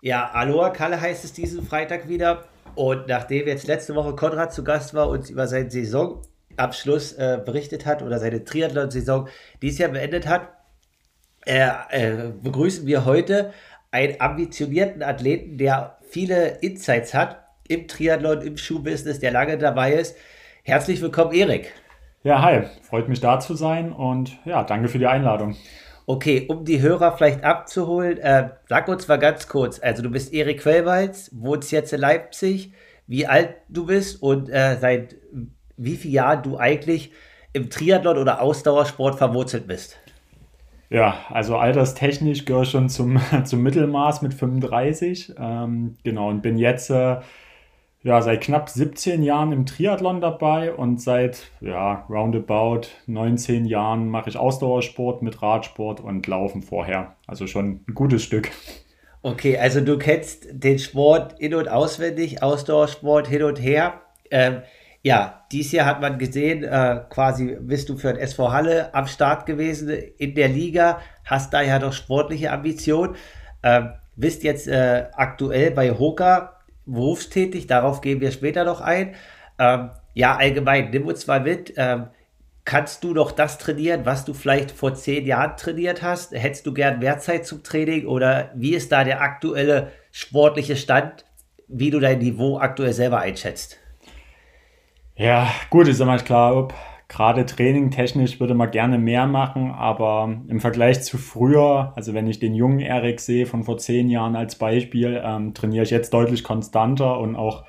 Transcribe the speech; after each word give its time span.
Ja, 0.00 0.30
Aloha 0.32 0.70
Kalle 0.70 1.00
heißt 1.00 1.24
es 1.24 1.32
diesen 1.32 1.64
Freitag 1.64 2.08
wieder. 2.08 2.44
Und 2.74 3.06
nachdem 3.06 3.46
jetzt 3.46 3.66
letzte 3.66 3.94
Woche 3.94 4.16
Konrad 4.16 4.52
zu 4.52 4.64
Gast 4.64 4.94
war 4.94 5.08
und 5.08 5.28
über 5.30 5.46
seinen 5.46 5.70
Saisonabschluss 5.70 7.12
äh, 7.12 7.40
berichtet 7.44 7.86
hat 7.86 8.02
oder 8.02 8.18
seine 8.18 8.44
Triathlon-Saison 8.44 9.28
dieses 9.60 9.78
Jahr 9.78 9.90
beendet 9.90 10.26
hat, 10.26 10.48
äh, 11.44 11.68
äh, 11.90 12.32
begrüßen 12.42 12.86
wir 12.86 13.04
heute 13.04 13.52
einen 13.90 14.20
ambitionierten 14.20 15.02
Athleten, 15.02 15.58
der 15.58 15.98
viele 16.08 16.58
Insights 16.62 17.14
hat 17.14 17.41
im 17.72 17.88
Triathlon, 17.88 18.42
im 18.42 18.56
Schuhbusiness, 18.56 19.18
der 19.20 19.32
lange 19.32 19.58
dabei 19.58 19.94
ist. 19.94 20.16
Herzlich 20.62 21.00
willkommen, 21.00 21.32
Erik. 21.32 21.72
Ja, 22.22 22.42
hi, 22.42 22.62
freut 22.82 23.08
mich 23.08 23.20
da 23.20 23.40
zu 23.40 23.54
sein 23.54 23.92
und 23.92 24.38
ja, 24.44 24.62
danke 24.62 24.88
für 24.88 24.98
die 24.98 25.06
Einladung. 25.06 25.56
Okay, 26.06 26.46
um 26.48 26.64
die 26.64 26.80
Hörer 26.80 27.16
vielleicht 27.16 27.42
abzuholen, 27.42 28.18
äh, 28.18 28.50
sag 28.68 28.88
uns 28.88 29.08
mal 29.08 29.18
ganz 29.18 29.48
kurz. 29.48 29.80
Also, 29.80 30.02
du 30.02 30.10
bist 30.10 30.32
Erik 30.32 30.60
Quellweiz, 30.60 31.30
wohnst 31.32 31.72
jetzt 31.72 31.92
in 31.92 32.00
Leipzig, 32.00 32.72
wie 33.06 33.26
alt 33.26 33.54
du 33.68 33.86
bist 33.86 34.22
und 34.22 34.48
äh, 34.48 34.76
seit 34.80 35.16
wie 35.76 35.96
vielen 35.96 36.14
Jahren 36.14 36.42
du 36.42 36.58
eigentlich 36.58 37.12
im 37.52 37.70
Triathlon 37.70 38.18
oder 38.18 38.40
Ausdauersport 38.40 39.16
verwurzelt 39.16 39.66
bist. 39.66 39.98
Ja, 40.90 41.14
also 41.30 41.56
alterstechnisch 41.56 42.44
gehöre 42.44 42.64
ich 42.64 42.70
schon 42.70 42.88
zum, 42.90 43.18
zum 43.44 43.62
Mittelmaß 43.62 44.22
mit 44.22 44.34
35. 44.34 45.34
Ähm, 45.38 45.96
genau, 46.04 46.28
und 46.28 46.42
bin 46.42 46.58
jetzt 46.58 46.90
äh, 46.90 47.16
ja, 48.04 48.20
seit 48.20 48.40
knapp 48.40 48.68
17 48.68 49.22
Jahren 49.22 49.52
im 49.52 49.64
Triathlon 49.64 50.20
dabei 50.20 50.72
und 50.72 51.00
seit 51.00 51.50
ja, 51.60 52.04
roundabout 52.08 52.88
19 53.06 53.64
Jahren 53.64 54.08
mache 54.08 54.28
ich 54.28 54.36
Ausdauersport 54.36 55.22
mit 55.22 55.40
Radsport 55.40 56.00
und 56.00 56.26
Laufen 56.26 56.62
vorher. 56.62 57.14
Also 57.26 57.46
schon 57.46 57.82
ein 57.86 57.94
gutes 57.94 58.24
Stück. 58.24 58.50
Okay, 59.22 59.56
also 59.56 59.80
du 59.80 59.98
kennst 59.98 60.48
den 60.50 60.80
Sport 60.80 61.38
in- 61.38 61.54
und 61.54 61.68
auswendig, 61.68 62.42
Ausdauersport 62.42 63.28
hin 63.28 63.44
und 63.44 63.60
her. 63.60 64.00
Ähm, 64.32 64.62
ja, 65.02 65.44
dieses 65.52 65.70
Jahr 65.70 65.86
hat 65.86 66.00
man 66.00 66.18
gesehen, 66.18 66.64
äh, 66.64 67.00
quasi 67.08 67.56
bist 67.60 67.88
du 67.88 67.96
für 67.96 68.12
den 68.12 68.20
SV 68.20 68.50
Halle 68.50 68.94
am 68.94 69.06
Start 69.06 69.46
gewesen 69.46 69.90
in 70.18 70.34
der 70.34 70.48
Liga, 70.48 70.98
hast 71.24 71.52
da 71.52 71.62
ja 71.62 71.78
doch 71.78 71.92
sportliche 71.92 72.50
Ambitionen, 72.50 73.14
ähm, 73.62 73.90
bist 74.16 74.42
jetzt 74.42 74.66
äh, 74.66 75.06
aktuell 75.12 75.70
bei 75.70 75.92
Hoka 75.92 76.61
berufstätig, 76.86 77.66
darauf 77.66 78.00
gehen 78.00 78.20
wir 78.20 78.32
später 78.32 78.64
noch 78.64 78.80
ein. 78.80 79.14
Ähm, 79.58 79.90
ja, 80.14 80.36
allgemein, 80.36 80.90
nimm 80.90 81.06
uns 81.06 81.26
mal 81.26 81.40
mit. 81.40 81.74
Ähm, 81.76 82.08
kannst 82.64 83.02
du 83.04 83.14
doch 83.14 83.32
das 83.32 83.58
trainieren, 83.58 84.04
was 84.04 84.24
du 84.24 84.34
vielleicht 84.34 84.70
vor 84.70 84.94
zehn 84.94 85.26
Jahren 85.26 85.56
trainiert 85.56 86.02
hast? 86.02 86.32
Hättest 86.32 86.66
du 86.66 86.72
gern 86.72 86.98
mehr 86.98 87.18
Zeit 87.18 87.46
zum 87.46 87.62
Training 87.62 88.06
oder 88.06 88.50
wie 88.54 88.74
ist 88.74 88.92
da 88.92 89.04
der 89.04 89.20
aktuelle 89.20 89.92
sportliche 90.10 90.76
Stand, 90.76 91.24
wie 91.68 91.90
du 91.90 92.00
dein 92.00 92.18
Niveau 92.18 92.58
aktuell 92.58 92.92
selber 92.92 93.20
einschätzt? 93.20 93.78
Ja, 95.16 95.50
gut, 95.70 95.88
ist 95.88 96.00
immer 96.00 96.18
klar, 96.18 96.68
gerade 97.12 97.44
trainingtechnisch 97.44 98.40
würde 98.40 98.54
man 98.54 98.70
gerne 98.70 98.96
mehr 98.96 99.26
machen, 99.26 99.70
aber 99.70 100.34
im 100.48 100.60
Vergleich 100.60 101.02
zu 101.02 101.18
früher, 101.18 101.92
also 101.94 102.14
wenn 102.14 102.26
ich 102.26 102.38
den 102.38 102.54
jungen 102.54 102.80
Erik 102.80 103.20
sehe 103.20 103.44
von 103.44 103.64
vor 103.64 103.76
zehn 103.76 104.08
Jahren 104.08 104.34
als 104.34 104.56
Beispiel, 104.56 105.20
ähm, 105.22 105.52
trainiere 105.52 105.84
ich 105.84 105.90
jetzt 105.90 106.14
deutlich 106.14 106.42
konstanter 106.42 107.20
und 107.20 107.36
auch 107.36 107.64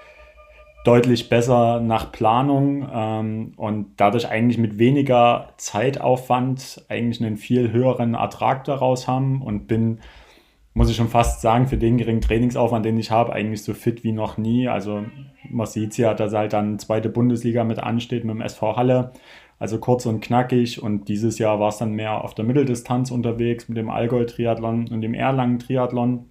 deutlich 0.86 1.28
besser 1.28 1.82
nach 1.82 2.14
Planung 2.14 2.88
ähm, 2.94 3.54
und 3.58 3.88
dadurch 3.98 4.30
eigentlich 4.30 4.58
mit 4.58 4.80
weniger 4.80 5.50
Zeitaufwand 5.58 6.86
eigentlich 6.88 7.22
einen 7.22 7.36
viel 7.36 7.72
höheren 7.72 8.14
Ertrag 8.14 8.64
daraus 8.64 9.10
haben 9.10 9.42
und 9.42 9.68
bin 9.68 10.00
muss 10.74 10.90
ich 10.90 10.96
schon 10.96 11.10
fast 11.10 11.42
sagen, 11.42 11.68
für 11.68 11.78
den 11.78 11.98
geringen 11.98 12.22
Trainingsaufwand, 12.22 12.86
den 12.86 12.98
ich 12.98 13.12
habe, 13.12 13.34
eigentlich 13.34 13.64
so 13.64 13.74
fit 13.74 14.04
wie 14.04 14.12
noch 14.12 14.38
nie. 14.38 14.68
Also 14.68 15.04
man 15.50 15.68
sieht 15.68 15.98
ja, 15.98 16.14
dass 16.14 16.34
halt 16.34 16.54
dann 16.54 16.80
zweite 16.80 17.10
Bundesliga 17.10 17.64
mit 17.64 17.80
ansteht 17.80 18.26
mit 18.26 18.36
dem 18.36 18.42
SV 18.42 18.76
Halle. 18.76 19.14
Also 19.60 19.80
kurz 19.80 20.06
und 20.06 20.22
knackig. 20.22 20.82
Und 20.82 21.08
dieses 21.10 21.38
Jahr 21.38 21.60
war 21.60 21.70
es 21.70 21.78
dann 21.78 21.94
mehr 21.94 22.24
auf 22.24 22.34
der 22.34 22.46
Mitteldistanz 22.46 23.12
unterwegs 23.12 23.70
mit 23.70 23.78
dem 23.78 23.90
Allgäu-Triathlon 23.90 24.88
und 24.90 25.02
dem 25.02 25.14
Erlangen-Triathlon. 25.14 26.26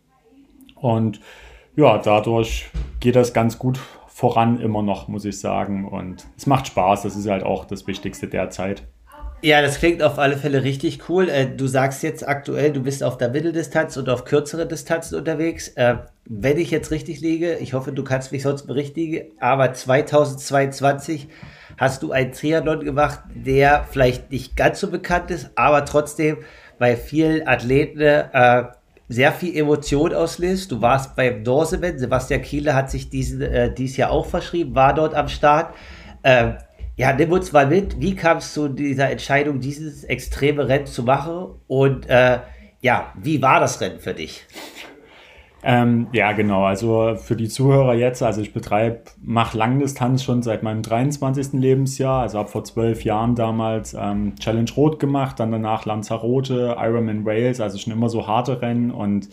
Und 0.75 1.20
ja, 1.76 1.98
dadurch 1.98 2.69
geht 2.98 3.16
das 3.16 3.32
ganz 3.32 3.58
gut 3.58 3.78
voran 4.08 4.60
immer 4.60 4.82
noch, 4.82 5.06
muss 5.06 5.25
ich 5.25 5.38
sagen. 5.38 5.88
Und 5.88 6.26
es 6.36 6.47
macht 6.47 6.66
Spaß. 6.66 7.02
Das 7.02 7.16
ist 7.16 7.28
halt 7.28 7.44
auch 7.44 7.64
das 7.64 7.86
Wichtigste 7.86 8.26
derzeit. 8.26 8.88
Ja, 9.44 9.60
das 9.60 9.78
klingt 9.78 10.04
auf 10.04 10.20
alle 10.20 10.36
Fälle 10.36 10.62
richtig 10.62 11.08
cool. 11.08 11.28
Äh, 11.28 11.48
du 11.48 11.66
sagst 11.66 12.04
jetzt 12.04 12.26
aktuell, 12.26 12.72
du 12.72 12.80
bist 12.80 13.03
auf 13.03 13.19
der 13.19 13.28
Mitteldistanz 13.28 13.97
und 13.97 14.08
auf 14.08 14.25
kürzere 14.25 14.69
Distanzen 14.69 15.19
unterwegs. 15.19 15.66
Äh, 15.70 15.97
wenn 16.26 16.58
ich 16.58 16.70
jetzt 16.70 16.92
richtig 16.92 17.20
liege, 17.20 17.56
ich 17.56 17.75
hoffe, 17.75 17.91
du 17.91 18.04
kannst 18.04 18.31
mich 18.31 18.44
sonst 18.44 18.69
berichtigen, 18.69 19.32
aber 19.41 19.75
2022 19.75 21.26
hast 21.76 22.04
du 22.04 22.12
einen 22.12 22.31
Triathlon 22.31 22.84
gemacht, 22.84 23.19
der 23.34 23.84
vielleicht 23.91 24.31
nicht 24.31 24.56
ganz 24.56 24.78
so 24.78 24.88
bekannt 24.92 25.32
ist, 25.32 25.50
aber 25.56 25.84
trotzdem 25.86 26.36
bei 26.78 26.94
vielen 26.97 27.48
Athleten 27.48 28.00
äh, 28.00 28.64
sehr 29.08 29.32
viel 29.32 29.56
Emotion 29.56 30.14
auslöst. 30.14 30.70
Du 30.70 30.81
warst 30.81 31.16
beim 31.16 31.42
Dorseman, 31.42 31.98
Sebastian 31.98 32.42
Kiele 32.42 32.76
hat 32.76 32.92
sich 32.92 33.10
diesen, 33.10 33.75
dieses 33.75 33.97
Jahr 33.97 34.12
auch 34.12 34.26
verschrieben, 34.26 34.76
war 34.76 34.94
dort 34.94 35.14
am 35.14 35.28
Start. 35.28 35.75
Ja, 36.97 37.12
nimm 37.12 37.32
uns 37.32 37.53
mal 37.53 37.66
mit. 37.66 38.00
Wie 38.00 38.14
kam 38.14 38.38
es 38.38 38.53
zu 38.53 38.69
dieser 38.69 39.10
Entscheidung, 39.10 39.60
dieses 39.60 40.04
extreme 40.04 40.69
Rennen 40.69 40.86
zu 40.86 41.03
machen? 41.03 41.54
Und 41.66 42.08
äh, 42.08 42.41
ja, 42.80 43.12
wie 43.20 43.41
war 43.41 43.60
das 43.60 43.80
Rennen 43.80 43.98
für 43.98 44.14
dich? 44.14 44.47
Ähm, 45.64 46.08
ja, 46.12 46.32
genau. 46.32 46.64
Also 46.64 47.14
für 47.16 47.36
die 47.36 47.48
Zuhörer 47.48 47.94
jetzt, 47.94 48.22
also 48.22 48.41
ich 48.41 48.52
betreibe, 48.52 49.02
mache 49.22 49.56
Langdistanz 49.56 50.25
schon 50.25 50.42
seit 50.42 50.64
meinem 50.64 50.82
23. 50.82 51.52
Lebensjahr. 51.52 52.22
Also 52.22 52.38
habe 52.38 52.48
vor 52.48 52.64
zwölf 52.64 53.04
Jahren 53.04 53.36
damals 53.36 53.94
ähm, 53.94 54.34
Challenge 54.36 54.70
Rot 54.76 54.98
gemacht, 54.98 55.38
dann 55.38 55.52
danach 55.52 55.86
Lanzarote, 55.86 56.76
Ironman 56.78 57.25
Wales, 57.25 57.60
also 57.60 57.78
schon 57.78 57.92
immer 57.92 58.08
so 58.08 58.26
harte 58.26 58.60
Rennen 58.60 58.91
und 58.91 59.28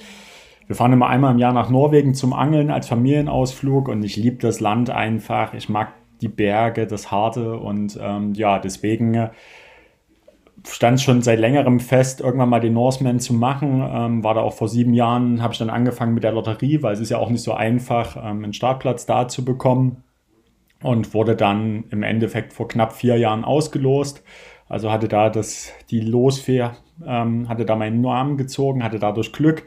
wir 0.67 0.75
fahren 0.75 0.93
immer 0.93 1.07
einmal 1.07 1.31
im 1.31 1.39
Jahr 1.39 1.51
nach 1.51 1.71
Norwegen 1.71 2.13
zum 2.13 2.31
Angeln 2.31 2.69
als 2.69 2.87
Familienausflug 2.87 3.87
und 3.87 4.03
ich 4.03 4.15
liebe 4.15 4.37
das 4.37 4.59
Land 4.59 4.91
einfach. 4.91 5.55
Ich 5.55 5.67
mag 5.67 5.93
die 6.21 6.27
Berge, 6.27 6.87
das 6.87 7.11
Harte 7.11 7.57
und 7.57 7.97
ähm, 8.01 8.33
ja, 8.33 8.59
deswegen 8.59 9.13
äh, 9.13 9.29
stand 10.67 11.01
schon 11.01 11.21
seit 11.21 11.39
längerem 11.39 11.79
fest, 11.79 12.21
irgendwann 12.21 12.49
mal 12.49 12.59
den 12.59 12.73
Norseman 12.73 13.19
zu 13.19 13.33
machen. 13.33 13.81
Ähm, 13.81 14.23
war 14.23 14.33
da 14.33 14.41
auch 14.41 14.53
vor 14.53 14.67
sieben 14.67 14.93
Jahren, 14.93 15.41
habe 15.41 15.53
ich 15.53 15.59
dann 15.59 15.69
angefangen 15.69 16.13
mit 16.13 16.23
der 16.23 16.31
Lotterie, 16.31 16.81
weil 16.81 16.93
es 16.93 16.99
ist 16.99 17.09
ja 17.09 17.17
auch 17.17 17.29
nicht 17.29 17.43
so 17.43 17.53
einfach, 17.53 18.17
ähm, 18.17 18.43
einen 18.43 18.53
Startplatz 18.53 19.05
da 19.05 19.27
zu 19.27 19.45
bekommen 19.45 20.03
und 20.81 21.13
wurde 21.13 21.35
dann 21.35 21.85
im 21.89 22.03
Endeffekt 22.03 22.53
vor 22.53 22.67
knapp 22.67 22.93
vier 22.93 23.17
Jahren 23.17 23.43
ausgelost. 23.43 24.23
Also 24.67 24.91
hatte 24.91 25.07
da 25.07 25.29
das, 25.29 25.73
die 25.89 26.01
Losfee, 26.01 26.69
ähm, 27.05 27.49
hatte 27.49 27.65
da 27.65 27.75
meinen 27.75 28.01
Namen 28.01 28.37
gezogen, 28.37 28.83
hatte 28.83 28.99
dadurch 28.99 29.31
Glück 29.31 29.63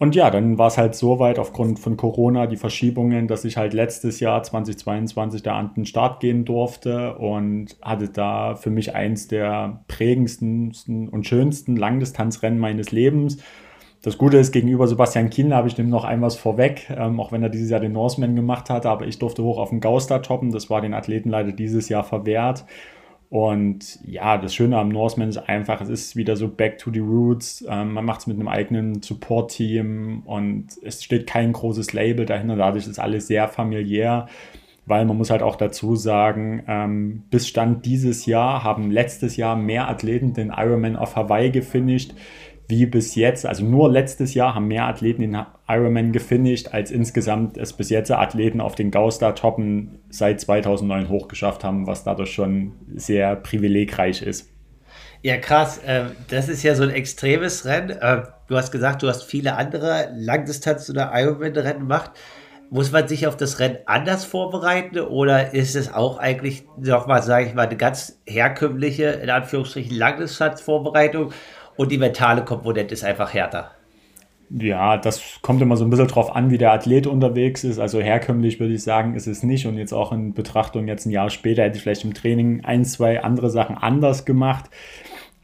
und 0.00 0.14
ja, 0.14 0.30
dann 0.30 0.56
war 0.56 0.68
es 0.68 0.78
halt 0.78 0.94
so 0.94 1.18
weit 1.18 1.38
aufgrund 1.38 1.78
von 1.78 1.98
Corona, 1.98 2.46
die 2.46 2.56
Verschiebungen, 2.56 3.28
dass 3.28 3.44
ich 3.44 3.58
halt 3.58 3.74
letztes 3.74 4.18
Jahr 4.18 4.42
2022 4.42 5.42
da 5.42 5.58
an 5.58 5.74
den 5.76 5.84
Start 5.84 6.20
gehen 6.20 6.46
durfte 6.46 7.16
und 7.16 7.76
hatte 7.82 8.08
da 8.08 8.54
für 8.54 8.70
mich 8.70 8.94
eins 8.94 9.28
der 9.28 9.84
prägendsten 9.88 10.72
und 11.10 11.26
schönsten 11.26 11.76
Langdistanzrennen 11.76 12.58
meines 12.58 12.92
Lebens. 12.92 13.42
Das 14.00 14.16
Gute 14.16 14.38
ist, 14.38 14.52
gegenüber 14.52 14.88
Sebastian 14.88 15.28
Kienle 15.28 15.54
habe 15.54 15.68
ich 15.68 15.74
dem 15.74 15.90
noch 15.90 16.04
ein 16.04 16.22
was 16.22 16.36
vorweg, 16.36 16.88
ähm, 16.96 17.20
auch 17.20 17.30
wenn 17.30 17.42
er 17.42 17.50
dieses 17.50 17.68
Jahr 17.68 17.80
den 17.80 17.92
Norseman 17.92 18.34
gemacht 18.34 18.70
hat, 18.70 18.86
aber 18.86 19.06
ich 19.06 19.18
durfte 19.18 19.42
hoch 19.42 19.58
auf 19.58 19.68
den 19.68 19.80
Gauster 19.80 20.22
toppen. 20.22 20.50
Das 20.50 20.70
war 20.70 20.80
den 20.80 20.94
Athleten 20.94 21.28
leider 21.28 21.52
dieses 21.52 21.90
Jahr 21.90 22.04
verwehrt. 22.04 22.64
Und 23.30 24.00
ja, 24.04 24.38
das 24.38 24.56
Schöne 24.56 24.76
am 24.76 24.88
Norseman 24.88 25.28
ist 25.28 25.36
einfach, 25.36 25.80
es 25.80 25.88
ist 25.88 26.16
wieder 26.16 26.36
so 26.36 26.48
back 26.48 26.78
to 26.78 26.90
the 26.92 26.98
roots. 26.98 27.64
Ähm, 27.68 27.92
man 27.92 28.04
macht 28.04 28.22
es 28.22 28.26
mit 28.26 28.36
einem 28.36 28.48
eigenen 28.48 29.02
Support-Team 29.02 30.22
und 30.24 30.66
es 30.82 31.04
steht 31.04 31.28
kein 31.28 31.52
großes 31.52 31.92
Label 31.92 32.26
dahinter. 32.26 32.56
Dadurch 32.56 32.88
ist 32.88 32.98
alles 32.98 33.28
sehr 33.28 33.46
familiär, 33.46 34.26
weil 34.86 35.04
man 35.04 35.16
muss 35.16 35.30
halt 35.30 35.42
auch 35.42 35.54
dazu 35.54 35.94
sagen, 35.94 36.64
ähm, 36.66 37.22
bis 37.30 37.46
Stand 37.46 37.86
dieses 37.86 38.26
Jahr 38.26 38.64
haben 38.64 38.90
letztes 38.90 39.36
Jahr 39.36 39.54
mehr 39.54 39.88
Athleten 39.88 40.34
den 40.34 40.52
Ironman 40.54 40.96
auf 40.96 41.14
Hawaii 41.14 41.50
gefinisht 41.50 42.14
wie 42.70 42.86
bis 42.86 43.14
jetzt, 43.14 43.44
also 43.44 43.64
nur 43.64 43.90
letztes 43.90 44.34
Jahr 44.34 44.54
haben 44.54 44.68
mehr 44.68 44.86
Athleten 44.86 45.22
den 45.22 45.46
Ironman 45.68 46.12
gefinisht, 46.12 46.68
als 46.72 46.90
insgesamt 46.90 47.58
es 47.58 47.72
bis 47.72 47.90
jetzt 47.90 48.10
Athleten 48.10 48.60
auf 48.60 48.74
den 48.74 48.90
Gaustar-Toppen 48.90 49.98
seit 50.08 50.40
2009 50.40 51.08
hochgeschafft 51.08 51.64
haben, 51.64 51.86
was 51.86 52.04
dadurch 52.04 52.32
schon 52.32 52.72
sehr 52.94 53.36
privilegreich 53.36 54.22
ist. 54.22 54.48
Ja, 55.22 55.36
krass. 55.36 55.80
Ähm, 55.86 56.12
das 56.28 56.48
ist 56.48 56.62
ja 56.62 56.74
so 56.74 56.82
ein 56.82 56.90
extremes 56.90 57.66
Rennen. 57.66 57.98
Ähm, 58.00 58.22
du 58.48 58.56
hast 58.56 58.72
gesagt, 58.72 59.02
du 59.02 59.08
hast 59.08 59.24
viele 59.24 59.56
andere 59.56 60.08
Langdistanz- 60.16 60.88
oder 60.88 61.12
Ironman-Rennen 61.14 61.80
gemacht. 61.80 62.12
muss 62.70 62.92
man 62.92 63.08
sich 63.08 63.26
auf 63.26 63.36
das 63.36 63.58
Rennen 63.58 63.78
anders 63.86 64.24
vorbereiten 64.24 65.00
oder 65.00 65.52
ist 65.52 65.74
es 65.74 65.92
auch 65.92 66.18
eigentlich 66.18 66.64
nochmal, 66.78 67.20
sage 67.22 67.46
ich 67.46 67.54
mal, 67.54 67.66
eine 67.66 67.76
ganz 67.76 68.20
herkömmliche, 68.26 69.06
in 69.06 69.28
Anführungsstrichen, 69.28 69.96
Langdistanzvorbereitung 69.96 71.32
und 71.76 71.92
die 71.92 71.98
mentale 71.98 72.44
Komponente 72.44 72.94
ist 72.94 73.04
einfach 73.04 73.32
härter? 73.34 73.72
Ja, 74.50 74.96
das 74.96 75.38
kommt 75.42 75.62
immer 75.62 75.76
so 75.76 75.84
ein 75.84 75.90
bisschen 75.90 76.08
drauf 76.08 76.34
an, 76.34 76.50
wie 76.50 76.58
der 76.58 76.72
Athlet 76.72 77.06
unterwegs 77.06 77.62
ist. 77.62 77.78
Also 77.78 78.00
herkömmlich 78.00 78.58
würde 78.58 78.74
ich 78.74 78.82
sagen, 78.82 79.14
ist 79.14 79.28
es 79.28 79.44
nicht. 79.44 79.66
Und 79.66 79.78
jetzt 79.78 79.92
auch 79.92 80.10
in 80.10 80.34
Betrachtung, 80.34 80.88
jetzt 80.88 81.06
ein 81.06 81.10
Jahr 81.10 81.30
später 81.30 81.62
hätte 81.62 81.76
ich 81.76 81.82
vielleicht 81.82 82.04
im 82.04 82.14
Training 82.14 82.64
ein, 82.64 82.84
zwei 82.84 83.22
andere 83.22 83.48
Sachen 83.48 83.78
anders 83.78 84.24
gemacht. 84.24 84.68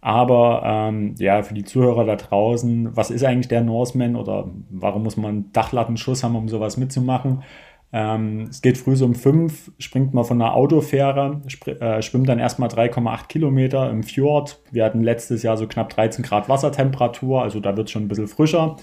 Aber 0.01 0.63
ähm, 0.65 1.15
ja, 1.19 1.43
für 1.43 1.55
die 1.55 1.65
Zuhörer 1.65 2.05
da 2.05 2.17
draußen, 2.17 2.97
was 2.97 3.11
ist 3.11 3.25
eigentlich 3.25 3.49
der 3.49 3.63
Norseman 3.63 4.17
oder 4.17 4.51
warum 4.71 5.05
muss 5.05 5.17
man 5.17 5.53
Dachlattenschuss 5.53 6.25
haben, 6.25 6.35
um 6.35 6.49
sowas 6.49 6.77
mitzumachen? 6.77 7.45
Ähm, 7.93 8.49
es 8.51 8.63
geht 8.63 8.79
früh 8.79 8.97
so 8.97 9.05
um 9.05 9.15
fünf, 9.15 9.71
springt 9.79 10.13
man 10.13 10.25
von 10.25 10.41
einer 10.41 10.55
Autofähre, 10.55 11.41
äh, 11.67 12.03
schwimmt 12.03 12.29
dann 12.29 12.39
erstmal 12.39 12.69
3,8 12.69 13.29
Kilometer 13.29 13.91
im 13.91 14.03
Fjord. 14.03 14.61
Wir 14.71 14.85
hatten 14.85 15.03
letztes 15.03 15.43
Jahr 15.43 15.57
so 15.57 15.67
knapp 15.67 15.91
13 15.91 16.25
Grad 16.25 16.49
Wassertemperatur, 16.49 17.43
also 17.43 17.61
da 17.61 17.77
wird 17.77 17.89
es 17.89 17.93
schon 17.93 18.05
ein 18.05 18.09
bisschen 18.09 18.29
frischer. 18.29 18.77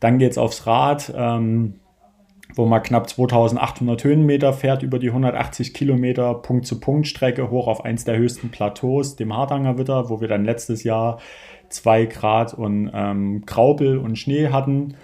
Dann 0.00 0.18
geht 0.18 0.32
es 0.32 0.38
aufs 0.38 0.66
Rad. 0.66 1.12
Ähm, 1.16 1.74
wo 2.54 2.66
man 2.66 2.82
knapp 2.82 3.08
2800 3.08 4.02
Höhenmeter 4.04 4.52
fährt 4.52 4.82
über 4.82 4.98
die 4.98 5.08
180 5.08 5.74
Kilometer 5.74 6.34
Punkt-zu-Punkt-Strecke 6.34 7.50
hoch 7.50 7.68
auf 7.68 7.84
eins 7.84 8.04
der 8.04 8.16
höchsten 8.16 8.50
Plateaus, 8.50 9.16
dem 9.16 9.36
Hardanger 9.36 9.78
Witter, 9.78 10.08
wo 10.08 10.20
wir 10.20 10.28
dann 10.28 10.44
letztes 10.44 10.82
Jahr 10.82 11.20
zwei 11.68 12.06
Grad 12.06 12.54
und 12.54 12.90
ähm, 12.92 13.44
Graupel 13.44 13.98
und 13.98 14.18
Schnee 14.18 14.48
hatten. 14.48 14.94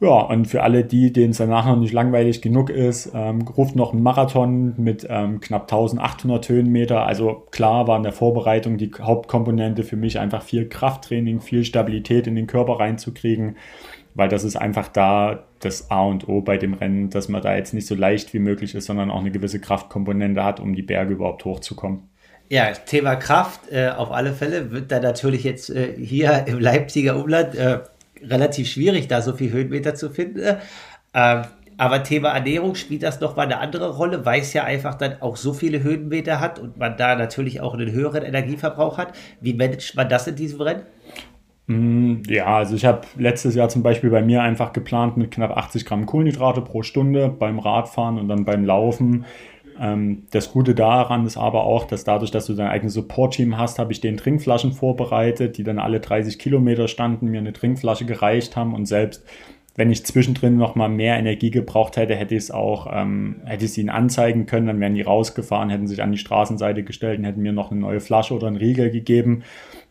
Ja, 0.00 0.20
und 0.20 0.46
für 0.46 0.62
alle 0.62 0.84
die, 0.84 1.12
denen 1.12 1.32
es 1.32 1.38
danach 1.38 1.66
noch 1.66 1.76
nicht 1.76 1.92
langweilig 1.92 2.40
genug 2.40 2.70
ist, 2.70 3.10
ähm, 3.14 3.42
ruft 3.42 3.74
noch 3.74 3.92
ein 3.92 4.00
Marathon 4.00 4.74
mit 4.76 5.04
ähm, 5.10 5.40
knapp 5.40 5.62
1800 5.62 6.48
Höhenmeter. 6.48 7.04
Also 7.04 7.46
klar 7.50 7.88
war 7.88 7.96
in 7.96 8.04
der 8.04 8.12
Vorbereitung 8.12 8.78
die 8.78 8.92
Hauptkomponente 9.00 9.82
für 9.82 9.96
mich 9.96 10.20
einfach 10.20 10.42
viel 10.42 10.68
Krafttraining, 10.68 11.40
viel 11.40 11.64
Stabilität 11.64 12.28
in 12.28 12.36
den 12.36 12.46
Körper 12.46 12.78
reinzukriegen 12.78 13.56
weil 14.18 14.28
das 14.28 14.42
ist 14.42 14.56
einfach 14.56 14.88
da 14.88 15.44
das 15.60 15.92
A 15.92 16.02
und 16.02 16.28
O 16.28 16.40
bei 16.40 16.58
dem 16.58 16.74
Rennen, 16.74 17.08
dass 17.08 17.28
man 17.28 17.40
da 17.40 17.54
jetzt 17.54 17.72
nicht 17.72 17.86
so 17.86 17.94
leicht 17.94 18.34
wie 18.34 18.40
möglich 18.40 18.74
ist, 18.74 18.86
sondern 18.86 19.12
auch 19.12 19.20
eine 19.20 19.30
gewisse 19.30 19.60
Kraftkomponente 19.60 20.42
hat, 20.42 20.58
um 20.58 20.74
die 20.74 20.82
Berge 20.82 21.14
überhaupt 21.14 21.44
hochzukommen. 21.44 22.02
Ja, 22.48 22.72
Thema 22.72 23.14
Kraft 23.14 23.70
äh, 23.70 23.90
auf 23.90 24.10
alle 24.10 24.32
Fälle 24.32 24.72
wird 24.72 24.90
da 24.90 24.98
natürlich 24.98 25.44
jetzt 25.44 25.70
äh, 25.70 25.94
hier 25.96 26.46
im 26.48 26.58
Leipziger 26.58 27.16
Umland 27.16 27.54
äh, 27.54 27.78
relativ 28.22 28.68
schwierig, 28.68 29.08
da 29.08 29.22
so 29.22 29.32
viel 29.32 29.52
Höhenmeter 29.52 29.94
zu 29.94 30.10
finden. 30.10 30.58
Ähm, 31.14 31.42
aber 31.78 32.02
Thema 32.02 32.30
Ernährung 32.30 32.74
spielt 32.74 33.04
das 33.04 33.20
nochmal 33.20 33.46
eine 33.46 33.60
andere 33.60 33.96
Rolle, 33.96 34.26
weil 34.26 34.40
es 34.40 34.52
ja 34.52 34.64
einfach 34.64 34.96
dann 34.96 35.22
auch 35.22 35.36
so 35.36 35.52
viele 35.52 35.82
Höhenmeter 35.82 36.40
hat 36.40 36.58
und 36.58 36.76
man 36.76 36.96
da 36.96 37.14
natürlich 37.14 37.60
auch 37.60 37.72
einen 37.74 37.92
höheren 37.92 38.24
Energieverbrauch 38.24 38.98
hat. 38.98 39.16
Wie 39.40 39.54
managt 39.54 39.94
man 39.94 40.08
das 40.08 40.26
in 40.26 40.34
diesem 40.34 40.60
Rennen? 40.60 40.82
Mm, 41.68 42.22
ja, 42.26 42.46
also 42.46 42.74
ich 42.74 42.84
habe 42.84 43.02
letztes 43.16 43.54
Jahr 43.54 43.68
zum 43.68 43.84
Beispiel 43.84 44.10
bei 44.10 44.22
mir 44.22 44.42
einfach 44.42 44.72
geplant 44.72 45.16
mit 45.16 45.30
knapp 45.30 45.56
80 45.56 45.84
Gramm 45.84 46.06
Kohlenhydrate 46.06 46.62
pro 46.62 46.82
Stunde 46.82 47.28
beim 47.28 47.60
Radfahren 47.60 48.18
und 48.18 48.28
dann 48.28 48.44
beim 48.44 48.64
Laufen. 48.64 49.24
Ähm, 49.78 50.26
das 50.30 50.52
Gute 50.52 50.74
daran 50.74 51.26
ist 51.26 51.36
aber 51.36 51.64
auch, 51.64 51.84
dass 51.84 52.04
dadurch, 52.04 52.30
dass 52.30 52.46
du 52.46 52.54
dein 52.54 52.68
eigenes 52.68 52.94
Support-Team 52.94 53.56
hast, 53.56 53.78
habe 53.78 53.92
ich 53.92 54.00
den 54.00 54.16
Trinkflaschen 54.16 54.72
vorbereitet, 54.72 55.58
die 55.58 55.64
dann 55.64 55.78
alle 55.78 56.00
30 56.00 56.38
Kilometer 56.38 56.88
standen, 56.88 57.28
mir 57.28 57.38
eine 57.38 57.52
Trinkflasche 57.52 58.04
gereicht 58.04 58.56
haben 58.56 58.74
und 58.74 58.86
selbst 58.86 59.24
wenn 59.78 59.92
ich 59.92 60.04
zwischendrin 60.04 60.56
noch 60.56 60.74
mal 60.74 60.88
mehr 60.88 61.16
Energie 61.18 61.52
gebraucht 61.52 61.96
hätte, 61.96 62.16
hätte 62.16 62.34
ich 62.34 62.42
es 62.42 62.50
auch, 62.50 62.88
ähm, 62.92 63.36
hätte 63.44 63.64
ich 63.64 63.70
es 63.70 63.78
ihnen 63.78 63.90
anzeigen 63.90 64.44
können, 64.44 64.66
dann 64.66 64.80
wären 64.80 64.96
die 64.96 65.02
rausgefahren, 65.02 65.70
hätten 65.70 65.86
sich 65.86 66.02
an 66.02 66.10
die 66.10 66.18
Straßenseite 66.18 66.82
gestellt 66.82 67.20
und 67.20 67.24
hätten 67.24 67.42
mir 67.42 67.52
noch 67.52 67.70
eine 67.70 67.78
neue 67.78 68.00
Flasche 68.00 68.34
oder 68.34 68.48
einen 68.48 68.56
Riegel 68.56 68.90
gegeben. 68.90 69.44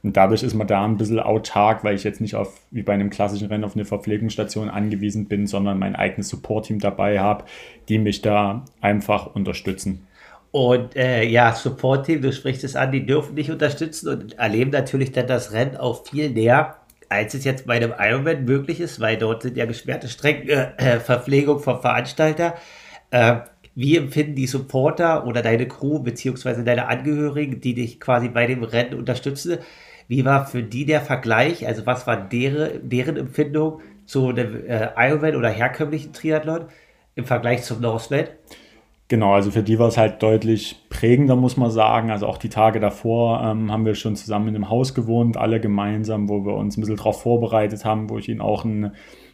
Und 0.03 0.17
dadurch 0.17 0.43
ist 0.43 0.55
man 0.55 0.67
da 0.67 0.83
ein 0.83 0.97
bisschen 0.97 1.21
autark, 1.21 1.85
weil 1.85 1.95
ich 1.95 2.03
jetzt 2.03 2.19
nicht 2.19 2.35
auf, 2.35 2.59
wie 2.69 2.83
bei 2.83 2.95
einem 2.95 3.09
klassischen 3.09 3.47
Rennen 3.47 3.63
auf 3.63 3.75
eine 3.75 3.85
Verpflegungsstation 3.85 4.69
angewiesen 4.69 5.29
bin, 5.29 5.47
sondern 5.47 5.79
mein 5.79 5.95
eigenes 5.95 6.27
Support-Team 6.27 6.79
dabei 6.79 7.21
habe, 7.21 7.45
die 7.87 7.97
mich 7.97 8.21
da 8.21 8.65
einfach 8.81 9.33
unterstützen. 9.35 10.05
Und 10.51 10.97
äh, 10.97 11.23
ja, 11.23 11.53
Support-Team, 11.53 12.21
du 12.21 12.33
sprichst 12.33 12.65
es 12.65 12.75
an, 12.75 12.91
die 12.91 13.05
dürfen 13.05 13.37
dich 13.37 13.51
unterstützen 13.51 14.09
und 14.09 14.37
erleben 14.37 14.71
natürlich 14.71 15.13
dann 15.13 15.27
das 15.27 15.53
Rennen 15.53 15.77
auch 15.77 16.05
viel 16.05 16.29
näher 16.29 16.75
als 17.09 17.33
es 17.33 17.43
jetzt 17.43 17.65
bei 17.65 17.75
einem 17.75 17.93
Ironman 17.97 18.45
möglich 18.45 18.79
ist, 18.79 18.99
weil 18.99 19.17
dort 19.17 19.43
sind 19.43 19.57
ja 19.57 19.65
gesperrte 19.65 20.07
Strecken, 20.07 20.49
äh, 20.49 20.97
äh, 20.97 20.99
vom 20.99 21.81
Veranstalter. 21.81 22.55
Äh, 23.11 23.37
wie 23.75 23.95
empfinden 23.95 24.35
die 24.35 24.47
Supporter 24.47 25.27
oder 25.27 25.41
deine 25.41 25.67
Crew 25.67 25.99
beziehungsweise 25.99 26.63
deine 26.63 26.87
Angehörigen, 26.87 27.61
die 27.61 27.75
dich 27.75 27.99
quasi 27.99 28.27
bei 28.27 28.47
dem 28.47 28.63
Rennen 28.63 28.95
unterstützen? 28.95 29.59
Wie 30.07 30.25
war 30.25 30.47
für 30.47 30.63
die 30.63 30.85
der 30.85 31.01
Vergleich? 31.01 31.67
Also 31.67 31.85
was 31.85 32.07
war 32.07 32.17
deren, 32.17 32.89
deren 32.89 33.17
Empfindung 33.17 33.81
zu 34.05 34.29
einem 34.29 34.65
äh, 34.65 34.89
Ironman 34.97 35.35
oder 35.35 35.49
herkömmlichen 35.49 36.13
Triathlon 36.13 36.65
im 37.15 37.25
Vergleich 37.25 37.63
zum 37.63 37.81
Norseman? 37.81 38.25
Genau, 39.09 39.33
also 39.33 39.51
für 39.51 39.63
die 39.63 39.79
war 39.79 39.87
es 39.87 39.97
halt 39.97 40.21
deutlich 40.21 40.81
prägender, 40.89 41.37
muss 41.37 41.55
man 41.55 41.71
sagen. 41.71 42.11
Also 42.11 42.27
auch 42.27 42.37
die 42.37 42.49
Tage 42.49 42.81
davor 42.81 43.41
ähm, 43.41 43.71
haben 43.71 43.85
wir 43.85 43.95
schon 43.95 44.17
zusammen 44.17 44.49
in 44.49 44.55
einem 44.55 44.69
Haus 44.69 44.93
gewohnt, 44.93 45.37
alle 45.37 45.61
gemeinsam, 45.61 46.27
wo 46.27 46.45
wir 46.45 46.55
uns 46.55 46.75
ein 46.75 46.81
bisschen 46.81 46.97
darauf 46.97 47.21
vorbereitet 47.21 47.85
haben, 47.85 48.09
wo 48.09 48.17
ich 48.17 48.27
ihnen 48.27 48.41
auch 48.41 48.65
ein, 48.65 48.91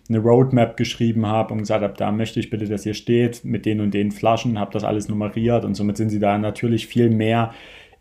eine 0.08 0.20
Roadmap 0.20 0.78
geschrieben 0.78 1.26
habe 1.26 1.54
und 1.54 1.60
gesagt 1.60 1.84
habe, 1.84 1.96
da 1.98 2.12
möchte 2.12 2.40
ich 2.40 2.52
bitte, 2.52 2.66
dass 2.66 2.86
ihr 2.86 2.94
steht 2.94 3.44
mit 3.46 3.66
den 3.66 3.82
und 3.82 3.96
den 3.96 4.12
Flaschen, 4.12 4.60
habe 4.60 4.72
das 4.72 4.84
alles 4.84 5.10
nummeriert 5.10 5.66
und 5.66 5.74
somit 5.74 5.98
sind 5.98 6.10
sie 6.10 6.20
da 6.20 6.38
natürlich 6.38 6.86
viel 6.86 7.10
mehr 7.10 7.52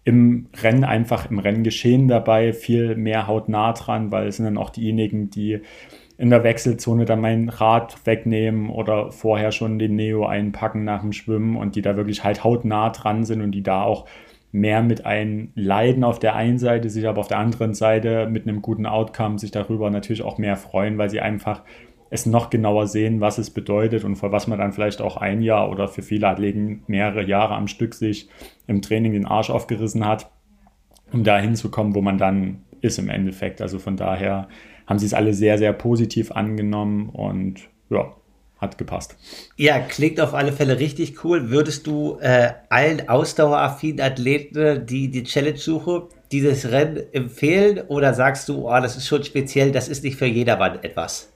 im 0.04 0.48
Rennen 0.62 0.84
einfach 0.84 1.30
im 1.30 1.38
Renngeschehen 1.38 2.08
dabei, 2.08 2.52
viel 2.52 2.96
mehr 2.96 3.28
hautnah 3.28 3.72
dran, 3.72 4.10
weil 4.10 4.26
es 4.26 4.36
sind 4.36 4.44
dann 4.46 4.58
auch 4.58 4.70
diejenigen, 4.70 5.30
die 5.30 5.60
in 6.22 6.30
der 6.30 6.44
Wechselzone 6.44 7.04
dann 7.04 7.20
mein 7.20 7.48
Rad 7.48 8.06
wegnehmen 8.06 8.70
oder 8.70 9.10
vorher 9.10 9.50
schon 9.50 9.80
den 9.80 9.96
Neo 9.96 10.24
einpacken 10.24 10.84
nach 10.84 11.00
dem 11.00 11.12
Schwimmen 11.12 11.56
und 11.56 11.74
die 11.74 11.82
da 11.82 11.96
wirklich 11.96 12.22
halt 12.22 12.44
hautnah 12.44 12.90
dran 12.90 13.24
sind 13.24 13.42
und 13.42 13.50
die 13.50 13.64
da 13.64 13.82
auch 13.82 14.06
mehr 14.52 14.84
mit 14.84 15.04
einem 15.04 15.50
Leiden 15.56 16.04
auf 16.04 16.20
der 16.20 16.36
einen 16.36 16.60
Seite, 16.60 16.90
sich 16.90 17.08
aber 17.08 17.18
auf 17.18 17.26
der 17.26 17.40
anderen 17.40 17.74
Seite 17.74 18.28
mit 18.30 18.46
einem 18.46 18.62
guten 18.62 18.86
Outcome 18.86 19.40
sich 19.40 19.50
darüber 19.50 19.90
natürlich 19.90 20.22
auch 20.22 20.38
mehr 20.38 20.54
freuen, 20.54 20.96
weil 20.96 21.10
sie 21.10 21.20
einfach 21.20 21.62
es 22.08 22.24
noch 22.24 22.50
genauer 22.50 22.86
sehen, 22.86 23.20
was 23.20 23.38
es 23.38 23.50
bedeutet 23.50 24.04
und 24.04 24.14
vor 24.14 24.30
was 24.30 24.46
man 24.46 24.60
dann 24.60 24.72
vielleicht 24.72 25.02
auch 25.02 25.16
ein 25.16 25.42
Jahr 25.42 25.72
oder 25.72 25.88
für 25.88 26.02
viele 26.02 26.28
Athleten 26.28 26.84
mehrere 26.86 27.24
Jahre 27.26 27.56
am 27.56 27.66
Stück 27.66 27.94
sich 27.94 28.28
im 28.68 28.80
Training 28.80 29.10
den 29.10 29.26
Arsch 29.26 29.50
aufgerissen 29.50 30.06
hat, 30.06 30.30
um 31.12 31.24
da 31.24 31.40
hinzukommen, 31.40 31.96
wo 31.96 32.00
man 32.00 32.16
dann 32.16 32.62
ist 32.80 33.00
im 33.00 33.08
Endeffekt. 33.08 33.60
Also 33.60 33.80
von 33.80 33.96
daher 33.96 34.46
haben 34.86 34.98
sie 34.98 35.06
es 35.06 35.14
alle 35.14 35.34
sehr, 35.34 35.58
sehr 35.58 35.72
positiv 35.72 36.32
angenommen 36.32 37.08
und 37.10 37.60
ja, 37.90 38.14
hat 38.58 38.78
gepasst. 38.78 39.16
Ja, 39.56 39.80
klingt 39.80 40.20
auf 40.20 40.34
alle 40.34 40.52
Fälle 40.52 40.78
richtig 40.78 41.24
cool. 41.24 41.50
Würdest 41.50 41.86
du 41.86 42.18
äh, 42.20 42.52
allen 42.70 43.08
ausdaueraffinen 43.08 44.00
Athleten, 44.00 44.86
die 44.86 45.10
die 45.10 45.24
Challenge 45.24 45.58
suchen, 45.58 46.04
dieses 46.30 46.70
Rennen 46.70 47.02
empfehlen 47.12 47.80
oder 47.88 48.14
sagst 48.14 48.48
du, 48.48 48.68
oh, 48.68 48.80
das 48.80 48.96
ist 48.96 49.06
schon 49.06 49.24
speziell, 49.24 49.72
das 49.72 49.88
ist 49.88 50.04
nicht 50.04 50.16
für 50.16 50.26
jedermann 50.26 50.82
etwas? 50.82 51.28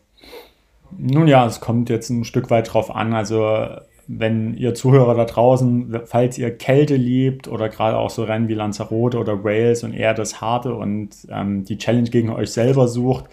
Nun 0.96 1.26
ja, 1.26 1.44
es 1.46 1.60
kommt 1.60 1.90
jetzt 1.90 2.10
ein 2.10 2.24
Stück 2.24 2.48
weit 2.48 2.72
drauf 2.72 2.94
an. 2.94 3.12
Also 3.12 3.66
wenn 4.08 4.54
ihr 4.54 4.74
Zuhörer 4.74 5.14
da 5.14 5.24
draußen, 5.24 6.00
falls 6.04 6.38
ihr 6.38 6.56
Kälte 6.56 6.96
liebt 6.96 7.48
oder 7.48 7.68
gerade 7.68 7.96
auch 7.96 8.10
so 8.10 8.24
Rennen 8.24 8.48
wie 8.48 8.54
Lanzarote 8.54 9.18
oder 9.18 9.42
Wales 9.42 9.82
und 9.82 9.92
eher 9.92 10.14
das 10.14 10.40
Harte 10.40 10.74
und 10.74 11.10
ähm, 11.28 11.64
die 11.64 11.78
Challenge 11.78 12.08
gegen 12.08 12.30
euch 12.30 12.50
selber 12.50 12.86
sucht 12.86 13.24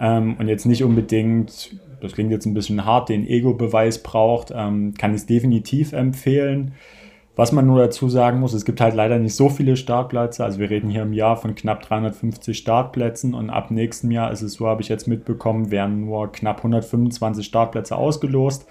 ähm, 0.00 0.36
und 0.38 0.48
jetzt 0.48 0.66
nicht 0.66 0.84
unbedingt, 0.84 1.76
das 2.00 2.12
klingt 2.12 2.30
jetzt 2.30 2.46
ein 2.46 2.54
bisschen 2.54 2.84
hart, 2.84 3.08
den 3.08 3.26
Ego-Beweis 3.26 4.02
braucht, 4.02 4.52
ähm, 4.54 4.94
kann 4.96 5.12
ich 5.12 5.22
es 5.22 5.26
definitiv 5.26 5.92
empfehlen. 5.92 6.74
Was 7.36 7.50
man 7.50 7.66
nur 7.66 7.80
dazu 7.80 8.08
sagen 8.08 8.38
muss, 8.38 8.52
es 8.52 8.64
gibt 8.64 8.80
halt 8.80 8.94
leider 8.94 9.18
nicht 9.18 9.34
so 9.34 9.48
viele 9.48 9.76
Startplätze. 9.76 10.44
Also 10.44 10.60
wir 10.60 10.70
reden 10.70 10.88
hier 10.88 11.02
im 11.02 11.12
Jahr 11.12 11.36
von 11.36 11.56
knapp 11.56 11.82
350 11.82 12.56
Startplätzen 12.56 13.34
und 13.34 13.50
ab 13.50 13.72
nächstem 13.72 14.12
Jahr 14.12 14.30
ist 14.30 14.42
es 14.42 14.52
so, 14.52 14.68
habe 14.68 14.82
ich 14.82 14.88
jetzt 14.88 15.08
mitbekommen, 15.08 15.72
werden 15.72 16.04
nur 16.04 16.30
knapp 16.30 16.58
125 16.58 17.44
Startplätze 17.44 17.96
ausgelost. 17.96 18.68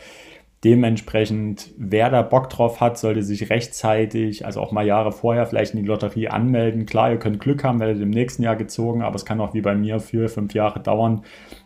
Dementsprechend, 0.63 1.71
wer 1.77 2.09
da 2.09 2.21
Bock 2.21 2.49
drauf 2.49 2.79
hat, 2.79 2.97
sollte 2.97 3.21
sich 3.21 3.49
rechtzeitig, 3.49 4.45
also 4.45 4.61
auch 4.61 4.71
mal 4.71 4.85
Jahre 4.85 5.11
vorher, 5.11 5.45
vielleicht 5.45 5.73
in 5.73 5.81
die 5.81 5.87
Lotterie 5.87 6.29
anmelden. 6.29 6.85
Klar, 6.85 7.11
ihr 7.11 7.19
könnt 7.19 7.41
Glück 7.41 7.65
haben, 7.65 7.81
werdet 7.81 8.01
im 8.01 8.11
nächsten 8.11 8.43
Jahr 8.43 8.55
gezogen, 8.55 9.01
aber 9.01 9.15
es 9.15 9.25
kann 9.25 9.41
auch 9.41 9.53
wie 9.53 9.61
bei 9.61 9.75
mir 9.75 9.99
vier, 9.99 10.29
fünf 10.29 10.53
Jahre 10.53 10.79
dauern, 10.79 11.23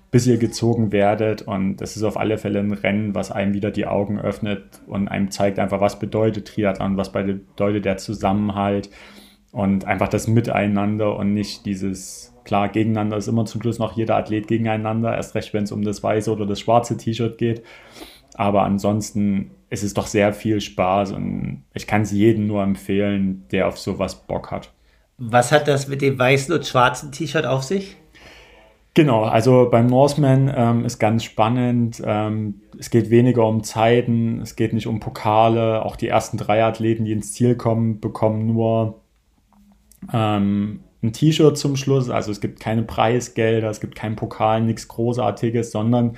bis 0.09 0.25
ihr 0.25 0.37
gezogen 0.37 0.91
werdet. 0.91 1.43
Und 1.43 1.77
das 1.77 1.95
ist 1.95 2.01
auf 2.01 2.17
alle 2.17 2.39
Fälle 2.39 2.59
ein 2.59 2.73
Rennen, 2.73 3.13
was 3.13 3.31
einem 3.31 3.53
wieder 3.53 3.69
die 3.69 3.85
Augen 3.85 4.19
öffnet 4.19 4.63
und 4.87 5.07
einem 5.07 5.29
zeigt 5.29 5.59
einfach, 5.59 5.79
was 5.79 5.99
bedeutet 5.99 6.47
Triathlon, 6.47 6.97
was 6.97 7.11
bedeutet 7.11 7.85
der 7.85 7.97
Zusammenhalt 7.97 8.89
und 9.51 9.85
einfach 9.85 10.07
das 10.07 10.27
Miteinander 10.27 11.15
und 11.17 11.33
nicht 11.35 11.65
dieses, 11.67 12.33
klar, 12.45 12.69
gegeneinander 12.69 13.17
ist 13.17 13.27
immer 13.27 13.45
zum 13.45 13.61
Schluss 13.61 13.79
noch 13.79 13.95
jeder 13.95 14.15
Athlet 14.15 14.47
gegeneinander, 14.47 15.15
erst 15.15 15.35
recht, 15.35 15.53
wenn 15.53 15.65
es 15.65 15.71
um 15.71 15.83
das 15.83 16.01
weiße 16.03 16.31
oder 16.31 16.45
das 16.45 16.59
schwarze 16.59 16.97
T-Shirt 16.97 17.37
geht. 17.37 17.61
Aber 18.35 18.63
ansonsten 18.63 19.51
ist 19.69 19.83
es 19.83 19.93
doch 19.93 20.07
sehr 20.07 20.33
viel 20.33 20.61
Spaß 20.61 21.11
und 21.11 21.63
ich 21.73 21.87
kann 21.87 22.03
es 22.03 22.11
jedem 22.11 22.47
nur 22.47 22.63
empfehlen, 22.63 23.45
der 23.51 23.67
auf 23.67 23.77
sowas 23.77 24.27
Bock 24.27 24.51
hat. 24.51 24.71
Was 25.17 25.51
hat 25.51 25.67
das 25.67 25.87
mit 25.87 26.01
dem 26.01 26.17
weißen 26.17 26.53
und 26.53 26.65
schwarzen 26.65 27.11
T-Shirt 27.11 27.45
auf 27.45 27.63
sich? 27.63 27.97
Genau, 28.93 29.25
also 29.25 29.67
beim 29.69 29.87
Norseman 29.87 30.51
ähm, 30.55 30.85
ist 30.85 30.97
ganz 30.97 31.23
spannend. 31.23 32.01
Ähm, 32.03 32.61
es 32.79 32.89
geht 32.89 33.09
weniger 33.09 33.45
um 33.45 33.63
Zeiten, 33.63 34.41
es 34.41 34.55
geht 34.55 34.73
nicht 34.73 34.87
um 34.87 34.99
Pokale. 34.99 35.83
Auch 35.85 35.95
die 35.95 36.07
ersten 36.07 36.37
drei 36.37 36.63
Athleten, 36.63 37.05
die 37.05 37.11
ins 37.11 37.33
Ziel 37.33 37.55
kommen, 37.55 37.99
bekommen 37.99 38.47
nur 38.47 39.01
ähm, 40.11 40.79
ein 41.03 41.13
T-Shirt 41.13 41.57
zum 41.57 41.75
Schluss. 41.75 42.09
Also 42.09 42.31
es 42.31 42.41
gibt 42.41 42.59
keine 42.59 42.83
Preisgelder, 42.83 43.69
es 43.69 43.79
gibt 43.79 43.95
keinen 43.95 44.15
Pokal, 44.15 44.61
nichts 44.61 44.87
Großartiges, 44.87 45.71
sondern 45.71 46.17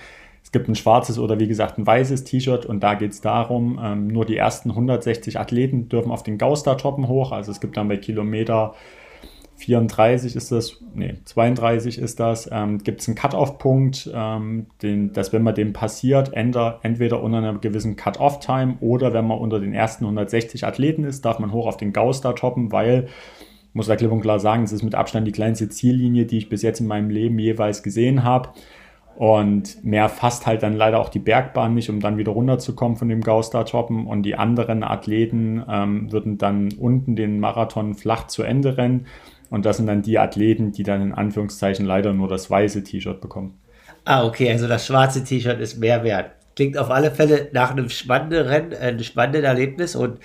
es 0.50 0.52
gibt 0.52 0.68
ein 0.68 0.74
schwarzes 0.74 1.20
oder 1.20 1.38
wie 1.38 1.48
gesagt 1.48 1.78
ein 1.78 1.86
weißes 1.86 2.24
T-Shirt 2.24 2.66
und 2.66 2.80
da 2.82 2.96
geht 2.96 3.12
es 3.12 3.22
darum, 3.22 3.80
ähm, 3.80 4.08
nur 4.08 4.26
die 4.26 4.36
ersten 4.36 4.72
160 4.72 5.40
Athleten 5.40 5.90
dürfen 5.90 6.12
auf 6.12 6.24
den 6.24 6.40
Gauster-Toppen 6.40 7.08
hoch. 7.08 7.32
Also 7.32 7.52
es 7.52 7.60
gibt 7.60 7.78
dann 7.78 7.88
bei 7.88 7.98
Kilometer 7.98 8.74
34 9.58 10.36
ist 10.36 10.52
das, 10.52 10.82
nee, 10.96 11.18
32 11.24 12.00
ist 12.00 12.20
das, 12.20 12.50
ähm, 12.52 12.80
gibt 12.80 13.02
es 13.02 13.08
einen 13.08 13.16
Cut-Off-Punkt, 13.16 14.10
ähm, 14.12 14.66
dass 15.14 15.34
wenn 15.34 15.44
man 15.44 15.54
den 15.54 15.72
passiert, 15.72 16.34
enter, 16.34 16.80
entweder 16.82 17.22
unter 17.22 17.38
einer 17.38 17.60
gewissen 17.60 17.96
Cut-Off-Time 17.96 18.78
oder 18.80 19.14
wenn 19.14 19.28
man 19.28 19.38
unter 19.38 19.60
den 19.60 19.76
ersten 19.76 20.06
160 20.06 20.66
Athleten 20.66 21.04
ist, 21.04 21.26
darf 21.26 21.38
man 21.38 21.52
hoch 21.52 21.68
auf 21.68 21.78
den 21.78 21.94
Gauster 21.94 22.34
toppen, 22.34 22.72
weil, 22.72 23.08
muss 23.74 23.86
da 23.86 23.96
klipp 23.96 24.12
und 24.12 24.22
klar 24.22 24.40
sagen, 24.40 24.64
es 24.64 24.72
ist 24.72 24.82
mit 24.82 24.96
Abstand 24.96 25.28
die 25.28 25.32
kleinste 25.32 25.70
Ziellinie, 25.70 26.26
die 26.26 26.40
ich 26.40 26.50
bis 26.50 26.64
jetzt 26.64 26.80
in 26.80 26.88
meinem 26.88 27.12
Leben 27.12 27.38
jeweils 27.38 27.84
gesehen 27.84 28.24
habe. 28.24 28.50
Und 29.20 29.84
mehr 29.84 30.08
fasst 30.08 30.48
halt 30.48 30.64
dann 30.64 30.78
leider 30.78 30.98
auch 30.98 31.10
die 31.10 31.20
Bergbahn 31.20 31.74
nicht, 31.74 31.90
um 31.90 32.00
dann 32.00 32.18
wieder 32.18 32.32
runterzukommen 32.32 32.96
von 32.96 33.10
dem 33.10 33.20
Gauster-Toppen. 33.20 34.08
Und 34.08 34.24
die 34.24 34.36
anderen 34.36 34.82
Athleten 34.82 35.62
ähm, 35.70 36.10
würden 36.10 36.38
dann 36.38 36.70
unten 36.80 37.18
den 37.18 37.42
Marathon 37.42 37.96
flach 37.96 38.28
zu 38.28 38.44
Ende 38.44 38.78
rennen. 38.78 39.08
Und 39.50 39.66
das 39.66 39.76
sind 39.76 39.88
dann 39.88 40.04
die 40.04 40.18
Athleten, 40.18 40.72
die 40.72 40.84
dann 40.84 41.02
in 41.02 41.14
Anführungszeichen 41.14 41.86
leider 41.86 42.14
nur 42.14 42.30
das 42.30 42.50
weiße 42.50 42.86
T-Shirt 42.86 43.20
bekommen. 43.20 43.60
Ah, 44.06 44.26
okay, 44.26 44.50
also 44.50 44.70
das 44.70 44.88
schwarze 44.88 45.22
T-Shirt 45.22 45.60
ist 45.60 45.80
mehr 45.80 46.06
wert. 46.06 46.32
Klingt 46.56 46.78
auf 46.78 46.90
alle 46.90 47.12
Fälle 47.12 47.50
nach 47.52 47.72
einem 47.72 47.90
spannenden 47.90 48.48
Rennen, 48.48 48.72
äh, 48.72 48.78
einem 48.78 49.04
spannenden 49.04 49.44
Erlebnis 49.44 49.98
und 49.98 50.20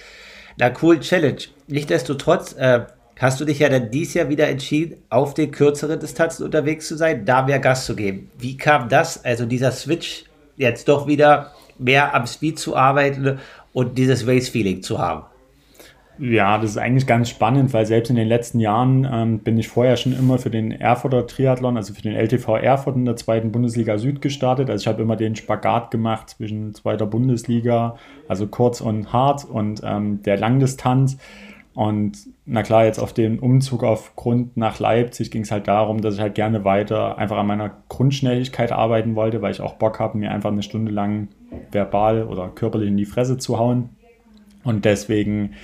einer 0.56 0.70
coolen 0.70 1.00
Challenge. 1.00 1.40
Nichtsdestotrotz 1.66 2.52
äh, 2.52 2.82
hast 3.18 3.40
du 3.40 3.44
dich 3.44 3.60
ja 3.60 3.68
dann 3.68 3.90
dieses 3.90 4.14
Jahr 4.14 4.28
wieder 4.28 4.48
entschieden, 4.48 4.96
auf 5.10 5.34
den 5.34 5.50
kürzeren 5.50 6.00
Distanzen 6.00 6.44
unterwegs 6.44 6.88
zu 6.88 6.96
sein, 6.96 7.24
da 7.24 7.42
mehr 7.42 7.58
Gas 7.58 7.86
zu 7.86 7.94
geben. 7.96 8.30
Wie 8.38 8.56
kam 8.56 8.88
das, 8.88 9.24
also 9.24 9.46
dieser 9.46 9.72
Switch, 9.72 10.24
jetzt 10.56 10.88
doch 10.88 11.06
wieder 11.06 11.52
mehr 11.78 12.14
am 12.14 12.26
Speed 12.26 12.58
zu 12.58 12.76
arbeiten 12.76 13.38
und 13.72 13.98
dieses 13.98 14.26
Race-Feeling 14.26 14.82
zu 14.82 14.98
haben? 14.98 15.24
Ja, 16.18 16.58
das 16.58 16.70
ist 16.70 16.78
eigentlich 16.78 17.08
ganz 17.08 17.28
spannend, 17.28 17.72
weil 17.72 17.86
selbst 17.86 18.08
in 18.08 18.14
den 18.14 18.28
letzten 18.28 18.60
Jahren 18.60 19.08
ähm, 19.10 19.38
bin 19.40 19.58
ich 19.58 19.66
vorher 19.66 19.96
schon 19.96 20.16
immer 20.16 20.38
für 20.38 20.50
den 20.50 20.70
Erfurter 20.70 21.26
Triathlon, 21.26 21.76
also 21.76 21.92
für 21.92 22.02
den 22.02 22.14
LTV 22.14 22.56
Erfurt 22.56 22.94
in 22.94 23.04
der 23.04 23.16
zweiten 23.16 23.50
Bundesliga 23.50 23.98
Süd 23.98 24.22
gestartet. 24.22 24.70
Also 24.70 24.82
ich 24.82 24.86
habe 24.86 25.02
immer 25.02 25.16
den 25.16 25.34
Spagat 25.34 25.90
gemacht 25.90 26.30
zwischen 26.30 26.72
zweiter 26.72 27.06
Bundesliga, 27.06 27.96
also 28.28 28.46
kurz 28.46 28.80
und 28.80 29.12
hart 29.12 29.44
und 29.44 29.80
ähm, 29.84 30.22
der 30.22 30.36
Langdistanz. 30.36 31.16
Und 31.74 32.16
na 32.46 32.62
klar, 32.62 32.84
jetzt 32.84 32.98
auf 32.98 33.14
den 33.14 33.38
Umzug 33.38 33.82
auf 33.82 34.16
Grund 34.16 34.56
nach 34.56 34.78
Leipzig 34.78 35.30
ging 35.30 35.42
es 35.42 35.50
halt 35.50 35.66
darum, 35.66 36.02
dass 36.02 36.14
ich 36.14 36.20
halt 36.20 36.34
gerne 36.34 36.64
weiter 36.64 37.16
einfach 37.16 37.38
an 37.38 37.46
meiner 37.46 37.74
Grundschnelligkeit 37.88 38.70
arbeiten 38.70 39.16
wollte, 39.16 39.40
weil 39.40 39.52
ich 39.52 39.62
auch 39.62 39.74
Bock 39.74 39.98
habe, 39.98 40.18
mir 40.18 40.30
einfach 40.30 40.52
eine 40.52 40.62
Stunde 40.62 40.92
lang 40.92 41.28
verbal 41.72 42.24
oder 42.24 42.48
körperlich 42.48 42.88
in 42.88 42.98
die 42.98 43.06
Fresse 43.06 43.38
zu 43.38 43.58
hauen. 43.58 43.90
Und 44.62 44.84
deswegen 44.84 45.54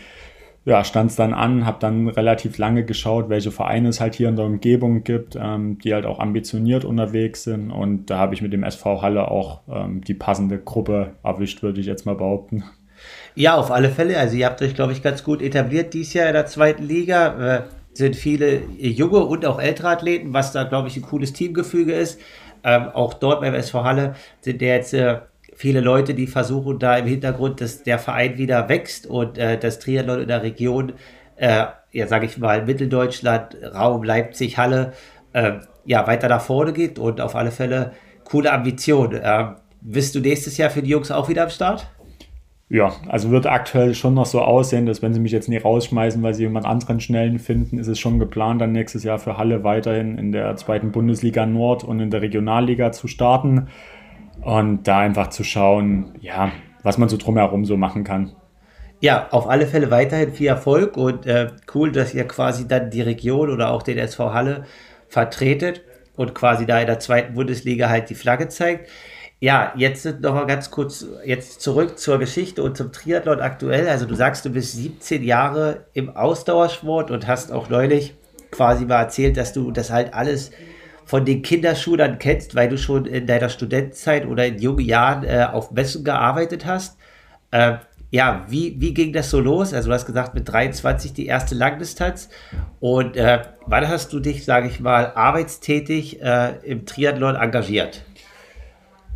ja, 0.64 0.84
stand 0.84 1.10
es 1.10 1.16
dann 1.16 1.32
an, 1.34 1.66
habe 1.66 1.78
dann 1.80 2.08
relativ 2.08 2.58
lange 2.58 2.84
geschaut, 2.84 3.28
welche 3.28 3.50
Vereine 3.50 3.88
es 3.88 4.00
halt 4.00 4.14
hier 4.14 4.28
in 4.28 4.36
der 4.36 4.44
Umgebung 4.44 5.04
gibt, 5.04 5.36
ähm, 5.40 5.78
die 5.78 5.92
halt 5.94 6.06
auch 6.06 6.18
ambitioniert 6.18 6.84
unterwegs 6.84 7.44
sind. 7.44 7.70
Und 7.70 8.06
da 8.10 8.18
habe 8.18 8.34
ich 8.34 8.42
mit 8.42 8.52
dem 8.52 8.62
SV 8.62 9.02
Halle 9.02 9.30
auch 9.30 9.62
ähm, 9.70 10.02
die 10.02 10.14
passende 10.14 10.58
Gruppe 10.58 11.12
erwischt, 11.22 11.62
würde 11.62 11.80
ich 11.80 11.86
jetzt 11.86 12.04
mal 12.04 12.14
behaupten. 12.14 12.64
Ja, 13.34 13.56
auf 13.56 13.70
alle 13.70 13.90
Fälle. 13.90 14.18
Also 14.18 14.36
ihr 14.36 14.46
habt 14.46 14.60
euch, 14.62 14.74
glaube 14.74 14.92
ich, 14.92 15.02
ganz 15.02 15.24
gut 15.24 15.42
etabliert 15.42 15.94
dieses 15.94 16.14
Jahr 16.14 16.26
in 16.28 16.34
der 16.34 16.46
zweiten 16.46 16.82
Liga. 16.82 17.56
Äh, 17.56 17.62
sind 17.92 18.16
viele 18.16 18.62
junge 18.78 19.18
und 19.18 19.44
auch 19.44 19.60
ältere 19.60 19.88
Athleten, 19.88 20.32
was 20.32 20.52
da, 20.52 20.64
glaube 20.64 20.88
ich, 20.88 20.96
ein 20.96 21.02
cooles 21.02 21.32
Teamgefüge 21.32 21.92
ist. 21.92 22.20
Ähm, 22.62 22.88
auch 22.88 23.14
dort 23.14 23.40
beim 23.40 23.54
SV 23.54 23.84
Halle 23.84 24.14
sind 24.40 24.60
der 24.60 24.76
jetzt 24.76 24.94
äh, 24.94 25.20
viele 25.54 25.80
Leute, 25.80 26.14
die 26.14 26.26
versuchen 26.26 26.78
da 26.78 26.96
im 26.96 27.06
Hintergrund, 27.06 27.60
dass 27.60 27.82
der 27.82 27.98
Verein 27.98 28.38
wieder 28.38 28.68
wächst 28.68 29.06
und 29.06 29.38
äh, 29.38 29.58
das 29.58 29.78
Triathlon 29.78 30.22
in 30.22 30.28
der 30.28 30.42
Region, 30.42 30.92
äh, 31.36 31.66
ja, 31.92 32.06
sage 32.06 32.26
ich 32.26 32.38
mal, 32.38 32.64
Mitteldeutschland, 32.64 33.56
Raum 33.74 34.02
Leipzig, 34.02 34.58
Halle, 34.58 34.92
äh, 35.32 35.52
ja, 35.84 36.06
weiter 36.06 36.28
nach 36.28 36.42
vorne 36.42 36.72
geht 36.72 36.98
und 36.98 37.20
auf 37.20 37.34
alle 37.34 37.50
Fälle 37.50 37.92
coole 38.24 38.52
Ambition. 38.52 39.14
Äh, 39.14 39.46
bist 39.80 40.14
du 40.14 40.20
nächstes 40.20 40.56
Jahr 40.56 40.70
für 40.70 40.82
die 40.82 40.90
Jungs 40.90 41.10
auch 41.10 41.28
wieder 41.28 41.42
am 41.44 41.50
Start? 41.50 41.86
Ja, 42.72 42.92
also 43.08 43.32
wird 43.32 43.46
aktuell 43.46 43.94
schon 43.94 44.14
noch 44.14 44.26
so 44.26 44.40
aussehen, 44.40 44.86
dass 44.86 45.02
wenn 45.02 45.12
sie 45.12 45.18
mich 45.18 45.32
jetzt 45.32 45.48
nicht 45.48 45.64
rausschmeißen, 45.64 46.22
weil 46.22 46.34
sie 46.34 46.44
jemand 46.44 46.66
anderen 46.66 47.00
Schnellen 47.00 47.40
finden, 47.40 47.78
ist 47.78 47.88
es 47.88 47.98
schon 47.98 48.20
geplant, 48.20 48.60
dann 48.60 48.70
nächstes 48.70 49.02
Jahr 49.02 49.18
für 49.18 49.36
Halle 49.36 49.64
weiterhin 49.64 50.16
in 50.16 50.30
der 50.30 50.54
zweiten 50.54 50.92
Bundesliga 50.92 51.46
Nord 51.46 51.82
und 51.82 51.98
in 51.98 52.10
der 52.10 52.22
Regionalliga 52.22 52.92
zu 52.92 53.08
starten. 53.08 53.66
Und 54.40 54.86
da 54.86 55.00
einfach 55.00 55.30
zu 55.30 55.42
schauen, 55.42 56.12
ja, 56.20 56.52
was 56.84 56.96
man 56.96 57.08
so 57.08 57.16
drumherum 57.16 57.64
so 57.64 57.76
machen 57.76 58.04
kann. 58.04 58.30
Ja, 59.00 59.26
auf 59.32 59.48
alle 59.48 59.66
Fälle 59.66 59.90
weiterhin 59.90 60.32
viel 60.32 60.46
Erfolg 60.46 60.96
und 60.96 61.26
äh, 61.26 61.48
cool, 61.74 61.90
dass 61.90 62.14
ihr 62.14 62.28
quasi 62.28 62.68
dann 62.68 62.90
die 62.90 63.02
Region 63.02 63.50
oder 63.50 63.72
auch 63.72 63.82
den 63.82 63.98
SV 63.98 64.32
Halle 64.32 64.64
vertretet 65.08 65.82
und 66.14 66.36
quasi 66.36 66.66
da 66.66 66.78
in 66.78 66.86
der 66.86 67.00
zweiten 67.00 67.34
Bundesliga 67.34 67.88
halt 67.88 68.10
die 68.10 68.14
Flagge 68.14 68.46
zeigt. 68.46 68.88
Ja, 69.42 69.72
jetzt 69.74 70.04
noch 70.20 70.34
mal 70.34 70.46
ganz 70.46 70.70
kurz 70.70 71.06
jetzt 71.24 71.62
zurück 71.62 71.98
zur 71.98 72.18
Geschichte 72.18 72.62
und 72.62 72.76
zum 72.76 72.92
Triathlon 72.92 73.40
aktuell. 73.40 73.88
Also 73.88 74.04
du 74.04 74.14
sagst, 74.14 74.44
du 74.44 74.50
bist 74.50 74.74
17 74.74 75.24
Jahre 75.24 75.86
im 75.94 76.14
Ausdauersport 76.14 77.10
und 77.10 77.26
hast 77.26 77.50
auch 77.50 77.70
neulich 77.70 78.14
quasi 78.50 78.84
mal 78.84 79.00
erzählt, 79.00 79.38
dass 79.38 79.54
du 79.54 79.70
das 79.70 79.90
halt 79.90 80.12
alles 80.12 80.50
von 81.06 81.24
den 81.24 81.40
Kinderschulern 81.40 82.18
kennst, 82.18 82.54
weil 82.54 82.68
du 82.68 82.76
schon 82.76 83.06
in 83.06 83.26
deiner 83.26 83.48
Studentenzeit 83.48 84.26
oder 84.26 84.44
in 84.46 84.58
jungen 84.58 84.84
Jahren 84.84 85.24
äh, 85.24 85.46
auf 85.50 85.70
Messen 85.70 86.04
gearbeitet 86.04 86.66
hast. 86.66 86.98
Äh, 87.50 87.76
ja, 88.10 88.44
wie, 88.48 88.78
wie 88.78 88.92
ging 88.92 89.14
das 89.14 89.30
so 89.30 89.40
los? 89.40 89.72
Also 89.72 89.88
du 89.88 89.94
hast 89.94 90.04
gesagt, 90.04 90.34
mit 90.34 90.48
23 90.52 91.14
die 91.14 91.26
erste 91.26 91.54
Langdistanz. 91.54 92.28
Und 92.78 93.16
äh, 93.16 93.40
wann 93.66 93.88
hast 93.88 94.12
du 94.12 94.20
dich, 94.20 94.44
sage 94.44 94.68
ich 94.68 94.80
mal, 94.80 95.12
arbeitstätig 95.14 96.20
äh, 96.20 96.56
im 96.62 96.84
Triathlon 96.84 97.36
engagiert? 97.36 98.04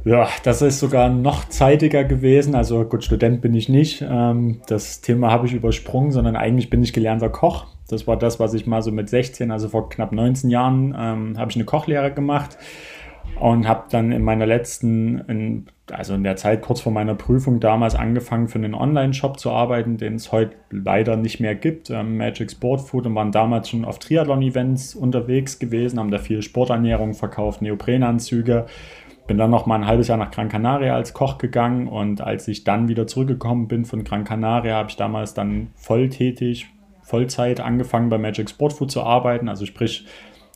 Ja, 0.04 0.28
das 0.42 0.60
ist 0.60 0.80
sogar 0.80 1.08
noch 1.08 1.48
zeitiger 1.48 2.04
gewesen. 2.04 2.54
Also 2.54 2.84
gut, 2.84 3.04
Student 3.04 3.40
bin 3.40 3.54
ich 3.54 3.70
nicht. 3.70 4.04
Ähm, 4.06 4.60
das 4.66 5.00
Thema 5.00 5.30
habe 5.30 5.46
ich 5.46 5.54
übersprungen, 5.54 6.12
sondern 6.12 6.36
eigentlich 6.36 6.68
bin 6.68 6.82
ich 6.82 6.92
gelernter 6.92 7.30
Koch. 7.30 7.66
Das 7.88 8.06
war 8.06 8.18
das, 8.18 8.38
was 8.38 8.52
ich 8.52 8.66
mal 8.66 8.82
so 8.82 8.92
mit 8.92 9.08
16, 9.08 9.50
also 9.50 9.68
vor 9.70 9.88
knapp 9.88 10.12
19 10.12 10.50
Jahren, 10.50 10.94
ähm, 10.98 11.38
habe 11.38 11.50
ich 11.50 11.56
eine 11.56 11.64
Kochlehre 11.64 12.12
gemacht 12.12 12.58
und 13.40 13.66
habe 13.66 13.84
dann 13.90 14.12
in 14.12 14.22
meiner 14.22 14.46
letzten, 14.46 15.66
also 15.90 16.14
in 16.14 16.24
der 16.24 16.36
Zeit 16.36 16.62
kurz 16.62 16.80
vor 16.80 16.92
meiner 16.92 17.14
Prüfung 17.14 17.60
damals 17.60 17.94
angefangen 17.94 18.48
für 18.48 18.58
einen 18.58 18.74
Online-Shop 18.74 19.38
zu 19.38 19.50
arbeiten, 19.50 19.96
den 19.96 20.14
es 20.14 20.32
heute 20.32 20.52
leider 20.70 21.16
nicht 21.16 21.40
mehr 21.40 21.54
gibt, 21.54 21.90
ähm, 21.90 22.16
Magic 22.16 22.50
Sport 22.50 22.82
Food 22.82 23.06
und 23.06 23.14
waren 23.14 23.32
damals 23.32 23.70
schon 23.70 23.84
auf 23.84 23.98
Triathlon-Events 23.98 24.94
unterwegs 24.94 25.58
gewesen, 25.58 25.98
haben 25.98 26.10
da 26.10 26.18
viel 26.18 26.42
Sporternährung 26.42 27.14
verkauft, 27.14 27.62
Neoprenanzüge. 27.62 28.66
Bin 29.26 29.38
dann 29.38 29.50
noch 29.50 29.64
mal 29.64 29.76
ein 29.76 29.86
halbes 29.86 30.08
Jahr 30.08 30.18
nach 30.18 30.30
Gran 30.30 30.48
Canaria 30.48 30.94
als 30.94 31.14
Koch 31.14 31.38
gegangen 31.38 31.88
und 31.88 32.20
als 32.20 32.46
ich 32.46 32.64
dann 32.64 32.88
wieder 32.88 33.06
zurückgekommen 33.06 33.68
bin 33.68 33.84
von 33.86 34.04
Gran 34.04 34.24
Canaria, 34.24 34.76
habe 34.76 34.90
ich 34.90 34.96
damals 34.96 35.32
dann 35.32 35.68
volltätig 35.76 36.66
Vollzeit 37.02 37.60
angefangen 37.60 38.08
bei 38.08 38.18
Magic 38.18 38.50
Sport 38.50 38.74
Food 38.74 38.90
zu 38.90 39.02
arbeiten. 39.02 39.48
Also 39.48 39.66
sprich, 39.66 40.06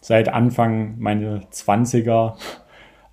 seit 0.00 0.28
Anfang 0.28 0.98
meiner 0.98 1.40
20er 1.50 2.34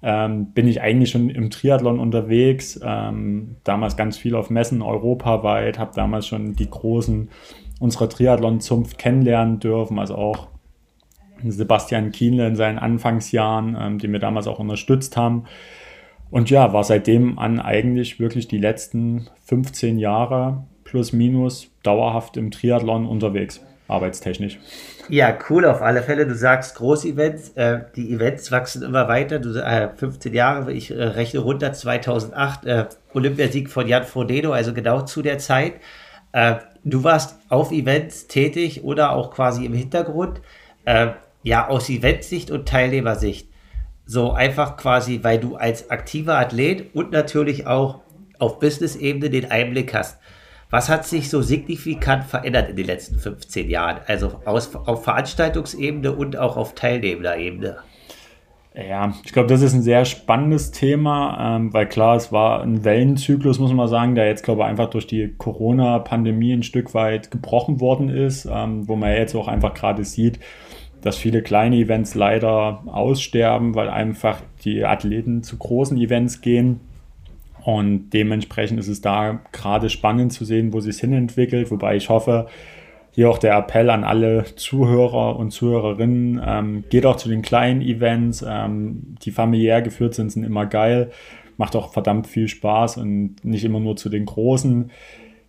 ähm, 0.02 0.52
bin 0.52 0.68
ich 0.68 0.82
eigentlich 0.82 1.12
schon 1.12 1.30
im 1.30 1.50
Triathlon 1.50 2.00
unterwegs. 2.00 2.80
Ähm, 2.84 3.58
damals 3.64 3.98
ganz 3.98 4.18
viel 4.18 4.36
auf 4.36 4.50
Messen 4.50 4.82
europaweit, 4.82 5.80
habe 5.80 5.92
damals 5.96 6.28
schon 6.28 6.56
die 6.56 6.70
großen 6.70 7.30
unserer 7.80 8.08
Triathlon-Zunft 8.08 8.98
kennenlernen 8.98 9.60
dürfen, 9.60 10.00
also 10.00 10.16
auch 10.16 10.48
Sebastian 11.44 12.12
Kienle 12.12 12.48
in 12.48 12.56
seinen 12.56 12.80
Anfangsjahren, 12.80 13.78
ähm, 13.80 13.98
die 14.00 14.08
mir 14.08 14.20
damals 14.20 14.48
auch 14.48 14.60
unterstützt 14.60 15.18
haben. 15.18 15.46
Und 16.32 16.50
ja, 16.50 16.74
war 16.74 16.84
seitdem 16.84 17.40
an 17.40 17.60
eigentlich 17.60 18.20
wirklich 18.20 18.48
die 18.48 18.58
letzten 18.58 19.28
15 19.46 20.00
Jahre 20.00 20.66
plus 20.84 21.14
minus 21.14 21.72
dauerhaft 21.84 22.38
im 22.38 22.52
Triathlon 22.52 23.06
unterwegs. 23.06 23.62
arbeitstechnisch. 23.88 24.58
Ja, 25.10 25.38
cool 25.50 25.66
auf 25.66 25.84
alle 25.84 26.02
Fälle. 26.02 26.26
Du 26.26 26.34
sagst 26.34 26.76
Großevents, 26.76 27.50
äh, 27.50 27.82
die 27.96 28.12
Events 28.12 28.52
wachsen 28.52 28.82
immer 28.82 29.08
weiter. 29.08 29.38
Du, 29.38 29.54
äh, 29.54 29.90
15 29.96 30.34
Jahre, 30.34 30.74
ich 30.74 30.90
äh, 30.90 31.04
rechne 31.04 31.42
runter, 31.42 31.72
2008, 31.72 32.66
äh, 32.66 32.86
Olympiasieg 33.14 33.70
von 33.70 33.88
Jan 33.88 34.06
Frodeno, 34.06 34.54
also 34.54 34.74
genau 34.74 35.02
zu 35.02 35.22
der 35.22 35.38
Zeit. 35.38 35.74
Äh, 36.32 36.56
du 36.84 37.04
warst 37.04 37.38
auf 37.50 37.72
Events 37.72 38.26
tätig 38.28 38.84
oder 38.84 39.12
auch 39.12 39.30
quasi 39.30 39.66
im 39.66 39.74
Hintergrund. 39.74 40.42
Ja, 41.46 41.68
aus 41.68 41.92
Eventsicht 41.92 42.50
und 42.50 42.68
Teilnehmersicht. 42.68 43.48
So 44.04 44.32
einfach 44.32 44.78
quasi, 44.78 45.20
weil 45.22 45.38
du 45.38 45.56
als 45.56 45.92
aktiver 45.92 46.40
Athlet 46.40 46.96
und 46.96 47.12
natürlich 47.12 47.68
auch 47.68 48.00
auf 48.40 48.60
Business-Ebene 48.60 49.30
den 49.30 49.52
Einblick 49.52 49.94
hast. 49.94 50.18
Was 50.72 50.90
hat 50.90 51.06
sich 51.06 51.30
so 51.30 51.44
signifikant 51.44 52.24
verändert 52.24 52.72
in 52.72 52.76
den 52.76 52.88
letzten 52.88 53.20
15 53.20 53.70
Jahren? 53.70 54.00
Also 54.08 54.42
aus, 54.46 54.76
auf 54.76 55.04
Veranstaltungsebene 55.04 56.14
und 56.14 56.36
auch 56.36 56.58
auf 56.58 56.74
Teilnehmerebene? 56.74 57.78
Ja, 58.74 59.14
ich 59.24 59.32
glaube, 59.32 59.48
das 59.48 59.62
ist 59.62 59.74
ein 59.76 59.84
sehr 59.84 60.04
spannendes 60.04 60.72
Thema, 60.72 61.58
ähm, 61.58 61.72
weil 61.74 61.88
klar, 61.88 62.16
es 62.16 62.32
war 62.32 62.64
ein 62.64 62.84
Wellenzyklus, 62.84 63.60
muss 63.60 63.72
man 63.72 63.88
sagen, 63.88 64.16
der 64.16 64.28
jetzt, 64.28 64.44
glaube 64.44 64.64
ich, 64.64 64.68
einfach 64.68 64.90
durch 64.90 65.06
die 65.06 65.36
Corona-Pandemie 65.38 66.54
ein 66.54 66.64
Stück 66.64 66.96
weit 66.96 67.30
gebrochen 67.30 67.80
worden 67.80 68.10
ist, 68.10 68.46
ähm, 68.52 68.88
wo 68.88 68.96
man 68.96 69.12
jetzt 69.12 69.36
auch 69.36 69.48
einfach 69.48 69.76
gerade 69.76 70.04
sieht, 70.04 70.40
dass 71.06 71.18
viele 71.18 71.44
kleine 71.44 71.76
Events 71.76 72.16
leider 72.16 72.82
aussterben, 72.88 73.76
weil 73.76 73.90
einfach 73.90 74.42
die 74.64 74.84
Athleten 74.84 75.44
zu 75.44 75.56
großen 75.56 76.00
Events 76.00 76.42
gehen. 76.42 76.80
Und 77.64 78.10
dementsprechend 78.10 78.80
ist 78.80 78.88
es 78.88 79.02
da 79.02 79.40
gerade 79.52 79.92
spannend 79.92 80.34
zu 80.34 80.46
sehen, 80.46 80.74
wo 80.74 80.80
sich 80.80 80.98
hin 80.98 81.14
entwickelt, 81.14 81.70
wobei 81.70 81.96
ich 81.96 82.10
hoffe, 82.10 82.48
hier 83.12 83.30
auch 83.30 83.38
der 83.38 83.56
Appell 83.56 83.92
an 83.92 84.04
alle 84.04 84.46
Zuhörer 84.56 85.38
und 85.38 85.52
Zuhörerinnen, 85.52 86.42
ähm, 86.44 86.84
geht 86.90 87.06
auch 87.06 87.18
zu 87.18 87.30
den 87.30 87.44
kleinen 87.44 87.84
Events, 87.84 88.44
ähm, 88.48 89.16
die 89.22 89.30
familiär 89.30 89.84
geführt 89.84 90.16
sind, 90.16 90.32
sind 90.32 90.44
immer 90.44 90.66
geil, 90.66 91.12
macht 91.58 91.76
auch 91.76 91.94
verdammt 91.94 92.26
viel 92.26 92.48
Spaß 92.48 92.98
und 92.98 93.46
nicht 93.46 93.64
immer 93.64 93.80
nur 93.80 93.96
zu 93.96 94.10
den 94.10 94.26
großen. 94.26 94.90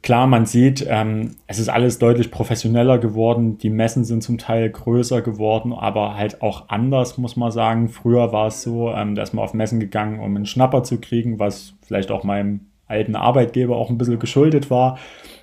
Klar, 0.02 0.28
man 0.28 0.46
sieht, 0.46 0.86
ähm, 0.88 1.32
es 1.48 1.58
ist 1.58 1.68
alles 1.68 1.98
deutlich 1.98 2.30
professioneller 2.30 2.98
geworden, 2.98 3.58
die 3.58 3.70
Messen 3.70 4.04
sind 4.04 4.22
zum 4.22 4.38
Teil 4.38 4.70
größer 4.70 5.20
geworden, 5.20 5.72
aber 5.72 6.16
halt 6.16 6.42
auch 6.42 6.68
anders, 6.68 7.18
muss 7.18 7.36
man 7.36 7.50
sagen. 7.50 7.88
Früher 7.88 8.32
war 8.32 8.46
es 8.46 8.62
so, 8.62 8.90
ähm, 8.92 9.16
da 9.16 9.22
ist 9.22 9.34
man 9.34 9.44
auf 9.44 9.52
Messen 9.52 9.80
gegangen, 9.80 10.20
um 10.20 10.36
einen 10.36 10.46
Schnapper 10.46 10.84
zu 10.84 11.00
kriegen, 11.00 11.40
was 11.40 11.74
vielleicht 11.82 12.12
auch 12.12 12.22
meinem 12.22 12.60
alten 12.86 13.16
Arbeitgeber 13.16 13.76
auch 13.76 13.90
ein 13.90 13.98
bisschen 13.98 14.20
geschuldet 14.20 14.70
war. 14.70 14.98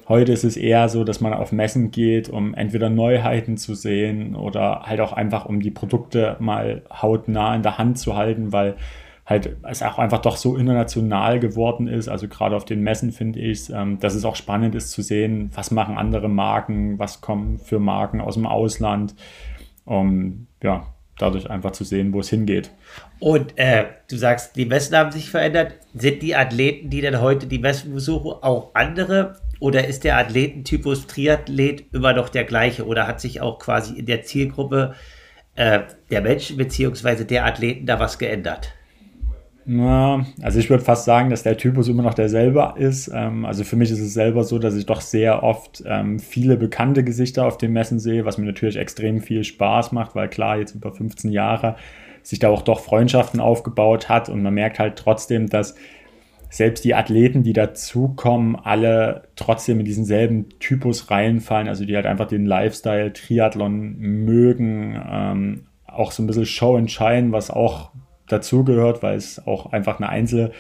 Heute 0.07 0.33
ist 0.33 0.43
es 0.43 0.57
eher 0.57 0.89
so, 0.89 1.03
dass 1.03 1.22
man 1.22 1.33
auf 1.33 1.51
Messen 1.51 1.91
geht, 1.91 2.29
um 2.29 2.53
entweder 2.53 2.89
Neuheiten 2.89 3.57
zu 3.57 3.74
sehen 3.74 4.36
oder 4.36 4.83
halt 4.83 5.00
auch 5.00 5.13
einfach, 5.13 5.45
um 5.45 5.62
die 5.62 5.72
Produkte 5.72 6.36
mal 6.39 6.83
hautnah 6.89 7.55
in 7.55 7.63
der 7.63 7.77
Hand 7.77 7.98
zu 8.00 8.15
halten, 8.15 8.51
weil 8.51 8.75
halt 9.33 9.57
es 9.63 9.81
auch 9.81 9.99
einfach 9.99 10.21
doch 10.21 10.37
so 10.37 10.55
international 10.55 11.39
geworden 11.39 11.87
ist. 11.87 12.07
Also 12.07 12.27
gerade 12.27 12.55
auf 12.55 12.65
den 12.65 12.81
Messen 12.81 13.11
finde 13.11 13.39
ich, 13.39 13.69
ähm, 13.69 13.99
dass 13.99 14.13
es 14.13 14.25
auch 14.25 14.35
spannend 14.35 14.75
ist 14.75 14.91
zu 14.91 15.01
sehen, 15.01 15.51
was 15.53 15.71
machen 15.71 15.97
andere 15.97 16.29
Marken, 16.29 16.99
was 16.99 17.21
kommen 17.21 17.59
für 17.59 17.79
Marken 17.79 18.21
aus 18.21 18.35
dem 18.35 18.45
Ausland, 18.45 19.15
um 19.85 20.47
ja 20.61 20.87
dadurch 21.17 21.49
einfach 21.49 21.71
zu 21.71 21.83
sehen, 21.83 22.13
wo 22.13 22.19
es 22.19 22.29
hingeht. 22.29 22.71
Und 23.19 23.57
äh, 23.57 23.85
du 24.09 24.17
sagst, 24.17 24.55
die 24.55 24.65
Messen 24.65 24.95
haben 24.95 25.11
sich 25.11 25.29
verändert. 25.29 25.73
Sind 25.93 26.21
die 26.21 26.35
Athleten, 26.35 26.89
die 26.89 27.01
dann 27.01 27.21
heute 27.21 27.47
die 27.47 27.59
Messen 27.59 27.93
besuchen, 27.93 28.31
auch 28.41 28.71
andere? 28.73 29.35
Oder 29.59 29.87
ist 29.87 30.03
der 30.03 30.17
Athletentypus 30.17 31.07
Triathlet 31.07 31.85
immer 31.93 32.13
noch 32.13 32.29
der 32.29 32.43
gleiche? 32.43 32.85
Oder 32.85 33.07
hat 33.07 33.21
sich 33.21 33.41
auch 33.41 33.59
quasi 33.59 33.93
in 33.93 34.05
der 34.07 34.23
Zielgruppe 34.23 34.95
äh, 35.55 35.81
der 36.09 36.21
Menschen 36.21 36.57
bzw. 36.57 37.23
der 37.23 37.45
Athleten 37.45 37.85
da 37.85 37.99
was 37.99 38.17
geändert? 38.17 38.73
Na, 39.65 40.25
also 40.41 40.60
ich 40.60 40.70
würde 40.70 40.84
fast 40.84 41.05
sagen, 41.05 41.29
dass 41.29 41.43
der 41.43 41.58
Typus 41.58 41.88
immer 41.88 42.03
noch 42.03 42.13
derselbe 42.13 42.74
ist. 42.77 43.10
Ähm, 43.13 43.46
also 43.46 43.63
für 43.63 43.77
mich 43.77 43.91
ist 43.91 44.01
es 44.01 44.13
selber 44.13 44.43
so, 44.43 44.60
dass 44.60 44.75
ich 44.75 44.86
doch 44.86 45.00
sehr 45.00 45.41
oft 45.43 45.84
ähm, 45.86 46.20
viele 46.20 46.58
bekannte 46.58 47.03
Gesichter 47.03 47.46
auf 47.46 47.58
den 47.58 47.72
Messen 47.72 48.00
sehe, 48.00 48.25
was 48.25 48.38
mir 48.38 48.46
natürlich 48.46 48.75
extrem 48.75 49.22
viel 49.22 49.43
Spaß 49.43 49.93
macht, 49.93 50.15
weil 50.15 50.27
klar, 50.27 50.58
jetzt 50.58 50.76
über 50.76 50.91
15 50.91 51.32
Jahre 51.32 51.78
sich 52.23 52.39
da 52.39 52.49
auch 52.49 52.62
doch 52.62 52.82
Freundschaften 52.82 53.39
aufgebaut 53.39 54.10
hat 54.10 54.30
und 54.30 54.43
man 54.43 54.54
merkt 54.54 54.80
halt 54.80 54.97
trotzdem, 54.97 55.47
dass 55.49 55.76
selbst 56.49 56.84
die 56.86 56.93
Athleten, 56.93 57.43
die 57.43 57.54
dazukommen, 57.54 58.56
alle 58.56 59.23
trotzdem 59.36 59.80
in 59.80 59.86
diesen 59.86 60.06
selben 60.06 60.49
Typus 60.60 61.10
reinfallen, 61.10 61.67
also 61.67 61.84
die 61.84 61.95
halt 61.95 62.06
einfach 62.06 62.28
den 62.28 62.45
Lifestyle 62.45 63.12
Triathlon 63.12 63.97
mögen, 63.97 65.02
ähm, 65.10 65.63
auch 65.88 66.12
so 66.12 66.21
ein 66.21 66.28
bisschen 66.28 66.45
Show 66.45 66.76
and 66.76 66.91
Shine, 66.91 67.32
was 67.32 67.49
auch 67.49 67.91
dazugehört, 68.34 69.04
weil 69.04 69.15
es 69.15 69.46
auch 69.46 69.72
einfach 69.72 70.00
eine 70.00 70.10
Einzel- 70.10 70.52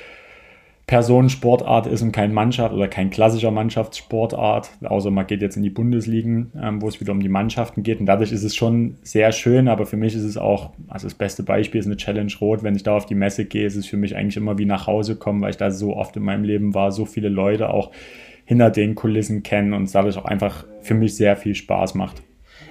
Personensportart 0.85 1.87
ist 1.87 2.01
und 2.01 2.11
kein 2.11 2.33
Mannschaft 2.33 2.73
oder 2.73 2.89
kein 2.89 3.09
klassischer 3.09 3.51
Mannschaftssportart, 3.51 4.69
außer 4.83 5.11
man 5.11 5.25
geht 5.27 5.41
jetzt 5.41 5.55
in 5.55 5.63
die 5.63 5.69
Bundesligen, 5.69 6.51
ähm, 6.61 6.81
wo 6.81 6.89
es 6.89 6.99
wieder 6.99 7.13
um 7.13 7.21
die 7.21 7.29
Mannschaften 7.29 7.83
geht. 7.83 8.01
Und 8.01 8.05
dadurch 8.05 8.33
ist 8.33 8.43
es 8.43 8.53
schon 8.53 8.97
sehr 9.01 9.31
schön, 9.31 9.69
aber 9.69 9.85
für 9.85 9.95
mich 9.95 10.13
ist 10.13 10.23
es 10.23 10.35
auch, 10.35 10.71
also 10.89 11.07
das 11.07 11.13
beste 11.13 11.43
Beispiel 11.43 11.79
ist 11.79 11.85
eine 11.85 11.95
Challenge 11.95 12.31
Rot. 12.41 12.63
Wenn 12.63 12.75
ich 12.75 12.83
da 12.83 12.97
auf 12.97 13.05
die 13.05 13.15
Messe 13.15 13.45
gehe, 13.45 13.65
ist 13.65 13.77
es 13.77 13.85
für 13.85 13.95
mich 13.95 14.17
eigentlich 14.17 14.35
immer 14.35 14.57
wie 14.57 14.65
nach 14.65 14.85
Hause 14.85 15.15
kommen, 15.15 15.41
weil 15.41 15.51
ich 15.51 15.57
da 15.57 15.71
so 15.71 15.95
oft 15.95 16.17
in 16.17 16.23
meinem 16.23 16.43
Leben 16.43 16.73
war, 16.73 16.91
so 16.91 17.05
viele 17.05 17.29
Leute 17.29 17.69
auch 17.69 17.91
hinter 18.43 18.69
den 18.69 18.93
Kulissen 18.93 19.41
kennen 19.41 19.71
und 19.71 19.93
dadurch 19.95 20.17
auch 20.17 20.25
einfach 20.25 20.65
für 20.81 20.95
mich 20.95 21.15
sehr 21.15 21.37
viel 21.37 21.55
Spaß 21.55 21.95
macht. 21.95 22.21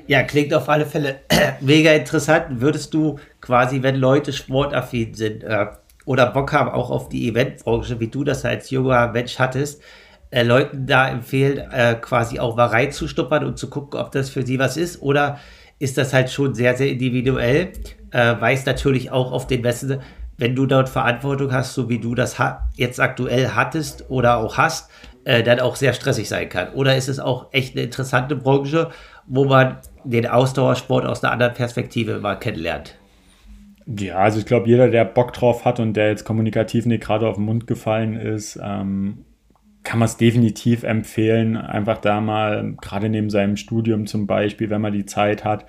Ja, 0.06 0.22
klingt 0.22 0.52
auf 0.54 0.68
alle 0.68 0.86
Fälle 0.86 1.20
mega 1.60 1.92
interessant. 1.92 2.60
Würdest 2.60 2.92
du 2.94 3.18
quasi, 3.40 3.82
wenn 3.82 3.96
Leute 3.96 4.32
sportaffin 4.32 5.14
sind, 5.14 5.44
äh, 5.44 5.66
oder 6.04 6.26
Bock 6.26 6.52
haben 6.52 6.70
auch 6.70 6.90
auf 6.90 7.08
die 7.08 7.28
Eventbranche, 7.28 8.00
wie 8.00 8.08
du 8.08 8.24
das 8.24 8.44
als 8.44 8.70
junger 8.70 9.08
Mensch 9.12 9.38
hattest, 9.38 9.82
äh, 10.30 10.42
Leuten 10.42 10.86
da 10.86 11.08
empfehlen, 11.08 11.58
äh, 11.70 11.94
quasi 12.00 12.38
auch 12.40 12.56
mal 12.56 12.66
reinzustuppern 12.66 13.44
und 13.44 13.58
zu 13.58 13.70
gucken, 13.70 14.00
ob 14.00 14.10
das 14.12 14.30
für 14.30 14.44
sie 14.44 14.58
was 14.58 14.76
ist? 14.76 15.00
Oder 15.02 15.38
ist 15.78 15.98
das 15.98 16.12
halt 16.12 16.30
schon 16.30 16.54
sehr, 16.54 16.76
sehr 16.76 16.88
individuell? 16.88 17.72
Äh, 18.10 18.40
weiß 18.40 18.66
natürlich 18.66 19.10
auch 19.10 19.32
auf 19.32 19.46
den 19.46 19.62
Messen, 19.62 20.00
wenn 20.38 20.56
du 20.56 20.66
dort 20.66 20.88
Verantwortung 20.88 21.52
hast, 21.52 21.74
so 21.74 21.88
wie 21.88 21.98
du 21.98 22.14
das 22.14 22.36
jetzt 22.74 22.98
aktuell 22.98 23.50
hattest 23.50 24.10
oder 24.10 24.38
auch 24.38 24.56
hast, 24.56 24.90
äh, 25.24 25.42
dann 25.42 25.60
auch 25.60 25.76
sehr 25.76 25.92
stressig 25.92 26.28
sein 26.28 26.48
kann. 26.48 26.72
Oder 26.72 26.96
ist 26.96 27.08
es 27.08 27.20
auch 27.20 27.52
echt 27.52 27.76
eine 27.76 27.84
interessante 27.84 28.34
Branche, 28.34 28.90
wo 29.26 29.44
man 29.44 29.78
den 30.04 30.26
Ausdauersport 30.26 31.06
aus 31.06 31.22
einer 31.22 31.32
anderen 31.32 31.54
Perspektive 31.54 32.18
mal 32.20 32.36
kennenlernt? 32.36 32.98
Ja, 33.86 34.16
also 34.16 34.38
ich 34.38 34.46
glaube, 34.46 34.68
jeder, 34.68 34.88
der 34.88 35.04
Bock 35.04 35.32
drauf 35.32 35.64
hat 35.64 35.80
und 35.80 35.94
der 35.94 36.08
jetzt 36.08 36.24
kommunikativ 36.24 36.86
nicht 36.86 37.02
gerade 37.02 37.28
auf 37.28 37.36
den 37.36 37.44
Mund 37.44 37.66
gefallen 37.66 38.14
ist, 38.14 38.58
ähm, 38.62 39.24
kann 39.82 39.98
man 39.98 40.06
es 40.06 40.16
definitiv 40.16 40.84
empfehlen, 40.84 41.56
einfach 41.56 41.98
da 41.98 42.20
mal, 42.20 42.76
gerade 42.80 43.08
neben 43.08 43.30
seinem 43.30 43.56
Studium 43.56 44.06
zum 44.06 44.26
Beispiel, 44.28 44.70
wenn 44.70 44.80
man 44.80 44.92
die 44.92 45.06
Zeit 45.06 45.44
hat, 45.44 45.66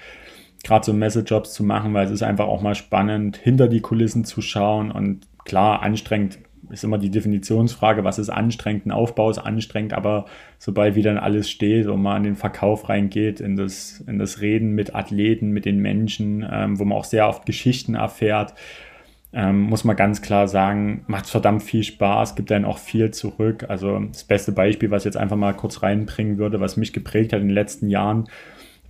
gerade 0.63 0.85
so 0.85 0.93
Messejobs 0.93 1.53
zu 1.53 1.63
machen, 1.63 1.93
weil 1.93 2.05
es 2.05 2.11
ist 2.11 2.23
einfach 2.23 2.45
auch 2.45 2.61
mal 2.61 2.75
spannend, 2.75 3.37
hinter 3.37 3.67
die 3.67 3.81
Kulissen 3.81 4.23
zu 4.23 4.41
schauen 4.41 4.91
und 4.91 5.27
klar, 5.45 5.81
anstrengend 5.81 6.39
ist 6.73 6.83
immer 6.83 6.97
die 6.97 7.11
Definitionsfrage, 7.11 8.03
was 8.03 8.19
ist 8.19 8.29
anstrengend, 8.29 8.87
ein 8.87 8.91
Aufbau 8.91 9.29
ist 9.29 9.37
anstrengend, 9.37 9.93
aber 9.93 10.25
sobald 10.57 10.95
wieder 10.95 11.21
alles 11.21 11.49
steht 11.49 11.87
und 11.87 12.01
man 12.01 12.17
in 12.17 12.23
den 12.23 12.35
Verkauf 12.35 12.89
reingeht, 12.89 13.39
in 13.39 13.55
das, 13.55 14.03
in 14.07 14.19
das 14.19 14.41
Reden 14.41 14.71
mit 14.71 14.95
Athleten, 14.95 15.51
mit 15.51 15.65
den 15.65 15.77
Menschen, 15.77 16.45
ähm, 16.51 16.79
wo 16.79 16.85
man 16.85 16.97
auch 16.97 17.05
sehr 17.05 17.27
oft 17.27 17.45
Geschichten 17.45 17.95
erfährt, 17.95 18.53
ähm, 19.33 19.61
muss 19.61 19.83
man 19.83 19.95
ganz 19.95 20.21
klar 20.21 20.47
sagen, 20.47 21.03
macht 21.07 21.27
verdammt 21.27 21.63
viel 21.63 21.83
Spaß, 21.83 22.35
gibt 22.35 22.51
dann 22.51 22.65
auch 22.65 22.77
viel 22.77 23.11
zurück. 23.11 23.65
Also 23.67 23.99
das 23.99 24.23
beste 24.23 24.51
Beispiel, 24.51 24.91
was 24.91 25.03
ich 25.03 25.05
jetzt 25.05 25.17
einfach 25.17 25.37
mal 25.37 25.53
kurz 25.53 25.81
reinbringen 25.81 26.37
würde, 26.37 26.59
was 26.59 26.77
mich 26.77 26.93
geprägt 26.93 27.33
hat 27.33 27.41
in 27.41 27.47
den 27.47 27.55
letzten 27.55 27.89
Jahren, 27.89 28.25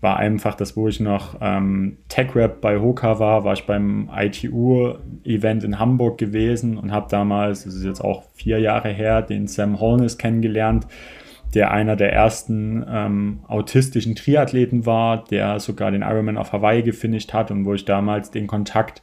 war 0.04 0.18
einfach 0.18 0.54
das, 0.54 0.76
wo 0.76 0.88
ich 0.88 1.00
noch 1.00 1.38
ähm, 1.42 1.98
Tech-Rap 2.10 2.62
bei 2.62 2.80
Hoka 2.80 3.20
war, 3.20 3.46
war 3.46 3.54
ich 3.54 3.66
beim 3.66 4.10
ITU-Event 4.14 5.64
in 5.64 5.80
Hamburg 5.80 6.18
gewesen 6.18 6.78
und 6.78 6.92
habe 6.92 7.08
damals, 7.10 7.64
das 7.64 7.74
ist 7.74 7.86
jetzt 7.86 8.02
auch 8.02 8.24
vier 8.34 8.60
Jahre 8.60 8.90
her, 8.90 9.22
den 9.22 9.48
Sam 9.48 9.80
Holness 9.80 10.18
kennengelernt, 10.18 10.86
der 11.56 11.72
einer 11.72 11.96
der 11.96 12.12
ersten 12.12 12.86
ähm, 12.88 13.40
autistischen 13.48 14.16
Triathleten 14.16 14.86
war, 14.86 15.24
der 15.24 15.60
sogar 15.60 15.92
den 15.92 16.02
Ironman 16.02 16.38
auf 16.38 16.52
Hawaii 16.52 16.84
gefinisht 16.84 17.34
hat 17.34 17.50
und 17.50 17.66
wo 17.66 17.74
ich 17.74 17.86
damals 17.86 18.30
den 18.30 18.46
Kontakt 18.46 19.02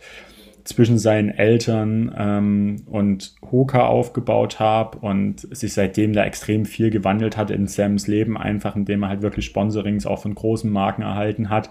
zwischen 0.70 0.98
seinen 0.98 1.30
Eltern 1.30 2.14
ähm, 2.16 2.82
und 2.86 3.34
Hoka 3.50 3.86
aufgebaut 3.86 4.60
habe 4.60 4.98
und 4.98 5.40
sich 5.54 5.74
seitdem 5.74 6.12
da 6.12 6.24
extrem 6.24 6.64
viel 6.64 6.90
gewandelt 6.90 7.36
hat 7.36 7.50
in 7.50 7.66
Sams 7.66 8.06
Leben, 8.06 8.36
einfach 8.38 8.76
indem 8.76 9.02
er 9.02 9.08
halt 9.08 9.22
wirklich 9.22 9.46
Sponsorings 9.46 10.06
auch 10.06 10.22
von 10.22 10.34
großen 10.34 10.70
Marken 10.70 11.02
erhalten 11.02 11.50
hat. 11.50 11.70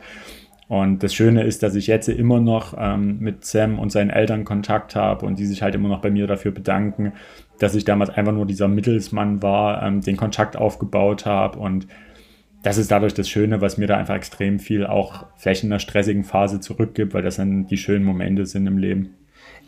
Und 0.68 1.02
das 1.02 1.16
Schöne 1.16 1.44
ist, 1.44 1.64
dass 1.64 1.74
ich 1.74 1.88
jetzt 1.88 2.10
immer 2.10 2.40
noch 2.40 2.76
ähm, 2.78 3.18
mit 3.20 3.44
Sam 3.44 3.80
und 3.80 3.92
seinen 3.92 4.12
Eltern 4.12 4.46
Kontakt 4.46 4.96
habe 4.96 5.26
und 5.26 5.40
die 5.40 5.48
sich 5.48 5.64
halt 5.64 5.74
immer 5.74 5.90
noch 5.90 6.02
bei 6.02 6.12
mir 6.12 6.28
dafür 6.28 6.52
bedanken, 6.52 7.14
dass 7.58 7.74
ich 7.74 7.86
damals 7.86 8.12
einfach 8.12 8.34
nur 8.34 8.46
dieser 8.46 8.68
Mittelsmann 8.68 9.42
war, 9.42 9.82
ähm, 9.82 10.02
den 10.02 10.16
Kontakt 10.16 10.58
aufgebaut 10.58 11.26
habe 11.26 11.58
und 11.58 11.88
das 12.64 12.78
ist 12.78 12.92
dadurch 12.92 13.14
das 13.14 13.30
Schöne, 13.30 13.62
was 13.62 13.78
mir 13.78 13.88
da 13.88 13.98
einfach 13.98 14.16
extrem 14.16 14.60
viel 14.60 14.86
auch 14.86 15.26
vielleicht 15.38 15.64
in 15.64 15.72
einer 15.72 15.80
stressigen 15.80 16.24
Phase 16.24 16.60
zurückgibt, 16.60 17.14
weil 17.14 17.24
das 17.24 17.38
dann 17.38 17.68
die 17.68 17.78
schönen 17.78 18.04
Momente 18.04 18.46
sind 18.46 18.68
im 18.68 18.78
Leben. 18.78 19.16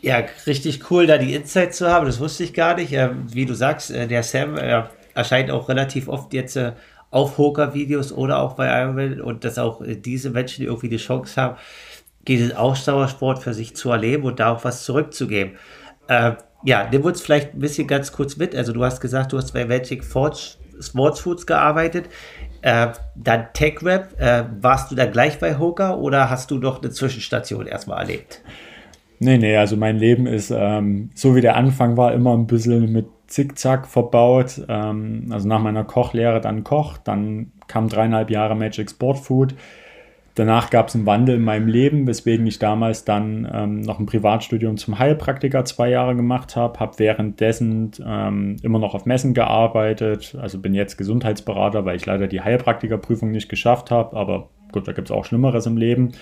Ja, 0.02 0.22
richtig 0.46 0.90
cool, 0.90 1.06
da 1.06 1.16
die 1.16 1.34
Insights 1.34 1.78
zu 1.78 1.88
haben. 1.88 2.06
Das 2.06 2.20
wusste 2.20 2.44
ich 2.44 2.54
gar 2.54 2.74
nicht. 2.74 2.92
wie 2.92 3.46
du 3.46 3.54
sagst, 3.54 3.90
äh, 3.90 4.08
der 4.08 4.22
Sam 4.22 4.56
erscheint 5.14 5.50
auch 5.50 5.68
relativ 5.68 6.08
oft 6.08 6.34
jetzt 6.34 6.56
äh, 6.56 6.72
auf 7.10 7.38
Hoka-Videos 7.38 8.12
oder 8.12 8.38
auch 8.40 8.54
bei 8.54 8.80
Ironman 8.80 9.20
und 9.20 9.44
dass 9.44 9.58
auch 9.58 9.82
äh, 9.82 9.96
diese 9.96 10.30
Menschen 10.30 10.64
irgendwie 10.64 10.88
die 10.88 10.96
Chance 10.96 11.40
haben, 11.40 11.56
diesen 12.26 12.56
Ausdauersport 12.56 13.42
für 13.42 13.54
sich 13.54 13.76
zu 13.76 13.90
erleben 13.90 14.24
und 14.24 14.40
da 14.40 14.52
auch 14.52 14.64
was 14.64 14.84
zurückzugeben. 14.84 15.56
Äh, 16.08 16.32
ja, 16.64 16.88
nimm 16.90 17.02
uns 17.02 17.20
vielleicht 17.20 17.54
ein 17.54 17.58
bisschen 17.58 17.86
ganz 17.86 18.12
kurz 18.12 18.36
mit. 18.36 18.54
Also 18.54 18.72
du 18.72 18.84
hast 18.84 19.00
gesagt, 19.00 19.32
du 19.32 19.36
hast 19.36 19.52
bei 19.52 19.64
Magic 19.64 20.04
Sports 20.04 20.58
Foods 21.20 21.46
gearbeitet. 21.46 22.06
Äh, 22.62 22.88
dann 23.14 23.46
TechRap. 23.52 24.18
Äh, 24.18 24.44
warst 24.60 24.90
du 24.90 24.94
da 24.94 25.06
gleich 25.06 25.38
bei 25.38 25.58
Hoka 25.58 25.96
oder 25.96 26.30
hast 26.30 26.50
du 26.50 26.58
doch 26.58 26.80
eine 26.80 26.90
Zwischenstation 26.90 27.66
erstmal 27.66 27.98
erlebt? 27.98 28.40
Nee, 29.18 29.38
nee, 29.38 29.56
also 29.56 29.76
mein 29.76 29.98
Leben 29.98 30.26
ist, 30.26 30.50
ähm, 30.50 31.10
so 31.14 31.36
wie 31.36 31.40
der 31.40 31.56
Anfang 31.56 31.96
war, 31.96 32.12
immer 32.12 32.34
ein 32.36 32.48
bisschen 32.48 32.92
mit 32.92 33.06
Zickzack 33.28 33.86
verbaut. 33.86 34.62
Ähm, 34.68 35.28
also 35.30 35.46
nach 35.46 35.60
meiner 35.60 35.84
Kochlehre 35.84 36.40
dann 36.40 36.64
Koch, 36.64 36.98
dann 36.98 37.52
kam 37.68 37.88
dreieinhalb 37.88 38.30
Jahre 38.30 38.56
Magic 38.56 38.90
Sport 38.90 39.18
Food. 39.18 39.54
Danach 40.34 40.70
gab 40.70 40.88
es 40.88 40.94
einen 40.94 41.04
Wandel 41.04 41.36
in 41.36 41.42
meinem 41.42 41.68
Leben, 41.68 42.06
weswegen 42.06 42.46
ich 42.46 42.58
damals 42.58 43.04
dann 43.04 43.46
ähm, 43.52 43.80
noch 43.80 43.98
ein 43.98 44.06
Privatstudium 44.06 44.78
zum 44.78 44.98
Heilpraktiker 44.98 45.64
zwei 45.66 45.90
Jahre 45.90 46.16
gemacht 46.16 46.56
habe, 46.56 46.80
habe 46.80 46.98
währenddessen 46.98 47.90
ähm, 48.04 48.56
immer 48.62 48.78
noch 48.78 48.94
auf 48.94 49.04
Messen 49.04 49.34
gearbeitet, 49.34 50.36
also 50.40 50.58
bin 50.58 50.72
jetzt 50.72 50.96
Gesundheitsberater, 50.96 51.84
weil 51.84 51.96
ich 51.96 52.06
leider 52.06 52.28
die 52.28 52.40
Heilpraktikerprüfung 52.40 53.30
nicht 53.30 53.50
geschafft 53.50 53.90
habe, 53.90 54.16
aber 54.16 54.48
gut, 54.72 54.88
da 54.88 54.92
gibt 54.92 55.08
es 55.08 55.12
auch 55.12 55.26
Schlimmeres 55.26 55.66
im 55.66 55.76
Leben 55.76 56.12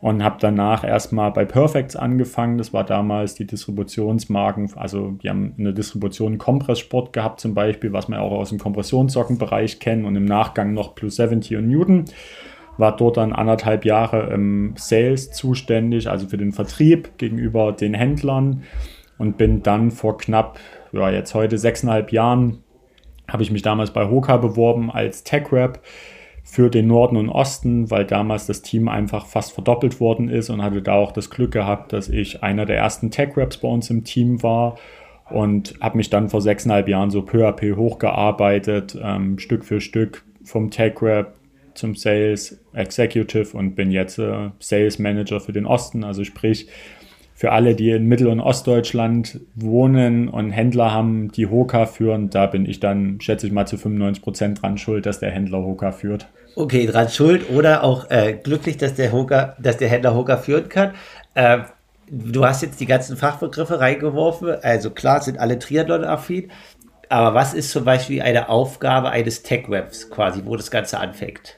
und 0.00 0.22
habe 0.22 0.36
danach 0.38 0.84
erstmal 0.84 1.32
bei 1.32 1.44
Perfects 1.44 1.96
angefangen. 1.96 2.58
Das 2.58 2.72
war 2.72 2.84
damals 2.84 3.34
die 3.34 3.46
Distributionsmarken, 3.46 4.70
also 4.76 5.16
die 5.22 5.28
haben 5.28 5.54
in 5.56 5.64
der 5.64 5.72
Distribution 5.72 6.38
Kompresssport 6.38 7.12
gehabt 7.12 7.40
zum 7.40 7.54
Beispiel, 7.54 7.92
was 7.92 8.08
man 8.08 8.20
auch 8.20 8.30
aus 8.30 8.50
dem 8.50 8.58
Kompressionssockenbereich 8.58 9.80
kennt 9.80 10.04
und 10.04 10.14
im 10.14 10.24
Nachgang 10.24 10.74
noch 10.74 10.94
Plus 10.94 11.16
70 11.16 11.56
und 11.56 11.68
Newton. 11.68 12.04
War 12.78 12.96
dort 12.96 13.18
dann 13.18 13.32
anderthalb 13.32 13.84
Jahre 13.84 14.32
im 14.32 14.72
Sales 14.76 15.30
zuständig, 15.30 16.08
also 16.08 16.28
für 16.28 16.38
den 16.38 16.52
Vertrieb 16.52 17.18
gegenüber 17.18 17.72
den 17.72 17.92
Händlern 17.92 18.62
und 19.18 19.36
bin 19.36 19.62
dann 19.62 19.90
vor 19.90 20.16
knapp, 20.16 20.58
ja 20.92 21.10
jetzt 21.10 21.34
heute 21.34 21.58
sechseinhalb 21.58 22.12
Jahren, 22.12 22.62
habe 23.30 23.42
ich 23.42 23.50
mich 23.50 23.62
damals 23.62 23.90
bei 23.90 24.08
Hoka 24.08 24.38
beworben 24.38 24.90
als 24.90 25.22
Tech 25.24 25.52
Rep 25.52 25.80
für 26.44 26.70
den 26.70 26.86
Norden 26.86 27.18
und 27.18 27.28
Osten, 27.28 27.90
weil 27.90 28.06
damals 28.06 28.46
das 28.46 28.62
Team 28.62 28.88
einfach 28.88 29.26
fast 29.26 29.52
verdoppelt 29.52 30.00
worden 30.00 30.30
ist 30.30 30.48
und 30.48 30.62
hatte 30.62 30.80
da 30.80 30.94
auch 30.94 31.12
das 31.12 31.28
Glück 31.28 31.50
gehabt, 31.50 31.92
dass 31.92 32.08
ich 32.08 32.42
einer 32.42 32.64
der 32.64 32.78
ersten 32.78 33.10
Tech-Raps 33.10 33.58
bei 33.58 33.68
uns 33.68 33.90
im 33.90 34.02
Team 34.04 34.42
war 34.42 34.76
und 35.28 35.74
habe 35.82 35.98
mich 35.98 36.08
dann 36.08 36.30
vor 36.30 36.40
sechseinhalb 36.40 36.88
Jahren 36.88 37.10
so 37.10 37.20
peu 37.20 37.46
à 37.46 37.52
peu 37.52 37.76
hochgearbeitet, 37.76 38.98
ähm, 39.02 39.38
Stück 39.38 39.62
für 39.62 39.82
Stück 39.82 40.24
vom 40.42 40.70
Tech-Rap 40.70 41.37
zum 41.78 41.94
Sales 41.94 42.60
Executive 42.74 43.56
und 43.56 43.74
bin 43.74 43.90
jetzt 43.90 44.18
äh, 44.18 44.50
Sales 44.58 44.98
Manager 44.98 45.40
für 45.40 45.52
den 45.52 45.66
Osten, 45.66 46.04
also 46.04 46.24
sprich 46.24 46.68
für 47.38 47.52
alle, 47.52 47.76
die 47.76 47.90
in 47.90 48.06
Mittel- 48.06 48.26
und 48.26 48.40
Ostdeutschland 48.40 49.38
wohnen 49.54 50.28
und 50.28 50.50
Händler 50.50 50.92
haben, 50.92 51.30
die 51.30 51.46
Hoka 51.46 51.86
führen, 51.86 52.30
da 52.30 52.46
bin 52.46 52.66
ich 52.66 52.80
dann, 52.80 53.20
schätze 53.20 53.46
ich 53.46 53.52
mal, 53.52 53.64
zu 53.64 53.76
95 53.76 54.24
Prozent 54.24 54.60
dran 54.60 54.76
schuld, 54.76 55.06
dass 55.06 55.20
der 55.20 55.30
Händler 55.30 55.58
Hoka 55.58 55.92
führt. 55.92 56.26
Okay, 56.56 56.86
dran 56.86 57.08
schuld 57.08 57.48
oder 57.50 57.84
auch 57.84 58.10
äh, 58.10 58.36
glücklich, 58.42 58.76
dass 58.76 58.94
der, 58.94 59.12
Hoka, 59.12 59.54
dass 59.60 59.76
der 59.76 59.88
Händler 59.88 60.16
Hoka 60.16 60.36
führen 60.36 60.68
kann. 60.68 60.94
Äh, 61.34 61.58
du 62.10 62.44
hast 62.44 62.62
jetzt 62.62 62.80
die 62.80 62.86
ganzen 62.86 63.16
Fachbegriffe 63.16 63.78
reingeworfen, 63.78 64.56
also 64.62 64.90
klar 64.90 65.22
sind 65.22 65.38
alle 65.38 65.60
Triathlon-affin, 65.60 66.50
aber 67.08 67.34
was 67.34 67.54
ist 67.54 67.70
zum 67.70 67.84
Beispiel 67.84 68.20
eine 68.20 68.48
Aufgabe 68.48 69.10
eines 69.10 69.44
Tech-Webs 69.44 70.10
quasi, 70.10 70.42
wo 70.44 70.56
das 70.56 70.72
Ganze 70.72 70.98
anfängt? 70.98 71.56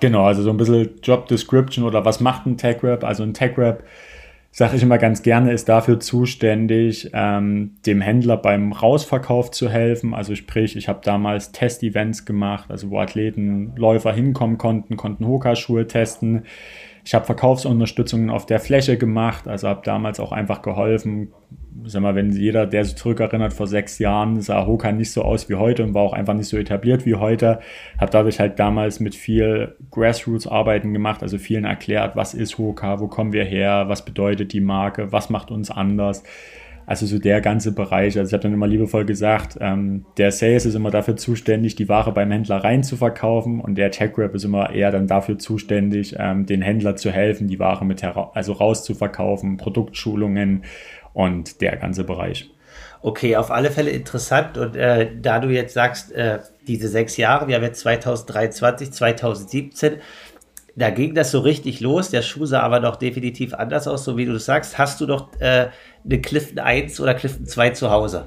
Genau, 0.00 0.26
also 0.26 0.42
so 0.42 0.50
ein 0.50 0.56
bisschen 0.56 0.90
Job 1.02 1.26
Description 1.26 1.84
oder 1.84 2.04
was 2.04 2.20
macht 2.20 2.46
ein 2.46 2.56
Tech-Web? 2.56 3.04
Also 3.04 3.22
ein 3.22 3.34
Tech-Web 3.34 3.84
sage 4.50 4.76
ich 4.76 4.82
immer 4.82 4.98
ganz 4.98 5.22
gerne, 5.22 5.52
ist 5.52 5.68
dafür 5.68 6.00
zuständig, 6.00 7.10
ähm, 7.12 7.76
dem 7.86 8.00
Händler 8.00 8.36
beim 8.36 8.72
Rausverkauf 8.72 9.50
zu 9.50 9.68
helfen. 9.68 10.14
Also 10.14 10.34
sprich, 10.34 10.76
ich 10.76 10.88
habe 10.88 11.00
damals 11.02 11.52
Test-Events 11.52 12.24
gemacht, 12.24 12.70
also 12.70 12.90
wo 12.90 12.98
Athleten, 12.98 13.72
Läufer 13.76 14.12
hinkommen 14.12 14.58
konnten, 14.58 14.96
konnten 14.96 15.26
Hoka-Schuhe 15.26 15.86
testen. 15.86 16.44
Ich 17.08 17.14
habe 17.14 17.24
Verkaufsunterstützungen 17.24 18.28
auf 18.28 18.44
der 18.44 18.60
Fläche 18.60 18.98
gemacht, 18.98 19.48
also 19.48 19.66
habe 19.66 19.80
damals 19.82 20.20
auch 20.20 20.30
einfach 20.30 20.60
geholfen. 20.60 21.32
Sag 21.86 22.02
mal, 22.02 22.14
wenn 22.14 22.32
jeder, 22.32 22.66
der 22.66 22.84
sich 22.84 22.96
zurückerinnert, 22.96 23.54
vor 23.54 23.66
sechs 23.66 23.98
Jahren 23.98 24.42
sah 24.42 24.66
Hoka 24.66 24.92
nicht 24.92 25.10
so 25.12 25.22
aus 25.22 25.48
wie 25.48 25.54
heute 25.54 25.84
und 25.84 25.94
war 25.94 26.02
auch 26.02 26.12
einfach 26.12 26.34
nicht 26.34 26.48
so 26.48 26.58
etabliert 26.58 27.06
wie 27.06 27.14
heute. 27.14 27.60
Habe 27.96 28.10
dadurch 28.10 28.40
halt 28.40 28.58
damals 28.58 29.00
mit 29.00 29.14
viel 29.14 29.74
Grassroots-Arbeiten 29.90 30.92
gemacht, 30.92 31.22
also 31.22 31.38
vielen 31.38 31.64
erklärt, 31.64 32.14
was 32.14 32.34
ist 32.34 32.58
Hoka, 32.58 33.00
wo 33.00 33.08
kommen 33.08 33.32
wir 33.32 33.44
her, 33.46 33.86
was 33.88 34.04
bedeutet 34.04 34.52
die 34.52 34.60
Marke, 34.60 35.10
was 35.10 35.30
macht 35.30 35.50
uns 35.50 35.70
anders 35.70 36.24
also 36.88 37.04
so 37.04 37.18
der 37.18 37.42
ganze 37.42 37.72
Bereich. 37.72 38.18
Also 38.18 38.30
ich 38.30 38.32
habe 38.32 38.42
dann 38.42 38.54
immer 38.54 38.66
liebevoll 38.66 39.04
gesagt, 39.04 39.58
ähm, 39.60 40.06
der 40.16 40.32
Sales 40.32 40.64
ist 40.64 40.74
immer 40.74 40.90
dafür 40.90 41.16
zuständig, 41.16 41.76
die 41.76 41.86
Ware 41.86 42.12
beim 42.12 42.30
Händler 42.30 42.64
rein 42.64 42.82
zu 42.82 42.96
verkaufen 42.96 43.60
und 43.60 43.74
der 43.74 43.90
Tech 43.90 44.16
Rep 44.16 44.34
ist 44.34 44.44
immer 44.44 44.70
eher 44.70 44.90
dann 44.90 45.06
dafür 45.06 45.38
zuständig, 45.38 46.16
ähm, 46.18 46.46
den 46.46 46.62
Händler 46.62 46.96
zu 46.96 47.10
helfen, 47.10 47.46
die 47.46 47.58
Ware 47.58 47.84
mit 47.84 48.02
also 48.02 48.52
raus 48.52 48.84
zu 48.84 48.94
verkaufen, 48.94 49.58
Produktschulungen 49.58 50.64
und 51.12 51.60
der 51.60 51.76
ganze 51.76 52.04
Bereich. 52.04 52.50
Okay, 53.02 53.36
auf 53.36 53.50
alle 53.50 53.70
Fälle 53.70 53.90
interessant. 53.90 54.56
Und 54.56 54.74
äh, 54.74 55.10
da 55.20 55.40
du 55.40 55.50
jetzt 55.50 55.74
sagst, 55.74 56.10
äh, 56.12 56.38
diese 56.66 56.88
sechs 56.88 57.18
Jahre, 57.18 57.48
wir 57.48 57.56
haben 57.56 57.64
jetzt 57.64 57.80
2023, 57.80 58.92
2017, 58.92 59.96
da 60.78 60.90
ging 60.90 61.14
das 61.14 61.32
so 61.32 61.40
richtig 61.40 61.80
los. 61.80 62.10
Der 62.10 62.22
Schuh 62.22 62.46
sah 62.46 62.60
aber 62.60 62.80
doch 62.80 62.96
definitiv 62.96 63.52
anders 63.52 63.88
aus, 63.88 64.04
so 64.04 64.16
wie 64.16 64.26
du 64.26 64.38
sagst. 64.38 64.78
Hast 64.78 65.00
du 65.00 65.06
doch 65.06 65.28
äh, 65.40 65.66
eine 66.04 66.20
Clifton 66.20 66.60
1 66.60 67.00
oder 67.00 67.14
Clifton 67.14 67.46
2 67.46 67.70
zu 67.70 67.90
Hause? 67.90 68.26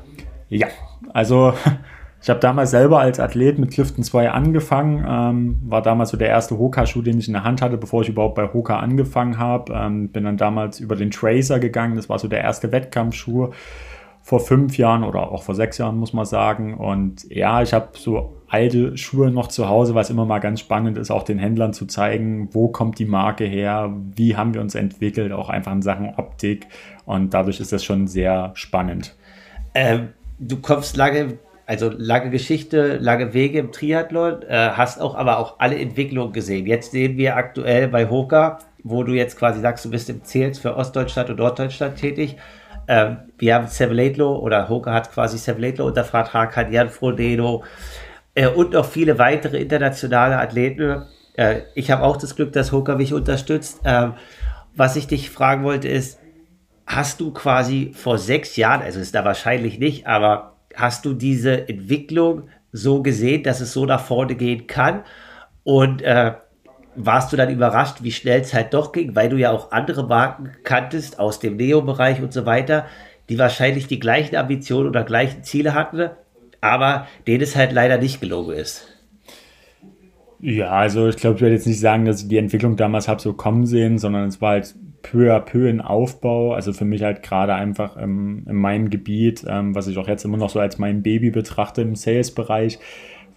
Ja, 0.50 0.68
also 1.14 1.54
ich 2.22 2.30
habe 2.30 2.42
damals 2.42 2.72
selber 2.72 3.00
als 3.00 3.22
Athlet 3.22 3.58
mit 3.58 3.72
Clifton 3.72 4.04
2 4.04 4.32
angefangen. 4.32 5.06
Ähm, 5.08 5.62
war 5.66 5.82
damals 5.82 6.10
so 6.10 6.18
der 6.18 6.28
erste 6.28 6.58
Hoka-Schuh, 6.58 7.02
den 7.02 7.20
ich 7.20 7.28
in 7.28 7.34
der 7.34 7.46
Hand 7.46 7.62
hatte, 7.62 7.78
bevor 7.78 8.02
ich 8.02 8.10
überhaupt 8.10 8.36
bei 8.36 8.52
Hoka 8.52 8.78
angefangen 8.80 9.38
habe. 9.38 9.74
Ähm, 9.74 10.10
bin 10.10 10.26
dann 10.26 10.36
damals 10.36 10.82
über 10.82 10.98
den 10.98 11.10
Tracer 11.10 11.60
gegangen. 11.60 11.96
Das 11.96 12.10
war 12.10 12.20
so 12.20 12.28
der 12.28 12.42
erste 12.42 12.72
Wettkampfschuh 12.74 13.52
vor 14.24 14.40
fünf 14.42 14.78
Jahren 14.78 15.04
oder 15.04 15.32
auch 15.32 15.44
vor 15.44 15.56
sechs 15.56 15.78
Jahren, 15.78 15.98
muss 15.98 16.12
man 16.12 16.26
sagen. 16.26 16.74
Und 16.74 17.24
ja, 17.30 17.62
ich 17.62 17.74
habe 17.74 17.90
so 17.94 18.41
alte 18.52 18.98
Schuhe 18.98 19.32
noch 19.32 19.48
zu 19.48 19.70
Hause, 19.70 19.96
was 19.96 20.10
immer 20.10 20.26
mal 20.26 20.40
ganz 20.40 20.60
spannend 20.60 20.98
ist, 20.98 21.10
auch 21.10 21.24
den 21.24 21.40
Händlern 21.40 21.72
zu 21.72 21.86
zeigen, 21.86 22.50
wo 22.52 22.68
kommt 22.68 23.00
die 23.00 23.06
Marke 23.06 23.46
her, 23.46 23.96
wie 24.14 24.36
haben 24.36 24.54
wir 24.54 24.60
uns 24.60 24.76
entwickelt, 24.76 25.32
auch 25.32 25.50
einfach 25.50 25.72
in 25.72 25.82
Sachen 25.82 26.14
Optik. 26.16 26.68
Und 27.06 27.34
dadurch 27.34 27.62
ist 27.62 27.72
das 27.72 27.84
schon 27.86 28.08
sehr 28.08 28.52
spannend. 28.56 29.16
Ähm, 29.74 30.10
du 30.38 30.58
kommst 30.58 30.98
lange, 30.98 31.40
also 31.66 31.90
lange 31.98 32.30
Geschichte, 32.30 32.98
lange 32.98 33.34
Wege 33.34 33.58
im 33.58 33.72
Triathlon, 33.72 34.42
äh, 34.42 34.72
hast 34.74 35.00
auch 35.00 35.16
aber 35.16 35.40
auch 35.40 35.56
alle 35.60 35.80
Entwicklungen 35.80 36.34
gesehen. 36.34 36.68
Jetzt 36.68 36.92
sehen 36.92 37.18
wir 37.18 37.38
aktuell 37.38 37.88
bei 37.88 38.10
Hoka, 38.10 38.60
wo 38.84 39.04
du 39.04 39.14
jetzt 39.14 39.40
quasi 39.40 39.62
sagst, 39.62 39.86
du 39.86 39.92
bist 39.92 40.10
im 40.10 40.26
Zähls 40.26 40.60
für 40.60 40.76
Ostdeutschland 40.76 41.30
und 41.30 41.40
Norddeutschland 41.40 41.96
tätig 41.96 42.36
ähm, 42.88 43.18
wir 43.38 43.56
haben 43.56 43.68
Seveletlo 43.68 44.36
oder 44.38 44.68
Hoka 44.68 44.92
hat 44.92 45.12
quasi 45.12 45.38
Seveletlo 45.38 45.86
unter 45.86 46.04
Vertrag, 46.04 46.58
hat 46.58 46.72
Jan 46.72 46.90
Frodeno 46.90 47.64
äh, 48.36 48.48
und 48.48 48.74
noch 48.74 48.86
viele 48.86 49.18
weitere 49.18 49.58
internationale 49.58 50.38
Athleten. 50.38 51.04
Äh, 51.34 51.62
ich 51.76 51.92
habe 51.92 52.04
auch 52.04 52.18
das 52.18 52.36
Glück, 52.36 52.54
dass 52.54 52.72
Hoka 52.72 52.96
mich 52.96 53.14
unterstützt. 53.14 53.82
Ähm, 53.86 54.14
was 54.76 54.96
ich 54.96 55.08
dich 55.08 55.30
fragen 55.30 55.64
wollte 55.64 55.88
ist, 55.88 56.20
hast 56.86 57.20
du 57.22 57.32
quasi 57.32 57.92
vor 57.94 58.18
sechs 58.18 58.56
Jahren, 58.56 58.82
also 58.82 59.00
ist 59.00 59.16
da 59.16 59.26
wahrscheinlich 59.26 59.80
nicht, 59.80 60.08
aber 60.08 60.58
hast 60.76 61.06
du 61.06 61.14
diese 61.14 61.68
Entwicklung 61.68 62.50
so 62.72 63.02
gesehen, 63.02 63.44
dass 63.44 63.60
es 63.60 63.74
so 63.74 63.86
nach 63.86 64.04
vorne 64.04 64.36
gehen 64.36 64.68
kann? 64.68 65.04
Und 65.64 66.02
äh, 66.02 66.34
warst 66.96 67.32
du 67.32 67.38
dann 67.38 67.50
überrascht, 67.50 67.98
wie 68.02 68.12
schnell 68.12 68.42
es 68.42 68.54
halt 68.54 68.74
doch 68.74 68.92
ging, 68.92 69.16
weil 69.16 69.30
du 69.30 69.38
ja 69.38 69.52
auch 69.52 69.72
andere 69.72 70.08
Marken 70.08 70.52
kanntest 70.64 71.20
aus 71.20 71.40
dem 71.40 71.56
Neo-Bereich 71.56 72.22
und 72.22 72.34
so 72.34 72.46
weiter, 72.46 72.86
die 73.30 73.40
wahrscheinlich 73.40 73.88
die 73.88 74.00
gleichen 74.00 74.36
Ambitionen 74.36 74.90
oder 74.90 75.04
gleichen 75.04 75.44
Ziele 75.44 75.74
hatten, 75.74 76.10
aber 76.62 77.08
denen 77.28 77.42
es 77.42 77.56
halt 77.56 77.74
leider 77.74 77.98
nicht 77.98 78.22
gelungen 78.22 78.56
ist. 78.56 78.88
Ja, 80.40 80.72
also 80.72 81.08
ich 81.08 81.18
glaube, 81.18 81.36
ich 81.36 81.42
werde 81.42 81.56
jetzt 81.56 81.68
nicht 81.68 81.80
sagen, 81.80 82.06
dass 82.06 82.24
ich 82.24 82.28
die 82.28 82.38
Entwicklung 82.38 82.76
damals 82.76 83.08
habe 83.08 83.22
so 83.22 83.34
kommen 83.34 83.68
sehen, 83.68 84.00
sondern 84.00 84.28
es 84.28 84.42
war 84.42 84.52
halt 84.52 84.74
peu 85.04 85.36
à 85.36 85.40
peu 85.40 85.70
in 85.70 85.82
Aufbau. 85.82 86.54
Also 86.54 86.74
für 86.74 86.86
mich 86.86 87.04
halt 87.04 87.22
gerade 87.22 87.54
einfach 87.54 87.96
ähm, 87.98 88.46
in 88.48 88.56
meinem 88.56 88.90
Gebiet, 88.90 89.46
ähm, 89.48 89.76
was 89.76 89.88
ich 89.88 89.98
auch 89.98 90.08
jetzt 90.08 90.26
immer 90.26 90.38
noch 90.38 90.50
so 90.50 90.60
als 90.60 90.80
mein 90.80 91.04
Baby 91.04 91.30
betrachte 91.30 91.84
im 91.84 91.96
Sales-Bereich, 91.96 92.80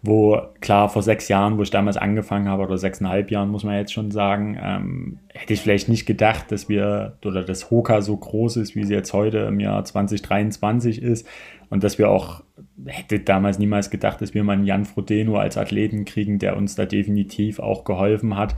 wo 0.02 0.40
klar 0.60 0.88
vor 0.88 1.02
sechs 1.02 1.28
Jahren, 1.28 1.58
wo 1.58 1.62
ich 1.62 1.70
damals 1.70 1.96
angefangen 1.96 2.48
habe, 2.48 2.62
oder 2.62 2.78
sechseinhalb 2.78 3.30
Jahren, 3.30 3.50
muss 3.50 3.64
man 3.64 3.76
jetzt 3.76 3.92
schon 3.92 4.10
sagen, 4.10 4.58
ähm, 4.62 5.18
hätte 5.28 5.52
ich 5.52 5.60
vielleicht 5.60 5.90
nicht 5.90 6.06
gedacht, 6.06 6.52
dass 6.52 6.70
wir 6.70 7.18
oder 7.24 7.42
dass 7.42 7.70
Hoka 7.70 8.00
so 8.00 8.16
groß 8.16 8.56
ist, 8.56 8.76
wie 8.76 8.84
sie 8.84 8.94
jetzt 8.94 9.12
heute 9.12 9.38
im 9.38 9.60
Jahr 9.60 9.84
2023 9.84 11.02
ist 11.02 11.26
und 11.68 11.84
dass 11.84 11.98
wir 11.98 12.10
auch, 12.10 12.43
hätte 12.86 13.20
damals 13.20 13.58
niemals 13.58 13.90
gedacht, 13.90 14.20
dass 14.20 14.34
wir 14.34 14.44
mal 14.44 14.54
einen 14.54 14.66
Jan 14.66 14.84
Frodeno 14.84 15.36
als 15.36 15.56
Athleten 15.56 16.04
kriegen, 16.04 16.38
der 16.38 16.56
uns 16.56 16.74
da 16.74 16.86
definitiv 16.86 17.58
auch 17.58 17.84
geholfen 17.84 18.36
hat. 18.36 18.54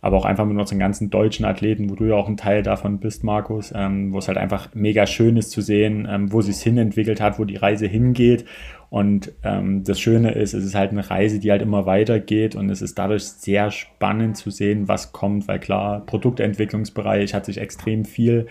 Aber 0.00 0.16
auch 0.16 0.24
einfach 0.24 0.46
mit 0.46 0.56
unseren 0.56 0.78
ganzen 0.78 1.10
deutschen 1.10 1.44
Athleten, 1.44 1.90
wo 1.90 1.96
du 1.96 2.04
ja 2.04 2.14
auch 2.14 2.28
ein 2.28 2.36
Teil 2.36 2.62
davon 2.62 3.00
bist, 3.00 3.24
Markus, 3.24 3.72
ähm, 3.74 4.12
wo 4.12 4.18
es 4.18 4.28
halt 4.28 4.38
einfach 4.38 4.72
mega 4.72 5.08
schön 5.08 5.36
ist 5.36 5.50
zu 5.50 5.60
sehen, 5.60 6.06
ähm, 6.08 6.32
wo 6.32 6.40
sie 6.40 6.52
es 6.52 6.62
hinentwickelt 6.62 7.20
hat, 7.20 7.40
wo 7.40 7.44
die 7.44 7.56
Reise 7.56 7.88
hingeht. 7.88 8.44
Und 8.90 9.32
ähm, 9.42 9.82
das 9.82 9.98
Schöne 9.98 10.30
ist, 10.32 10.54
es 10.54 10.64
ist 10.64 10.76
halt 10.76 10.92
eine 10.92 11.10
Reise, 11.10 11.40
die 11.40 11.50
halt 11.50 11.62
immer 11.62 11.84
weitergeht. 11.84 12.54
Und 12.54 12.70
es 12.70 12.80
ist 12.80 12.96
dadurch 12.96 13.24
sehr 13.24 13.72
spannend 13.72 14.36
zu 14.36 14.50
sehen, 14.50 14.86
was 14.86 15.12
kommt, 15.12 15.48
weil 15.48 15.58
klar, 15.58 16.06
Produktentwicklungsbereich 16.06 17.34
hat 17.34 17.44
sich 17.44 17.58
extrem 17.58 18.04
viel 18.04 18.46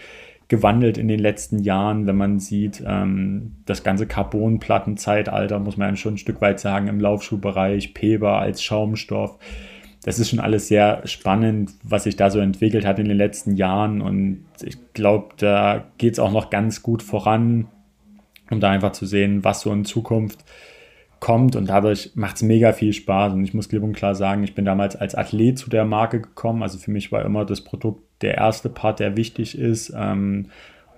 gewandelt 0.48 0.98
in 0.98 1.08
den 1.08 1.20
letzten 1.20 1.60
Jahren, 1.60 2.08
wenn 2.08 2.16
man 2.16 2.40
sieht, 2.40 2.84
ähm, 2.86 3.54
das 3.66 3.84
ganze 3.84 4.08
Carbonplattenzeitalter, 4.08 5.60
muss 5.60 5.78
man 5.78 5.98
schon 5.98 6.16
ein 6.16 6.18
Stück 6.18 6.42
weit 6.42 6.60
sagen, 6.60 6.88
im 6.88 7.00
Laufschuhbereich, 7.00 7.94
Peber 7.94 8.40
als 8.40 8.64
Schaumstoff. 8.64 9.38
Das 10.04 10.20
ist 10.20 10.30
schon 10.30 10.40
alles 10.40 10.68
sehr 10.70 11.06
spannend, 11.06 11.72
was 11.84 12.04
sich 12.04 12.16
da 12.16 12.30
so 12.30 12.40
entwickelt 12.40 12.86
hat 12.86 13.00
in 13.00 13.10
den 13.10 13.18
letzten 13.18 13.56
Jahren. 13.56 14.02
Und 14.02 14.46
ich 14.64 14.78
glaube, 14.94 15.30
da 15.38 15.84
geht 15.98 16.14
es 16.14 16.20
auch 16.20 16.32
noch 16.32 16.50
ganz 16.50 16.82
gut 16.82 17.04
voran 17.04 17.68
um 18.50 18.60
da 18.60 18.70
einfach 18.70 18.92
zu 18.92 19.06
sehen, 19.06 19.44
was 19.44 19.62
so 19.62 19.72
in 19.72 19.86
Zukunft 19.86 20.44
kommt. 21.20 21.56
Und 21.56 21.70
dadurch 21.70 22.12
macht 22.16 22.38
es 22.38 22.44
mega 22.44 22.74
viel 22.74 22.94
Spaß. 22.94 23.34
Und 23.34 23.44
ich 23.44 23.54
muss 23.54 23.70
klipp 23.70 23.84
und 23.84 23.94
klar 23.94 24.16
sagen, 24.16 24.44
ich 24.44 24.56
bin 24.56 24.66
damals 24.66 24.96
als 24.96 25.16
Athlet 25.16 25.58
zu 25.58 25.70
der 25.70 25.86
Marke 25.86 26.22
gekommen, 26.22 26.64
also 26.64 26.78
für 26.78 26.92
mich 26.92 27.12
war 27.12 27.26
immer 27.26 27.46
das 27.46 27.62
Produkt 27.64 28.04
der 28.22 28.36
erste 28.36 28.70
Part, 28.70 29.00
der 29.00 29.18
wichtig 29.18 29.58
ist 29.58 29.94
ähm, 29.96 30.48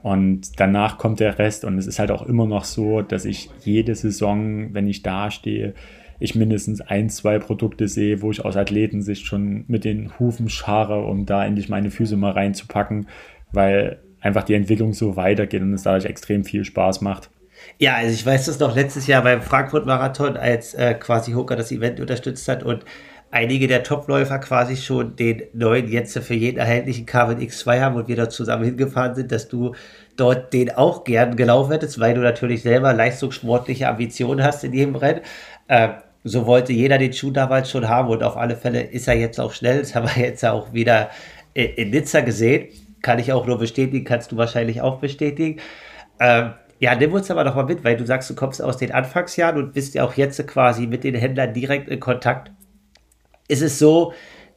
und 0.01 0.59
danach 0.59 0.97
kommt 0.97 1.19
der 1.19 1.39
Rest 1.39 1.65
und 1.65 1.77
es 1.77 1.87
ist 1.87 1.99
halt 1.99 2.11
auch 2.11 2.25
immer 2.25 2.45
noch 2.45 2.63
so, 2.63 3.01
dass 3.01 3.25
ich 3.25 3.49
jede 3.63 3.95
Saison, 3.95 4.73
wenn 4.73 4.87
ich 4.87 5.03
da 5.03 5.29
stehe, 5.29 5.73
ich 6.19 6.35
mindestens 6.35 6.81
ein, 6.81 7.09
zwei 7.09 7.39
Produkte 7.39 7.87
sehe, 7.87 8.21
wo 8.21 8.31
ich 8.31 8.43
aus 8.43 8.57
Athletensicht 8.57 9.25
schon 9.25 9.63
mit 9.67 9.85
den 9.85 10.17
Hufen 10.19 10.49
schare, 10.49 11.03
um 11.05 11.25
da 11.25 11.45
endlich 11.45 11.69
meine 11.69 11.91
Füße 11.91 12.17
mal 12.17 12.31
reinzupacken, 12.31 13.07
weil 13.51 13.99
einfach 14.21 14.43
die 14.43 14.53
Entwicklung 14.53 14.93
so 14.93 15.15
weitergeht 15.15 15.61
und 15.61 15.73
es 15.73 15.83
dadurch 15.83 16.05
extrem 16.05 16.43
viel 16.43 16.65
Spaß 16.65 17.01
macht. 17.01 17.29
Ja, 17.77 17.95
also 17.95 18.13
ich 18.13 18.25
weiß 18.25 18.45
das 18.45 18.59
noch 18.59 18.75
letztes 18.75 19.07
Jahr 19.07 19.23
beim 19.23 19.41
Frankfurt-Marathon, 19.41 20.37
als 20.37 20.73
äh, 20.73 20.93
quasi 20.93 21.33
Hooker 21.33 21.55
das 21.55 21.71
Event 21.71 21.99
unterstützt 21.99 22.47
hat 22.47 22.63
und 22.63 22.85
einige 23.31 23.67
der 23.67 23.83
Topläufer 23.83 24.39
quasi 24.39 24.75
schon 24.75 25.15
den 25.15 25.43
neuen 25.53 25.87
jetzt 25.87 26.17
für 26.19 26.33
jeden 26.33 26.57
erhältlichen 26.57 27.05
Carbon 27.05 27.39
X2 27.39 27.81
haben 27.81 27.95
und 27.95 28.07
wir 28.07 28.15
dort 28.15 28.31
zusammen 28.31 28.63
hingefahren 28.63 29.15
sind, 29.15 29.31
dass 29.31 29.47
du 29.47 29.75
dort 30.15 30.53
den 30.53 30.71
auch 30.71 31.03
gern 31.03 31.35
gelaufen 31.35 31.71
hättest, 31.71 31.99
weil 31.99 32.13
du 32.15 32.21
natürlich 32.21 32.61
selber 32.63 32.93
leistungssportliche 32.93 33.87
Ambitionen 33.87 34.43
hast 34.43 34.63
in 34.63 34.73
jedem 34.73 34.95
Rennen. 34.95 35.21
Äh, 35.67 35.89
so 36.23 36.45
wollte 36.45 36.73
jeder 36.73 36.97
den 36.97 37.13
Schuh 37.13 37.31
damals 37.31 37.71
schon 37.71 37.87
haben 37.87 38.09
und 38.09 38.23
auf 38.23 38.35
alle 38.35 38.55
Fälle 38.55 38.81
ist 38.81 39.07
er 39.07 39.15
jetzt 39.15 39.39
auch 39.39 39.53
schnell. 39.53 39.79
Das 39.79 39.95
haben 39.95 40.09
wir 40.13 40.23
jetzt 40.23 40.43
auch 40.43 40.73
wieder 40.73 41.09
in 41.53 41.91
Nizza 41.91 42.21
gesehen. 42.21 42.67
Kann 43.01 43.19
ich 43.19 43.31
auch 43.31 43.45
nur 43.45 43.57
bestätigen, 43.57 44.03
kannst 44.03 44.31
du 44.31 44.37
wahrscheinlich 44.37 44.81
auch 44.81 44.99
bestätigen. 44.99 45.61
Ähm, 46.19 46.53
ja, 46.79 46.95
nimm 46.95 47.13
uns 47.13 47.31
aber 47.31 47.43
doch 47.43 47.55
mal 47.55 47.65
mit, 47.65 47.83
weil 47.83 47.95
du 47.95 48.05
sagst, 48.05 48.29
du 48.29 48.35
kommst 48.35 48.61
aus 48.61 48.77
den 48.77 48.91
Anfangsjahren 48.91 49.57
und 49.57 49.73
bist 49.73 49.95
ja 49.95 50.03
auch 50.03 50.15
jetzt 50.15 50.45
quasi 50.47 50.87
mit 50.87 51.03
den 51.03 51.15
Händlern 51.15 51.53
direkt 51.53 51.89
in 51.89 51.99
Kontakt. 51.99 52.51
Ist 53.49 53.61
es 53.61 53.77
so, 53.77 54.13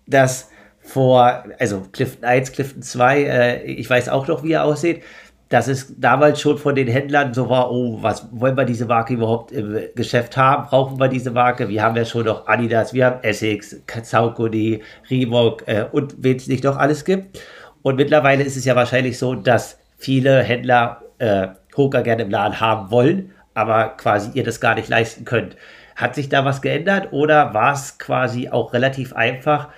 dass 0.07 0.49
vor, 0.79 1.45
also 1.59 1.83
Clifton 1.91 2.25
1, 2.25 2.53
Clifton 2.53 2.83
2, 2.83 3.23
äh, 3.23 3.63
ich 3.65 3.89
weiß 3.91 4.09
auch 4.09 4.29
noch, 4.29 4.45
wie 4.45 4.53
er 4.53 4.65
aussieht, 4.65 5.03
dass 5.49 5.69
es 5.69 5.95
damals 5.99 6.41
schon 6.41 6.57
von 6.57 6.75
den 6.75 6.89
Händlern 6.89 7.35
so 7.35 7.51
war, 7.51 7.71
oh, 7.71 7.99
was 8.01 8.27
wollen 8.33 8.57
wir 8.57 8.65
diese 8.65 8.87
Marke 8.87 9.15
überhaupt 9.15 9.53
im 9.53 9.79
Geschäft 9.95 10.37
haben? 10.37 10.67
Brauchen 10.67 10.99
wir 10.99 11.09
diese 11.09 11.31
Marke? 11.31 11.69
Wir 11.69 11.83
haben 11.83 11.95
ja 11.95 12.05
schon 12.05 12.25
noch 12.25 12.49
Adidas, 12.49 12.95
wir 12.95 13.07
haben 13.07 13.23
Essex, 13.23 13.77
Saucony, 14.03 14.83
Reebok 15.11 15.67
äh, 15.67 15.85
und 15.93 16.15
wen 16.19 16.37
es 16.37 16.47
nicht 16.47 16.65
noch 16.65 16.79
alles 16.79 17.05
gibt. 17.05 17.39
Und 17.83 17.97
mittlerweile 17.97 18.45
ist 18.45 18.57
es 18.57 18.65
ja 18.65 18.77
wahrscheinlich 18.77 19.19
so, 19.19 19.35
dass 19.35 19.79
viele 19.99 20.43
Händler 20.43 21.03
äh, 21.19 21.49
Hoka 21.77 22.01
gerne 22.01 22.23
im 22.23 22.31
Laden 22.31 22.61
haben 22.61 22.91
wollen, 22.91 23.33
aber 23.55 23.91
quasi 23.97 24.31
ihr 24.35 24.45
das 24.45 24.61
gar 24.61 24.75
nicht 24.75 24.89
leisten 24.89 25.25
könnt. 25.25 25.57
Hat 26.03 26.17
sich 26.17 26.29
da 26.29 26.45
was 26.45 26.63
geändert 26.63 27.13
oder 27.13 27.55
war 27.55 27.75
es 27.75 27.97
quasi 27.97 28.49
auch 28.49 28.73
relativ 28.73 29.13
einfach, 29.13 29.69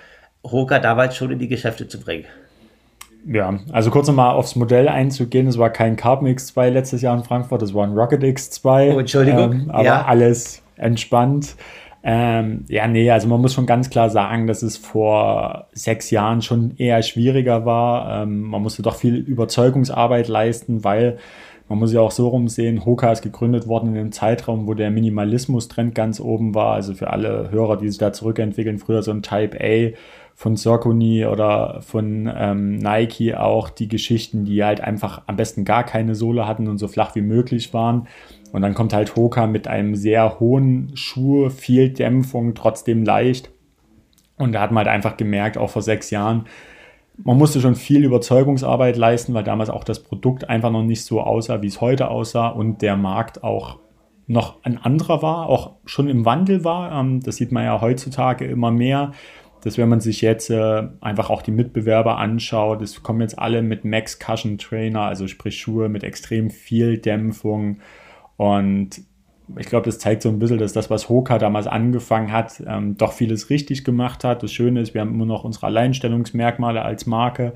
Hoka 0.43 0.79
damals 0.79 1.15
schon 1.15 1.29
in 1.29 1.37
die 1.37 1.47
Geschäfte 1.47 1.87
zu 1.87 1.99
bringen? 1.99 2.25
Ja, 3.27 3.59
also 3.71 3.91
kurz 3.91 4.07
nochmal 4.07 4.33
aufs 4.33 4.55
Modell 4.55 4.87
einzugehen. 4.87 5.45
Es 5.45 5.59
war 5.59 5.69
kein 5.69 5.95
Carbon 5.95 6.27
X2 6.27 6.69
letztes 6.69 7.03
Jahr 7.03 7.15
in 7.15 7.23
Frankfurt, 7.23 7.61
es 7.61 7.75
war 7.75 7.85
ein 7.85 7.93
Rocket 7.93 8.23
X2. 8.23 8.95
Oh, 8.95 8.99
Entschuldigung. 8.99 9.53
Ähm, 9.53 9.71
aber 9.71 9.83
ja. 9.83 10.05
alles 10.05 10.63
entspannt. 10.77 11.55
Ähm, 12.03 12.65
ja, 12.69 12.87
nee, 12.87 13.09
also 13.11 13.27
man 13.27 13.41
muss 13.41 13.53
schon 13.53 13.67
ganz 13.67 13.91
klar 13.91 14.09
sagen, 14.09 14.47
dass 14.47 14.63
es 14.63 14.77
vor 14.77 15.67
sechs 15.73 16.09
Jahren 16.09 16.41
schon 16.41 16.75
eher 16.77 17.03
schwieriger 17.03 17.65
war. 17.67 18.23
Ähm, 18.23 18.41
man 18.41 18.63
musste 18.63 18.81
doch 18.81 18.95
viel 18.95 19.15
Überzeugungsarbeit 19.15 20.27
leisten, 20.27 20.83
weil 20.83 21.17
man 21.67 21.79
muss 21.79 21.93
ja 21.93 22.01
auch 22.01 22.11
so 22.11 22.27
rumsehen, 22.27 22.85
Hoka 22.85 23.11
ist 23.11 23.23
gegründet 23.23 23.67
worden 23.67 23.93
in 23.93 23.99
einem 23.99 24.11
Zeitraum, 24.11 24.67
wo 24.67 24.75
der 24.75 24.91
Minimalismus-Trend 24.91 25.95
ganz 25.95 26.19
oben 26.19 26.53
war. 26.53 26.73
Also 26.73 26.93
für 26.93 27.09
alle 27.09 27.49
Hörer, 27.49 27.77
die 27.77 27.89
sich 27.89 27.97
da 27.97 28.13
zurückentwickeln, 28.13 28.77
früher 28.77 29.01
so 29.01 29.11
ein 29.11 29.23
Type 29.23 29.57
A 29.59 29.95
von 30.35 30.57
Saucony 30.57 31.25
oder 31.25 31.81
von 31.81 32.31
ähm, 32.35 32.75
Nike 32.75 33.35
auch 33.35 33.69
die 33.69 33.87
Geschichten, 33.87 34.45
die 34.45 34.63
halt 34.63 34.81
einfach 34.81 35.23
am 35.27 35.37
besten 35.37 35.65
gar 35.65 35.83
keine 35.83 36.13
Sohle 36.13 36.45
hatten 36.45 36.67
und 36.67 36.77
so 36.77 36.87
flach 36.87 37.15
wie 37.15 37.21
möglich 37.21 37.73
waren. 37.73 38.07
Und 38.51 38.61
dann 38.61 38.73
kommt 38.73 38.93
halt 38.93 39.15
Hoka 39.15 39.47
mit 39.47 39.67
einem 39.67 39.95
sehr 39.95 40.39
hohen 40.39 40.91
Schuh, 40.93 41.49
viel 41.49 41.89
Dämpfung, 41.89 42.53
trotzdem 42.53 43.03
leicht. 43.03 43.49
Und 44.37 44.51
da 44.51 44.61
hat 44.61 44.71
man 44.71 44.85
halt 44.85 44.93
einfach 44.93 45.17
gemerkt, 45.17 45.57
auch 45.57 45.69
vor 45.69 45.81
sechs 45.81 46.11
Jahren, 46.11 46.45
man 47.23 47.37
musste 47.37 47.61
schon 47.61 47.75
viel 47.75 48.03
Überzeugungsarbeit 48.03 48.97
leisten, 48.97 49.33
weil 49.33 49.43
damals 49.43 49.69
auch 49.69 49.83
das 49.83 50.03
Produkt 50.03 50.49
einfach 50.49 50.71
noch 50.71 50.83
nicht 50.83 51.03
so 51.03 51.21
aussah, 51.21 51.61
wie 51.61 51.67
es 51.67 51.81
heute 51.81 52.09
aussah 52.09 52.49
und 52.49 52.81
der 52.81 52.97
Markt 52.97 53.43
auch 53.43 53.79
noch 54.27 54.63
ein 54.63 54.77
anderer 54.77 55.21
war, 55.21 55.47
auch 55.47 55.75
schon 55.85 56.09
im 56.09 56.25
Wandel 56.25 56.63
war. 56.63 56.91
Ähm, 56.99 57.21
das 57.21 57.37
sieht 57.37 57.51
man 57.51 57.63
ja 57.63 57.79
heutzutage 57.81 58.45
immer 58.45 58.71
mehr, 58.71 59.11
dass 59.63 59.77
wenn 59.77 59.89
man 59.89 59.99
sich 59.99 60.21
jetzt 60.21 60.49
äh, 60.49 60.83
einfach 61.01 61.29
auch 61.29 61.41
die 61.41 61.51
Mitbewerber 61.51 62.17
anschaut, 62.17 62.81
es 62.81 63.01
kommen 63.03 63.21
jetzt 63.21 63.39
alle 63.39 63.61
mit 63.61 63.85
Max 63.85 64.19
Cushion 64.19 64.57
Trainer, 64.57 65.01
also 65.01 65.27
sprich 65.27 65.59
Schuhe 65.59 65.89
mit 65.89 66.03
extrem 66.03 66.49
viel 66.49 66.97
Dämpfung 66.97 67.79
und 68.37 69.01
ich 69.57 69.67
glaube, 69.67 69.85
das 69.85 69.99
zeigt 69.99 70.21
so 70.21 70.29
ein 70.29 70.39
bisschen, 70.39 70.57
dass 70.57 70.73
das, 70.73 70.89
was 70.89 71.09
Hoka 71.09 71.37
damals 71.37 71.67
angefangen 71.67 72.31
hat, 72.31 72.61
ähm, 72.65 72.97
doch 72.97 73.13
vieles 73.13 73.49
richtig 73.49 73.83
gemacht 73.83 74.23
hat. 74.23 74.43
Das 74.43 74.51
Schöne 74.51 74.81
ist, 74.81 74.93
wir 74.93 75.01
haben 75.01 75.13
immer 75.13 75.25
noch 75.25 75.43
unsere 75.43 75.67
Alleinstellungsmerkmale 75.67 76.81
als 76.81 77.05
Marke. 77.05 77.53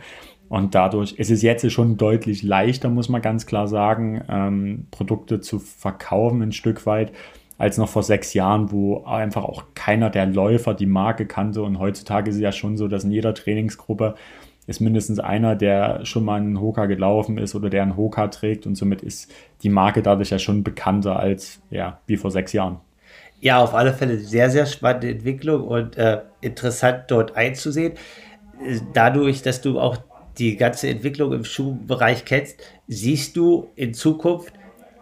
Und 0.49 0.73
dadurch 0.73 1.13
ist 1.13 1.29
es 1.29 1.41
jetzt 1.43 1.71
schon 1.71 1.97
deutlich 1.97 2.41
leichter, 2.41 2.89
muss 2.89 3.07
man 3.07 3.21
ganz 3.21 3.45
klar 3.45 3.67
sagen, 3.67 4.23
ähm, 4.29 4.87
Produkte 4.89 5.41
zu 5.41 5.59
verkaufen 5.59 6.41
ein 6.41 6.51
Stück 6.51 6.85
weit, 6.87 7.11
als 7.59 7.77
noch 7.77 7.89
vor 7.89 8.03
sechs 8.03 8.33
Jahren, 8.33 8.71
wo 8.71 9.03
einfach 9.03 9.43
auch 9.43 9.65
keiner 9.75 10.09
der 10.09 10.25
Läufer 10.25 10.73
die 10.73 10.87
Marke 10.87 11.27
kannte. 11.27 11.61
Und 11.61 11.77
heutzutage 11.77 12.29
ist 12.31 12.37
es 12.37 12.41
ja 12.41 12.51
schon 12.51 12.77
so, 12.77 12.87
dass 12.87 13.03
in 13.03 13.11
jeder 13.11 13.35
Trainingsgruppe 13.35 14.15
ist 14.69 14.79
mindestens 14.79 15.19
einer, 15.19 15.55
der 15.55 16.05
schon 16.05 16.23
mal 16.23 16.39
einen 16.39 16.61
Hoka 16.61 16.85
gelaufen 16.85 17.37
ist 17.37 17.55
oder 17.55 17.69
der 17.69 17.81
einen 17.81 17.97
Hoka 17.97 18.27
trägt 18.27 18.67
und 18.67 18.75
somit 18.75 19.01
ist 19.01 19.31
die 19.63 19.69
Marke 19.69 20.03
dadurch 20.03 20.29
ja 20.29 20.39
schon 20.39 20.63
bekannter 20.63 21.19
als 21.19 21.59
ja, 21.71 21.99
wie 22.05 22.17
vor 22.17 22.29
sechs 22.29 22.53
Jahren. 22.53 22.79
Ja, 23.41 23.59
auf 23.59 23.73
alle 23.73 23.93
Fälle 23.93 24.17
sehr, 24.19 24.49
sehr 24.49 24.65
spannende 24.65 25.09
Entwicklung 25.09 25.67
und 25.67 25.97
äh, 25.97 26.21
interessant 26.41 27.05
dort 27.07 27.35
einzusehen. 27.35 27.93
Dadurch, 28.93 29.41
dass 29.41 29.61
du 29.61 29.79
auch 29.79 29.97
die 30.37 30.55
ganze 30.55 30.89
Entwicklung 30.89 31.33
im 31.33 31.45
Schuhbereich 31.45 32.25
kennst, 32.25 32.57
siehst 32.87 33.35
du 33.37 33.69
in 33.75 33.93
Zukunft 33.93 34.53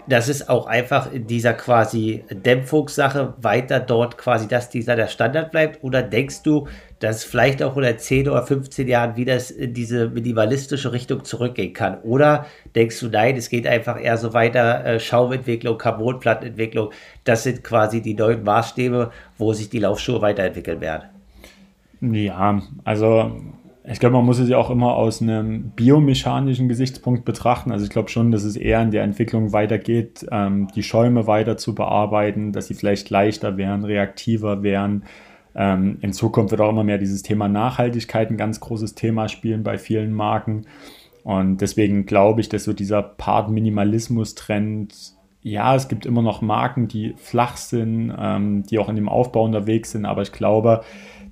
das 0.07 0.29
ist 0.29 0.49
auch 0.49 0.67
einfach 0.67 1.11
in 1.11 1.27
dieser 1.27 1.53
quasi 1.53 2.23
Dämpfungssache 2.29 3.33
weiter 3.41 3.79
dort 3.79 4.17
quasi, 4.17 4.47
dass 4.47 4.69
dieser 4.69 4.95
der 4.95 5.07
Standard 5.07 5.51
bleibt? 5.51 5.83
Oder 5.83 6.01
denkst 6.01 6.43
du, 6.43 6.67
dass 6.99 7.23
vielleicht 7.23 7.61
auch 7.61 7.77
in 7.77 7.97
10 7.97 8.29
oder 8.29 8.43
15 8.43 8.87
Jahren 8.87 9.15
wieder 9.17 9.37
in 9.57 9.73
diese 9.73 10.09
minimalistische 10.09 10.93
Richtung 10.93 11.25
zurückgehen 11.25 11.73
kann? 11.73 11.99
Oder 12.01 12.45
denkst 12.75 12.99
du, 12.99 13.09
nein, 13.09 13.35
es 13.35 13.49
geht 13.49 13.67
einfach 13.67 14.01
eher 14.01 14.17
so 14.17 14.33
weiter, 14.33 14.85
äh, 14.85 14.99
Schaumentwicklung, 14.99 15.77
Carbonplattenentwicklung, 15.77 16.91
das 17.23 17.43
sind 17.43 17.63
quasi 17.63 18.01
die 18.01 18.13
neuen 18.13 18.43
Maßstäbe, 18.43 19.11
wo 19.37 19.53
sich 19.53 19.69
die 19.69 19.79
Laufschuhe 19.79 20.21
weiterentwickeln 20.21 20.81
werden? 20.81 21.09
Ja, 21.99 22.61
also 22.83 23.31
ich 23.89 23.99
glaube, 23.99 24.17
man 24.17 24.25
muss 24.25 24.39
es 24.39 24.49
ja 24.49 24.57
auch 24.57 24.69
immer 24.69 24.95
aus 24.95 25.21
einem 25.21 25.71
biomechanischen 25.71 26.67
Gesichtspunkt 26.67 27.23
betrachten. 27.23 27.71
Also 27.71 27.85
ich 27.85 27.89
glaube 27.89 28.09
schon, 28.09 28.31
dass 28.31 28.43
es 28.43 28.57
eher 28.57 28.81
in 28.81 28.91
der 28.91 29.03
Entwicklung 29.03 29.53
weitergeht, 29.53 30.25
ähm, 30.29 30.67
die 30.75 30.83
Schäume 30.83 31.25
weiter 31.25 31.55
zu 31.55 31.73
bearbeiten, 31.73 32.51
dass 32.51 32.67
sie 32.67 32.73
vielleicht 32.73 33.09
leichter 33.09 33.55
werden, 33.55 33.85
reaktiver 33.85 34.61
werden. 34.61 35.05
Ähm, 35.55 35.99
in 36.01 36.11
Zukunft 36.11 36.51
wird 36.51 36.59
auch 36.59 36.69
immer 36.69 36.83
mehr 36.83 36.97
dieses 36.97 37.23
Thema 37.23 37.47
Nachhaltigkeit 37.47 38.29
ein 38.29 38.35
ganz 38.35 38.59
großes 38.59 38.95
Thema 38.95 39.29
spielen 39.29 39.63
bei 39.63 39.77
vielen 39.77 40.13
Marken. 40.13 40.65
Und 41.23 41.61
deswegen 41.61 42.05
glaube 42.05 42.41
ich, 42.41 42.49
dass 42.49 42.65
so 42.65 42.73
dieser 42.73 43.01
Part-Minimalismus-Trend, 43.01 45.13
ja, 45.43 45.75
es 45.75 45.87
gibt 45.87 46.05
immer 46.05 46.21
noch 46.21 46.41
Marken, 46.41 46.89
die 46.89 47.13
flach 47.15 47.55
sind, 47.55 48.13
ähm, 48.19 48.63
die 48.63 48.79
auch 48.79 48.89
in 48.89 48.97
dem 48.97 49.07
Aufbau 49.07 49.45
unterwegs 49.45 49.91
sind, 49.91 50.05
aber 50.05 50.23
ich 50.23 50.33
glaube, 50.33 50.81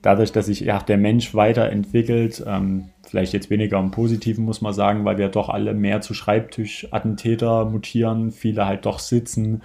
dadurch, 0.05 0.31
dass 0.31 0.45
sich 0.45 0.59
ja, 0.59 0.77
der 0.79 0.97
Mensch 0.97 1.33
weiterentwickelt, 1.33 2.43
ähm, 2.45 2.89
vielleicht 3.07 3.33
jetzt 3.33 3.49
weniger 3.49 3.79
im 3.79 3.89
Positiven, 3.89 4.45
muss 4.45 4.61
man 4.61 4.71
sagen, 4.71 5.03
weil 5.03 5.17
wir 5.17 5.29
doch 5.29 5.49
alle 5.49 5.73
mehr 5.73 5.99
zu 6.01 6.13
Schreibtischattentäter 6.13 7.65
mutieren, 7.65 8.31
viele 8.31 8.67
halt 8.67 8.85
doch 8.85 8.99
sitzen, 8.99 9.63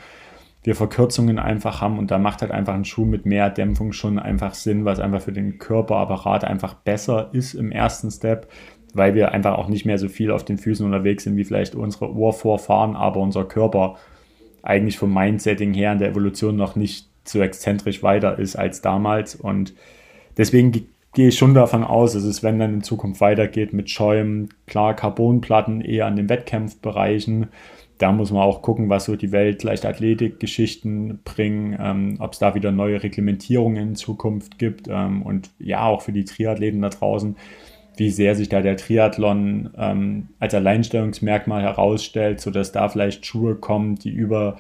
wir 0.62 0.74
Verkürzungen 0.74 1.38
einfach 1.38 1.83
haben 1.83 1.98
und 1.98 2.11
da 2.11 2.18
macht 2.18 2.40
halt 2.40 2.53
einfach 2.53 2.72
ein 2.72 2.87
Schuh 2.87 3.05
mit 3.05 3.26
mehr 3.26 3.50
Dämpfung 3.50 3.92
schon 3.92 4.18
einfach 4.18 4.55
Sinn, 4.55 4.87
was 4.87 4.98
einfach 4.98 5.20
für 5.20 5.33
den 5.33 5.59
Körperapparat 5.59 6.44
einfach 6.44 6.72
besser 6.72 7.29
ist 7.33 7.53
im 7.53 7.70
ersten 7.70 8.11
Step, 8.11 8.48
weil 8.94 9.14
wir 9.14 9.33
einfach 9.33 9.59
auch 9.59 9.68
nicht 9.68 9.85
mehr 9.85 9.98
so 9.98 10.09
viel 10.09 10.31
auf 10.31 10.44
den 10.44 10.57
Füßen 10.57 10.87
unterwegs 10.87 11.24
sind 11.24 11.37
wie 11.37 11.44
vielleicht 11.44 11.74
unsere 11.74 12.12
Urvorfahren, 12.12 12.96
aber 12.96 13.20
unser 13.20 13.44
Körper 13.44 13.96
eigentlich 14.62 14.98
vom 14.98 15.12
Mindsetting 15.12 15.74
her 15.74 15.92
in 15.92 15.98
der 15.98 16.11
Evolution 16.11 16.57
noch 16.57 16.76
nicht 16.76 17.09
so 17.24 17.42
exzentrisch 17.42 18.03
weiter 18.03 18.38
ist 18.38 18.57
als 18.57 18.81
damals 18.81 19.35
und 19.35 19.74
deswegen 20.37 20.73
gehe 21.12 21.29
ich 21.29 21.38
schon 21.38 21.55
davon 21.55 21.85
aus, 21.85 22.12
dass 22.12 22.25
es, 22.25 22.43
wenn 22.43 22.59
dann 22.59 22.75
in 22.75 22.83
Zukunft 22.83 23.21
weitergeht 23.21 23.73
mit 23.73 23.90
Schäumen, 23.90 24.49
klar 24.66 24.95
Carbonplatten 24.95 25.81
eher 25.81 26.07
an 26.07 26.16
den 26.16 26.29
Wettkampfbereichen. 26.29 27.49
Da 27.99 28.12
muss 28.12 28.31
man 28.31 28.43
auch 28.43 28.62
gucken, 28.62 28.88
was 28.88 29.05
so 29.05 29.16
die 29.16 29.33
Welt 29.33 29.62
Leichtathletik-Geschichten 29.62 31.21
bringen, 31.25 31.77
ähm, 31.79 32.16
ob 32.19 32.33
es 32.33 32.38
da 32.38 32.55
wieder 32.55 32.73
neue 32.73 33.03
Reglementierungen 33.03 33.88
in 33.88 33.95
Zukunft 33.95 34.59
gibt 34.59 34.88
ähm, 34.88 35.23
und 35.23 35.51
ja, 35.59 35.85
auch 35.85 36.01
für 36.01 36.12
die 36.12 36.25
Triathleten 36.25 36.81
da 36.81 36.88
draußen, 36.88 37.37
wie 37.97 38.09
sehr 38.09 38.35
sich 38.37 38.49
da 38.49 38.62
der 38.62 38.79
Triathlon 38.79 39.71
ähm, 39.77 40.29
als 40.38 40.55
Alleinstellungsmerkmal 40.55 41.62
herausstellt, 41.62 42.40
sodass 42.40 42.73
da 42.73 42.88
vielleicht 42.88 43.27
Schuhe 43.27 43.57
kommen, 43.57 43.97
die 43.97 44.11
über 44.11 44.57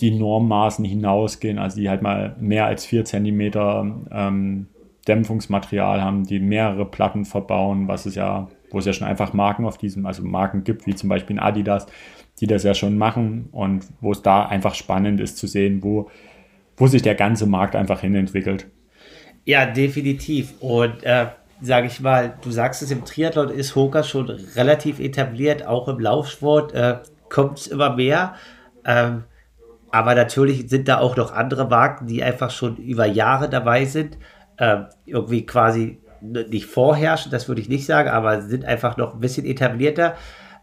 die 0.00 0.10
Normmaßen 0.10 0.84
hinausgehen, 0.84 1.58
also 1.58 1.80
die 1.80 1.88
halt 1.88 2.02
mal 2.02 2.36
mehr 2.38 2.66
als 2.66 2.84
vier 2.84 3.06
Zentimeter 3.06 3.96
ähm, 4.10 4.66
Dämpfungsmaterial 5.04 6.02
haben, 6.02 6.24
die 6.24 6.40
mehrere 6.40 6.84
Platten 6.84 7.24
verbauen, 7.24 7.88
was 7.88 8.06
es 8.06 8.14
ja, 8.14 8.48
wo 8.70 8.78
es 8.78 8.86
ja 8.86 8.92
schon 8.92 9.06
einfach 9.06 9.32
Marken 9.32 9.64
auf 9.64 9.78
diesem, 9.78 10.06
also 10.06 10.22
Marken 10.22 10.64
gibt, 10.64 10.86
wie 10.86 10.94
zum 10.94 11.08
Beispiel 11.08 11.38
Adidas, 11.38 11.86
die 12.40 12.46
das 12.46 12.64
ja 12.64 12.74
schon 12.74 12.98
machen 12.98 13.48
und 13.52 13.86
wo 14.00 14.12
es 14.12 14.22
da 14.22 14.46
einfach 14.46 14.74
spannend 14.74 15.20
ist 15.20 15.38
zu 15.38 15.46
sehen, 15.46 15.82
wo, 15.82 16.10
wo 16.76 16.86
sich 16.86 17.02
der 17.02 17.14
ganze 17.14 17.46
Markt 17.46 17.76
einfach 17.76 18.00
hinentwickelt. 18.00 18.66
Ja, 19.44 19.66
definitiv. 19.66 20.54
Und 20.60 21.02
äh, 21.04 21.26
sage 21.60 21.86
ich 21.86 22.00
mal, 22.00 22.34
du 22.42 22.50
sagst 22.50 22.82
es, 22.82 22.90
im 22.90 23.04
Triathlon 23.04 23.50
ist 23.50 23.76
Hoka 23.76 24.02
schon 24.02 24.30
relativ 24.56 25.00
etabliert, 25.00 25.66
auch 25.66 25.88
im 25.88 25.98
Laufsport 25.98 26.72
äh, 26.72 26.98
kommt 27.28 27.58
es 27.58 27.66
immer 27.66 27.94
mehr. 27.94 28.34
Ähm, 28.84 29.24
aber 29.90 30.14
natürlich 30.14 30.68
sind 30.68 30.88
da 30.88 30.98
auch 30.98 31.16
noch 31.16 31.32
andere 31.32 31.68
Marken, 31.68 32.06
die 32.06 32.22
einfach 32.22 32.50
schon 32.50 32.76
über 32.78 33.06
Jahre 33.06 33.48
dabei 33.48 33.84
sind 33.84 34.18
äh, 34.56 34.82
irgendwie 35.06 35.46
quasi 35.46 36.00
nicht 36.20 36.66
vorherrschen, 36.66 37.30
das 37.30 37.48
würde 37.48 37.60
ich 37.60 37.68
nicht 37.68 37.86
sagen, 37.86 38.08
aber 38.08 38.42
sind 38.42 38.64
einfach 38.64 38.96
noch 38.96 39.14
ein 39.14 39.20
bisschen 39.20 39.44
etablierter. 39.44 40.14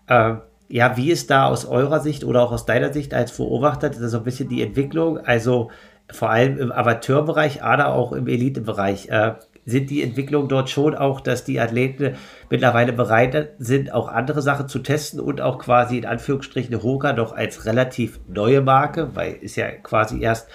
Äh, 0.07 0.35
ja, 0.69 0.95
wie 0.97 1.11
ist 1.11 1.29
da 1.29 1.45
aus 1.45 1.65
eurer 1.65 1.99
Sicht 1.99 2.23
oder 2.23 2.41
auch 2.41 2.51
aus 2.51 2.65
deiner 2.65 2.93
Sicht 2.93 3.13
als 3.13 3.35
Beobachter 3.35 3.91
so 3.93 4.17
ein 4.17 4.23
bisschen 4.23 4.49
die 4.49 4.63
Entwicklung? 4.63 5.17
Also 5.19 5.69
vor 6.09 6.29
allem 6.29 6.57
im 6.57 6.71
Amateurbereich, 6.71 7.63
aber 7.63 7.93
auch 7.93 8.13
im 8.13 8.27
Elitebereich. 8.27 9.09
Äh, 9.09 9.33
sind 9.65 9.89
die 9.89 10.01
Entwicklungen 10.01 10.49
dort 10.49 10.69
schon 10.69 10.95
auch, 10.95 11.21
dass 11.21 11.43
die 11.43 11.59
Athleten 11.59 12.15
mittlerweile 12.49 12.93
bereit 12.93 13.49
sind, 13.59 13.93
auch 13.93 14.07
andere 14.07 14.41
Sachen 14.41 14.67
zu 14.67 14.79
testen 14.79 15.19
und 15.19 15.39
auch 15.39 15.59
quasi 15.59 15.99
in 15.99 16.05
Anführungsstrichen 16.05 16.81
Hoka 16.81 17.13
doch 17.13 17.31
als 17.33 17.65
relativ 17.65 18.19
neue 18.27 18.61
Marke, 18.61 19.15
weil 19.15 19.33
ist 19.33 19.57
ja 19.57 19.69
quasi 19.69 20.21
erst 20.21 20.49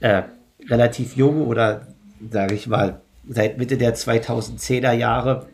äh, 0.00 0.22
relativ 0.68 1.16
jung 1.16 1.46
oder 1.46 1.86
sage 2.30 2.54
ich 2.54 2.66
mal, 2.66 3.00
seit 3.28 3.58
Mitte 3.58 3.76
der 3.76 3.94
2010er 3.94 4.92
Jahre 4.92 5.46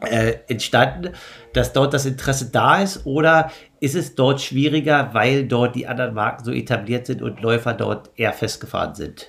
äh, 0.00 0.34
entstanden, 0.48 1.12
dass 1.52 1.72
dort 1.72 1.94
das 1.94 2.06
Interesse 2.06 2.50
da 2.52 2.82
ist 2.82 3.04
oder 3.06 3.50
ist 3.80 3.94
es 3.94 4.14
dort 4.14 4.40
schwieriger, 4.40 5.10
weil 5.12 5.46
dort 5.46 5.74
die 5.74 5.86
anderen 5.86 6.14
Marken 6.14 6.44
so 6.44 6.52
etabliert 6.52 7.06
sind 7.06 7.22
und 7.22 7.40
Läufer 7.40 7.74
dort 7.74 8.10
eher 8.16 8.32
festgefahren 8.32 8.94
sind? 8.94 9.28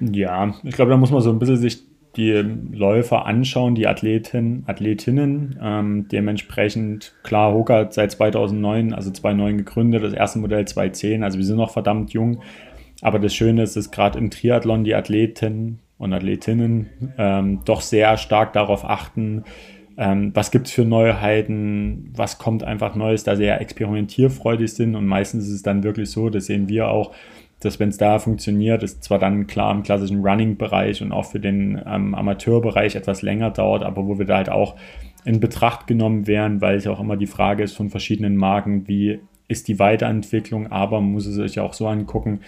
Ja, 0.00 0.54
ich 0.62 0.74
glaube, 0.74 0.90
da 0.90 0.96
muss 0.96 1.10
man 1.10 1.20
so 1.20 1.30
ein 1.30 1.38
bisschen 1.38 1.58
sich 1.58 1.82
die 2.16 2.44
Läufer 2.72 3.24
anschauen, 3.24 3.74
die 3.74 3.86
Athleten, 3.86 4.64
Athletinnen. 4.66 5.58
Ähm, 5.62 6.08
dementsprechend, 6.08 7.14
klar, 7.22 7.54
Hoka 7.54 7.78
hat 7.78 7.94
seit 7.94 8.12
2009, 8.12 8.92
also 8.92 9.10
2009 9.10 9.58
gegründet, 9.58 10.04
das 10.04 10.12
erste 10.12 10.38
Modell 10.38 10.66
2010, 10.66 11.24
also 11.24 11.38
wir 11.38 11.44
sind 11.44 11.56
noch 11.56 11.70
verdammt 11.70 12.12
jung. 12.12 12.42
Aber 13.02 13.18
das 13.18 13.34
Schöne 13.34 13.64
ist, 13.64 13.76
dass 13.76 13.90
gerade 13.90 14.18
im 14.18 14.30
Triathlon 14.30 14.84
die 14.84 14.94
Athleten 14.94 15.80
und 15.98 16.14
Athletinnen 16.14 16.88
ähm, 17.18 17.60
doch 17.66 17.82
sehr 17.82 18.16
stark 18.16 18.54
darauf 18.54 18.84
achten, 18.84 19.44
ähm, 19.98 20.30
was 20.34 20.50
gibt 20.50 20.68
es 20.68 20.72
für 20.72 20.84
Neuheiten, 20.84 22.10
was 22.16 22.38
kommt 22.38 22.64
einfach 22.64 22.94
Neues, 22.94 23.24
da 23.24 23.36
sehr 23.36 23.60
experimentierfreudig 23.60 24.72
sind. 24.72 24.94
Und 24.94 25.06
meistens 25.06 25.48
ist 25.48 25.54
es 25.54 25.62
dann 25.62 25.82
wirklich 25.82 26.10
so, 26.10 26.30
das 26.30 26.46
sehen 26.46 26.68
wir 26.68 26.88
auch, 26.88 27.12
dass 27.60 27.78
wenn 27.78 27.90
es 27.90 27.98
da 27.98 28.18
funktioniert, 28.18 28.82
ist 28.82 29.04
zwar 29.04 29.18
dann 29.18 29.46
klar 29.46 29.72
im 29.72 29.82
klassischen 29.82 30.24
Running-Bereich 30.24 31.02
und 31.02 31.12
auch 31.12 31.26
für 31.26 31.40
den 31.40 31.80
ähm, 31.86 32.14
Amateurbereich 32.14 32.96
etwas 32.96 33.22
länger 33.22 33.50
dauert, 33.50 33.82
aber 33.82 34.06
wo 34.06 34.18
wir 34.18 34.26
da 34.26 34.36
halt 34.36 34.48
auch 34.48 34.76
in 35.24 35.40
Betracht 35.40 35.86
genommen 35.86 36.26
werden, 36.26 36.60
weil 36.60 36.76
es 36.76 36.86
auch 36.86 37.00
immer 37.00 37.16
die 37.16 37.26
Frage 37.26 37.62
ist 37.62 37.76
von 37.76 37.90
verschiedenen 37.90 38.36
Marken, 38.36 38.88
wie 38.88 39.20
ist 39.46 39.68
die 39.68 39.78
Weiterentwicklung, 39.78 40.72
aber 40.72 41.00
man 41.00 41.12
muss 41.12 41.26
es 41.26 41.36
sich 41.36 41.60
auch 41.60 41.74
so 41.74 41.86
angucken, 41.86 42.40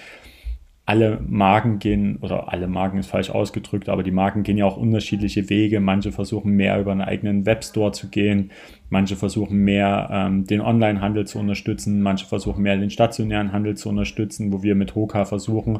alle 0.86 1.18
Marken 1.26 1.78
gehen, 1.78 2.18
oder 2.20 2.52
alle 2.52 2.66
Marken 2.66 2.98
ist 2.98 3.06
falsch 3.06 3.30
ausgedrückt, 3.30 3.88
aber 3.88 4.02
die 4.02 4.10
Marken 4.10 4.42
gehen 4.42 4.58
ja 4.58 4.66
auch 4.66 4.76
unterschiedliche 4.76 5.48
Wege. 5.48 5.80
Manche 5.80 6.12
versuchen 6.12 6.52
mehr 6.52 6.78
über 6.78 6.92
einen 6.92 7.00
eigenen 7.00 7.46
Webstore 7.46 7.92
zu 7.92 8.08
gehen, 8.10 8.50
manche 8.90 9.16
versuchen 9.16 9.58
mehr 9.64 10.10
ähm, 10.12 10.46
den 10.46 10.60
Online-Handel 10.60 11.26
zu 11.26 11.38
unterstützen, 11.38 12.02
manche 12.02 12.26
versuchen 12.26 12.62
mehr 12.62 12.76
den 12.76 12.90
stationären 12.90 13.52
Handel 13.52 13.76
zu 13.76 13.88
unterstützen, 13.88 14.52
wo 14.52 14.62
wir 14.62 14.74
mit 14.74 14.94
Hoka 14.94 15.24
versuchen, 15.24 15.78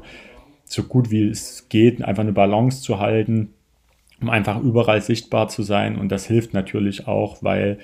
so 0.65 0.85
gut 0.85 1.11
wie 1.11 1.29
es 1.29 1.69
geht, 1.69 2.03
einfach 2.03 2.23
eine 2.23 2.33
Balance 2.33 2.81
zu 2.81 2.99
halten, 2.99 3.51
um 4.23 4.31
einfach 4.31 4.63
überall 4.63 5.03
sichtbar 5.03 5.49
zu 5.49 5.63
sein. 5.63 5.99
Und 5.99 6.11
das 6.11 6.27
hilft 6.27 6.55
natürlich 6.55 7.07
auch, 7.07 7.43
weil 7.43 7.79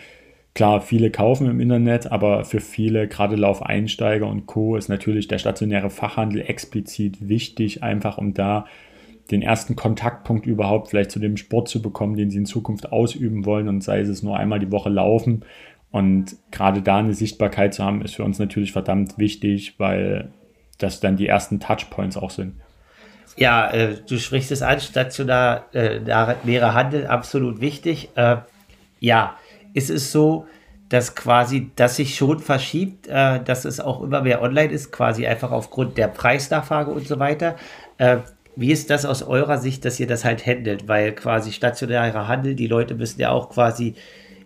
Klar, 0.54 0.80
viele 0.80 1.10
kaufen 1.10 1.48
im 1.48 1.60
Internet, 1.60 2.10
aber 2.10 2.44
für 2.44 2.60
viele, 2.60 3.06
gerade 3.06 3.36
Laufeinsteiger 3.36 4.26
und 4.26 4.46
Co., 4.46 4.76
ist 4.76 4.88
natürlich 4.88 5.28
der 5.28 5.38
stationäre 5.38 5.90
Fachhandel 5.90 6.42
explizit 6.42 7.28
wichtig, 7.28 7.82
einfach 7.82 8.18
um 8.18 8.34
da 8.34 8.66
den 9.30 9.42
ersten 9.42 9.76
Kontaktpunkt 9.76 10.46
überhaupt 10.46 10.88
vielleicht 10.90 11.12
zu 11.12 11.20
dem 11.20 11.36
Sport 11.36 11.68
zu 11.68 11.80
bekommen, 11.80 12.16
den 12.16 12.30
sie 12.30 12.38
in 12.38 12.46
Zukunft 12.46 12.90
ausüben 12.90 13.44
wollen 13.44 13.68
und 13.68 13.84
sei 13.84 14.00
es 14.00 14.22
nur 14.24 14.36
einmal 14.36 14.58
die 14.58 14.72
Woche 14.72 14.90
laufen. 14.90 15.44
Und 15.92 16.36
gerade 16.50 16.82
da 16.82 16.98
eine 16.98 17.14
Sichtbarkeit 17.14 17.74
zu 17.74 17.84
haben, 17.84 18.02
ist 18.02 18.16
für 18.16 18.24
uns 18.24 18.38
natürlich 18.38 18.72
verdammt 18.72 19.18
wichtig, 19.18 19.74
weil 19.78 20.32
das 20.78 21.00
dann 21.00 21.16
die 21.16 21.26
ersten 21.26 21.60
Touchpoints 21.60 22.16
auch 22.16 22.30
sind. 22.30 22.54
Ja, 23.36 23.70
äh, 23.70 23.96
du 24.08 24.18
sprichst 24.18 24.50
es 24.50 24.62
an, 24.62 24.80
stationär 24.80 25.64
äh, 25.72 26.00
Handel, 26.10 27.06
absolut 27.06 27.60
wichtig. 27.60 28.10
Äh, 28.16 28.38
ja, 28.98 29.36
ist 29.74 29.90
es 29.90 30.12
so, 30.12 30.46
dass 30.88 31.14
quasi 31.14 31.70
das 31.76 31.96
sich 31.96 32.16
schon 32.16 32.40
verschiebt, 32.40 33.06
äh, 33.06 33.40
dass 33.42 33.64
es 33.64 33.80
auch 33.80 34.02
immer 34.02 34.22
mehr 34.22 34.42
online 34.42 34.72
ist, 34.72 34.90
quasi 34.90 35.26
einfach 35.26 35.52
aufgrund 35.52 35.96
der 35.96 36.08
Preisnachfrage 36.08 36.90
und 36.90 37.06
so 37.06 37.18
weiter. 37.18 37.56
Äh, 37.98 38.18
wie 38.56 38.72
ist 38.72 38.90
das 38.90 39.06
aus 39.06 39.22
eurer 39.22 39.58
Sicht, 39.58 39.84
dass 39.84 40.00
ihr 40.00 40.08
das 40.08 40.24
halt 40.24 40.44
handelt? 40.44 40.88
Weil 40.88 41.12
quasi 41.12 41.52
stationärer 41.52 42.26
Handel, 42.26 42.54
die 42.56 42.66
Leute 42.66 42.94
müssen 42.94 43.20
ja 43.20 43.30
auch 43.30 43.50
quasi 43.50 43.94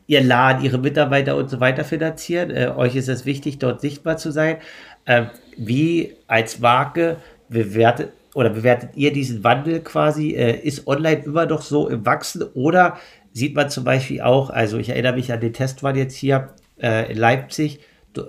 ihr 0.07 0.23
Laden, 0.23 0.63
ihre 0.63 0.79
Mitarbeiter 0.79 1.37
und 1.37 1.49
so 1.49 1.61
weiter 1.61 1.85
finanzieren. 1.85 2.51
Äh, 2.51 2.73
euch 2.77 2.95
ist 2.95 3.09
es 3.09 3.25
wichtig, 3.25 3.59
dort 3.59 3.81
sichtbar 3.81 4.19
zu 4.19 4.31
sein. 4.31 4.59
Äh, 5.07 5.25
wie 5.57 6.15
als 6.27 6.61
Marke 6.61 7.17
bewertet 7.49 8.13
oder 8.35 8.51
bewertet 8.51 8.91
ihr 8.97 9.13
diesen 9.13 9.45
Wandel 9.45 9.81
quasi? 9.81 10.33
Äh, 10.33 10.59
ist 10.61 10.87
online 10.87 11.23
immer 11.25 11.47
noch 11.47 11.63
so 11.63 11.89
im 11.89 12.05
Wachsen 12.05 12.43
oder 12.55 12.99
sieht 13.35 13.55
man 13.55 13.69
zum 13.69 13.85
Beispiel 13.85 14.23
auch, 14.23 14.49
also 14.49 14.79
ich 14.79 14.89
erinnere 14.89 15.15
mich 15.15 15.33
an 15.33 15.41
den 15.41 15.53
Testwahl 15.53 15.97
jetzt 15.97 16.17
hier 16.17 16.55
äh, 16.81 17.11
in 17.13 17.19
Leipzig 17.19 17.81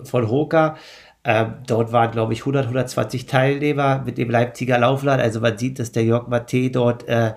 von 0.04 0.30
Hoka. 0.30 0.76
Ähm, 1.24 1.54
dort 1.68 1.92
waren, 1.92 2.12
glaube 2.12 2.34
ich, 2.34 2.42
100, 2.42 2.66
120 2.66 3.28
Teilnehmer 3.28 4.04
mit 4.04 4.18
dem 4.18 4.30
Leipziger 4.30 4.78
Laufladen. 4.80 5.22
Also 5.22 5.40
man 5.40 5.58
sieht, 5.58 5.80
dass 5.80 5.92
der 5.92 6.04
Jörg 6.04 6.28
Matte 6.28 6.72
dort 6.72 7.08
äh, 7.08 7.34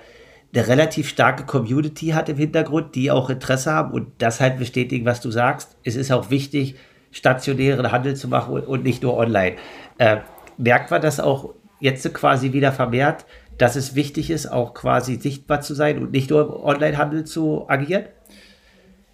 eine 0.54 0.66
relativ 0.66 1.08
starke 1.08 1.44
Community 1.44 2.08
hat 2.08 2.30
im 2.30 2.38
Hintergrund, 2.38 2.94
die 2.94 3.10
auch 3.10 3.28
Interesse 3.28 3.70
haben 3.70 3.92
und 3.92 4.12
das 4.18 4.40
halt 4.40 4.58
bestätigen, 4.58 5.04
was 5.04 5.20
du 5.20 5.30
sagst. 5.30 5.76
Es 5.84 5.94
ist 5.94 6.10
auch 6.10 6.30
wichtig, 6.30 6.76
stationären 7.10 7.92
Handel 7.92 8.16
zu 8.16 8.28
machen 8.28 8.54
und, 8.54 8.66
und 8.66 8.82
nicht 8.82 9.02
nur 9.02 9.16
online. 9.16 9.56
Äh, 9.98 10.18
merkt 10.56 10.90
man 10.90 11.02
das 11.02 11.20
auch 11.20 11.54
jetzt 11.80 12.12
quasi 12.14 12.52
wieder 12.52 12.72
vermehrt, 12.72 13.26
dass 13.58 13.76
es 13.76 13.94
wichtig 13.94 14.30
ist, 14.30 14.46
auch 14.46 14.72
quasi 14.72 15.16
sichtbar 15.16 15.60
zu 15.60 15.74
sein 15.74 15.98
und 15.98 16.12
nicht 16.12 16.30
nur 16.30 16.42
im 16.42 16.64
Onlinehandel 16.64 17.24
zu 17.24 17.68
agieren? 17.68 18.04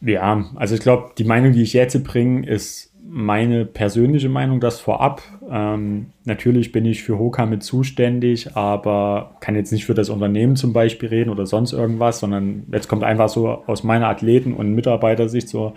Ja, 0.01 0.45
also 0.57 0.75
ich 0.75 0.81
glaube, 0.81 1.13
die 1.17 1.25
Meinung, 1.25 1.53
die 1.53 1.63
ich 1.63 1.73
jetzt 1.73 2.03
bringe, 2.05 2.47
ist 2.47 2.93
meine 3.07 3.65
persönliche 3.65 4.29
Meinung, 4.29 4.61
das 4.61 4.81
vorab. 4.81 5.23
Ähm, 5.51 6.07
natürlich 6.25 6.73
bin 6.73 6.85
ich 6.85 7.03
für 7.03 7.19
Hoka 7.19 7.47
mit 7.47 7.63
zuständig, 7.63 8.57
aber 8.57 9.37
kann 9.41 9.57
jetzt 9.57 9.73
nicht 9.73 9.85
für 9.85 9.95
das 9.95 10.11
Unternehmen 10.11 10.57
zum 10.57 10.73
Beispiel 10.73 11.09
reden 11.09 11.31
oder 11.31 11.47
sonst 11.47 11.73
irgendwas, 11.73 12.21
sondern 12.21 12.65
jetzt 12.73 12.89
kommt 12.89 13.05
einfach 13.05 13.29
so 13.29 13.63
aus 13.67 13.83
meiner 13.85 14.09
Athleten- 14.09 14.55
und 14.55 14.75
Mitarbeitersicht 14.75 15.49
so 15.49 15.75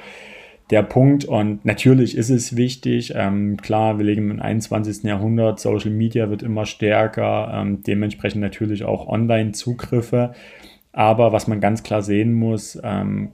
der 0.69 0.83
Punkt. 0.83 1.25
Und 1.25 1.65
natürlich 1.65 2.17
ist 2.17 2.29
es 2.29 2.55
wichtig. 2.55 3.13
Ähm, 3.15 3.57
klar, 3.57 3.97
wir 3.97 4.05
leben 4.05 4.31
im 4.31 4.39
21. 4.39 5.03
Jahrhundert, 5.03 5.59
Social 5.59 5.91
Media 5.91 6.29
wird 6.29 6.43
immer 6.43 6.65
stärker, 6.65 7.51
ähm, 7.53 7.83
dementsprechend 7.83 8.41
natürlich 8.41 8.83
auch 8.83 9.07
Online-Zugriffe. 9.07 10.33
Aber 10.91 11.31
was 11.31 11.47
man 11.47 11.61
ganz 11.61 11.83
klar 11.83 12.01
sehen 12.01 12.33
muss, 12.33 12.79
ähm, 12.83 13.29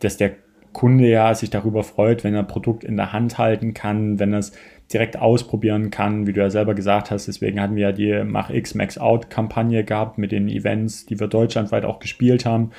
dass 0.00 0.16
der 0.16 0.32
Kunde 0.72 1.08
ja 1.08 1.34
sich 1.34 1.48
darüber 1.48 1.82
freut, 1.84 2.22
wenn 2.22 2.34
er 2.34 2.40
ein 2.40 2.46
Produkt 2.46 2.84
in 2.84 2.96
der 2.96 3.12
Hand 3.12 3.38
halten 3.38 3.72
kann, 3.72 4.18
wenn 4.18 4.32
er 4.32 4.40
es 4.40 4.52
direkt 4.92 5.16
ausprobieren 5.16 5.90
kann, 5.90 6.26
wie 6.26 6.32
du 6.32 6.40
ja 6.40 6.50
selber 6.50 6.74
gesagt 6.74 7.10
hast. 7.10 7.28
Deswegen 7.28 7.60
hatten 7.60 7.76
wir 7.76 7.82
ja 7.82 7.92
die 7.92 8.24
Mach 8.24 8.50
X 8.50 8.74
Max 8.74 8.98
Out 8.98 9.30
Kampagne 9.30 9.84
gehabt 9.84 10.18
mit 10.18 10.32
den 10.32 10.48
Events, 10.48 11.06
die 11.06 11.18
wir 11.18 11.28
deutschlandweit 11.28 11.84
auch 11.84 11.98
gespielt 11.98 12.44
haben, 12.44 12.72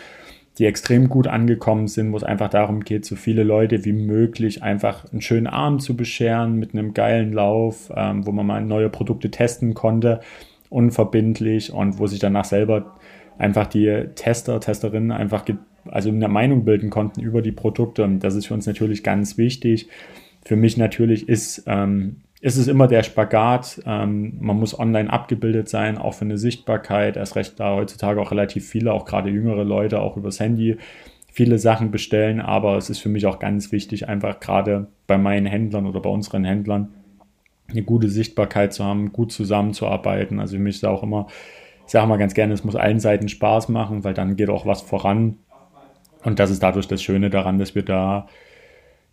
die 0.58 0.66
extrem 0.66 1.08
gut 1.08 1.28
angekommen 1.28 1.88
sind, 1.88 2.12
wo 2.12 2.18
es 2.18 2.24
einfach 2.24 2.50
darum 2.50 2.82
geht, 2.82 3.06
so 3.06 3.16
viele 3.16 3.44
Leute 3.44 3.86
wie 3.86 3.94
möglich 3.94 4.64
einfach 4.64 5.12
einen 5.12 5.22
schönen 5.22 5.48
Abend 5.48 5.84
zu 5.84 5.96
bescheren 5.96 6.56
mit 6.56 6.74
einem 6.74 6.94
geilen 6.94 7.32
Lauf, 7.32 7.92
ähm, 7.96 8.26
wo 8.26 8.32
man 8.32 8.46
mal 8.46 8.64
neue 8.64 8.90
Produkte 8.90 9.30
testen 9.30 9.74
konnte, 9.76 10.22
unverbindlich 10.70 11.72
und 11.72 12.00
wo 12.00 12.08
sich 12.08 12.20
danach 12.20 12.46
selber 12.46 12.96
einfach 13.38 13.68
die 13.68 14.06
Tester, 14.16 14.60
Testerinnen 14.60 15.12
einfach 15.12 15.46
also 15.86 16.10
eine 16.10 16.28
Meinung 16.28 16.66
bilden 16.66 16.90
konnten 16.90 17.22
über 17.22 17.42
die 17.42 17.52
Produkte. 17.52 18.04
Und 18.04 18.20
das 18.20 18.36
ist 18.36 18.48
für 18.48 18.54
uns 18.54 18.66
natürlich 18.66 19.04
ganz 19.04 19.38
wichtig. 19.38 19.88
Für 20.44 20.56
mich 20.56 20.78
natürlich 20.78 21.30
ist, 21.30 21.64
ähm, 21.68 22.18
ist 22.48 22.56
es 22.56 22.70
immer 22.70 22.88
der 22.88 23.04
Spagat. 23.04 23.82
Ähm, 23.86 24.38
man 24.40 24.58
muss 24.58 24.78
online 24.80 25.12
abgebildet 25.12 25.68
sein, 25.68 25.98
auch 25.98 26.14
für 26.14 26.24
eine 26.24 26.38
Sichtbarkeit. 26.38 27.18
Erst 27.18 27.36
recht 27.36 27.60
da 27.60 27.76
heutzutage 27.76 28.22
auch 28.22 28.32
relativ 28.32 28.68
viele, 28.68 28.94
auch 28.94 29.04
gerade 29.04 29.30
jüngere 29.30 29.66
Leute, 29.66 30.00
auch 30.00 30.16
übers 30.16 30.40
Handy 30.40 30.78
viele 31.30 31.60
Sachen 31.60 31.92
bestellen. 31.92 32.40
Aber 32.40 32.78
es 32.78 32.90
ist 32.90 33.00
für 33.00 33.10
mich 33.10 33.26
auch 33.26 33.40
ganz 33.40 33.74
wichtig, 33.74 34.08
einfach 34.08 34.40
gerade 34.40 34.88
bei 35.08 35.18
meinen 35.18 35.46
Händlern 35.46 35.86
oder 35.86 36.00
bei 36.00 36.10
unseren 36.10 36.46
Händlern 36.46 36.94
eine 37.70 37.84
gute 37.84 38.08
Sichtbarkeit 38.08 38.72
zu 38.72 38.86
haben, 38.86 39.12
gut 39.12 39.34
zusammenzuarbeiten. 39.34 40.40
Also 40.40 40.56
ich 40.56 40.62
möchte 40.62 40.90
auch 40.90 41.04
immer, 41.04 41.28
ich 41.86 41.92
sage 41.92 42.08
mal 42.08 42.18
ganz 42.18 42.34
gerne, 42.34 42.54
es 42.54 42.64
muss 42.64 42.78
allen 42.78 43.02
Seiten 43.02 43.28
Spaß 43.28 43.68
machen, 43.68 44.06
weil 44.06 44.14
dann 44.14 44.38
geht 44.38 44.50
auch 44.50 44.66
was 44.66 44.82
voran. 44.82 45.38
Und 46.24 46.40
das 46.40 46.50
ist 46.50 46.64
dadurch 46.64 46.88
das 46.88 47.04
Schöne 47.04 47.30
daran, 47.30 47.60
dass 47.60 47.76
wir 47.76 47.84
da, 47.84 48.30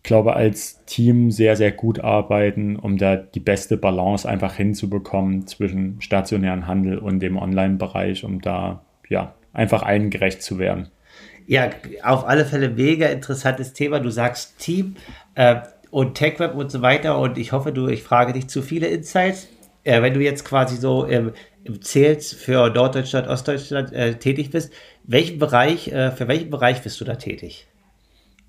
glaube 0.05 0.35
als 0.35 0.83
Team 0.85 1.31
sehr, 1.31 1.55
sehr 1.55 1.71
gut 1.71 1.99
arbeiten, 1.99 2.77
um 2.77 2.97
da 2.97 3.15
die 3.15 3.39
beste 3.39 3.77
Balance 3.77 4.27
einfach 4.27 4.55
hinzubekommen 4.55 5.47
zwischen 5.47 6.01
stationären 6.01 6.67
Handel 6.67 6.97
und 6.97 7.19
dem 7.19 7.37
Online-Bereich, 7.37 8.23
um 8.23 8.41
da 8.41 8.85
ja 9.09 9.35
einfach 9.53 9.83
allen 9.83 10.09
gerecht 10.09 10.41
zu 10.41 10.59
werden. 10.59 10.89
Ja, 11.47 11.69
auf 12.03 12.27
alle 12.27 12.45
Fälle 12.45 12.69
mega 12.69 13.07
interessantes 13.07 13.73
Thema. 13.73 13.99
Du 13.99 14.09
sagst 14.09 14.57
Team 14.57 14.95
äh, 15.35 15.57
und 15.91 16.15
TechWeb 16.15 16.55
und 16.55 16.71
so 16.71 16.81
weiter. 16.81 17.19
Und 17.19 17.37
ich 17.37 17.51
hoffe, 17.51 17.71
du, 17.71 17.87
ich 17.87 18.03
frage 18.03 18.33
dich 18.33 18.47
zu 18.47 18.61
viele 18.61 18.87
Insights. 18.87 19.47
Äh, 19.83 20.01
wenn 20.01 20.13
du 20.13 20.21
jetzt 20.21 20.43
quasi 20.43 20.75
so 20.75 21.05
im, 21.05 21.33
im 21.63 21.81
Sales 21.81 22.33
für 22.33 22.69
Norddeutschland, 22.69 23.27
Ostdeutschland 23.27 23.93
äh, 23.93 24.15
tätig 24.15 24.49
bist, 24.49 24.73
welchen 25.03 25.37
Bereich, 25.37 25.89
äh, 25.89 26.11
für 26.11 26.27
welchen 26.27 26.49
Bereich 26.49 26.81
bist 26.81 26.99
du 26.99 27.05
da 27.05 27.15
tätig? 27.15 27.67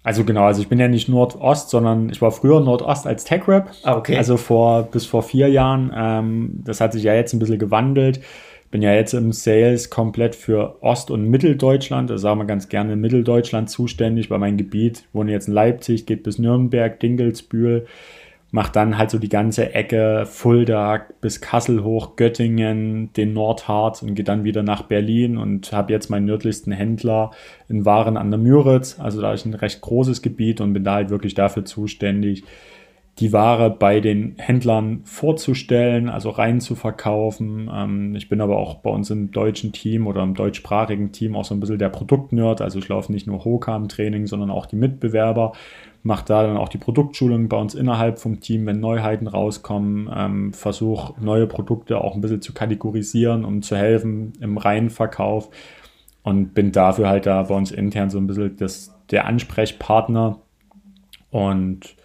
Also 0.07 0.23
genau, 0.23 0.45
also 0.45 0.63
ich 0.63 0.69
bin 0.69 0.79
ja 0.79 0.87
nicht 0.87 1.09
Nordost, 1.09 1.69
sondern 1.69 2.11
ich 2.11 2.23
war 2.23 2.31
früher 2.31 2.61
Nordost 2.61 3.09
als 3.09 3.25
TechRap. 3.25 3.73
Ah, 3.83 3.97
okay. 3.97 4.17
Also 4.17 4.37
vor 4.37 4.85
bis 4.85 5.05
vor 5.05 5.25
vier 5.25 5.49
Jahren. 5.49 5.93
Ähm, 5.97 6.61
das 6.63 6.81
hat 6.81 6.93
sich 6.93 7.03
ja 7.03 7.13
jetzt 7.13 7.33
ein 7.33 7.41
bisschen 7.41 7.59
gewandelt. 7.59 8.21
Bin 8.71 8.83
ja 8.83 8.95
jetzt 8.95 9.15
im 9.15 9.33
Sales 9.33 9.91
komplett 9.91 10.37
für 10.37 10.81
Ost- 10.81 11.11
und 11.11 11.29
Mitteldeutschland, 11.29 12.09
also 12.09 12.23
sagen 12.23 12.39
wir 12.39 12.45
ganz 12.45 12.69
gerne 12.69 12.95
Mitteldeutschland 12.95 13.69
zuständig, 13.69 14.31
weil 14.31 14.39
mein 14.39 14.57
Gebiet 14.57 15.03
wohne 15.13 15.33
jetzt 15.33 15.49
in 15.49 15.55
Leipzig, 15.55 16.07
geht 16.07 16.23
bis 16.23 16.39
Nürnberg, 16.39 17.01
Dingelsbühl 17.01 17.87
mache 18.57 18.73
dann 18.73 18.97
halt 18.97 19.11
so 19.11 19.19
die 19.19 19.29
ganze 19.29 19.75
Ecke 19.75 20.25
Fulda 20.25 21.05
bis 21.21 21.43
Kassel 21.43 21.85
hoch, 21.85 22.17
Göttingen, 22.17 23.13
den 23.13 23.35
Nordharz 23.35 24.01
und 24.01 24.15
gehe 24.15 24.25
dann 24.25 24.45
wieder 24.45 24.63
nach 24.63 24.85
Berlin 24.85 25.37
und 25.37 25.75
habe 25.75 25.93
jetzt 25.93 26.09
meinen 26.09 26.25
nördlichsten 26.25 26.73
Händler 26.73 27.33
in 27.69 27.85
Waren 27.85 28.17
an 28.17 28.31
der 28.31 28.41
Müritz. 28.41 28.99
Also 28.99 29.21
da 29.21 29.35
ist 29.35 29.45
ein 29.45 29.53
recht 29.53 29.83
großes 29.83 30.23
Gebiet 30.23 30.63
und 30.63 30.73
bin 30.73 30.85
da 30.85 30.95
halt 30.95 31.11
wirklich 31.11 31.35
dafür 31.35 31.67
zuständig, 31.67 32.45
die 33.19 33.35
Ware 33.35 33.69
bei 33.69 34.01
den 34.01 34.37
Händlern 34.39 35.03
vorzustellen, 35.05 36.09
also 36.09 36.31
rein 36.31 36.63
zu 36.63 36.77
verkaufen. 36.77 37.71
Ähm, 37.71 38.15
ich 38.15 38.31
bin 38.31 38.41
aber 38.41 38.57
auch 38.57 38.77
bei 38.77 38.91
uns 38.91 39.11
im 39.11 39.33
deutschen 39.33 39.73
Team 39.73 40.07
oder 40.07 40.23
im 40.23 40.33
deutschsprachigen 40.33 41.13
Team 41.13 41.37
auch 41.37 41.45
so 41.45 41.55
ein 41.55 41.61
bisschen 41.61 41.79
der 41.79 41.91
Produktnerd. 41.91 42.63
Also 42.63 42.79
ich 42.79 42.89
laufe 42.89 43.13
nicht 43.13 43.27
nur 43.27 43.45
Hoka 43.45 43.77
im 43.77 43.89
Training, 43.89 44.27
sondern 44.27 44.51
auch 44.51 44.65
die 44.65 44.77
Mitbewerber 44.77 45.53
mache 46.07 46.25
da 46.25 46.45
dann 46.45 46.57
auch 46.57 46.69
die 46.69 46.79
Produktschulung 46.79 47.49
bei 47.49 47.57
uns 47.57 47.75
innerhalb 47.75 48.21
vom 48.21 48.39
Team, 48.41 48.65
wenn 48.67 48.79
Neuheiten 48.79 49.27
rauskommen, 49.27 50.09
ähm, 50.15 50.53
versuche 50.53 51.15
neue 51.21 51.49
Produkte 51.49 52.01
auch 52.01 52.15
ein 52.15 52.21
bisschen 52.21 52.41
zu 52.41 52.55
kategorisieren, 52.55 53.45
um 53.45 53.61
zu 53.61 53.77
helfen 53.77 54.33
im 54.41 54.57
reinen 54.57 54.89
Verkauf 54.89 55.51
und 56.23 56.55
bin 56.55 56.71
dafür 56.71 57.09
halt 57.09 57.27
da 57.27 57.43
bei 57.43 57.55
uns 57.57 57.73
intern 57.73 58.09
so 58.09 58.19
ein 58.19 58.29
bisschen 58.29 58.57
das, 58.57 58.95
der 59.11 59.27
Ansprechpartner 59.27 60.39
und 61.31 61.97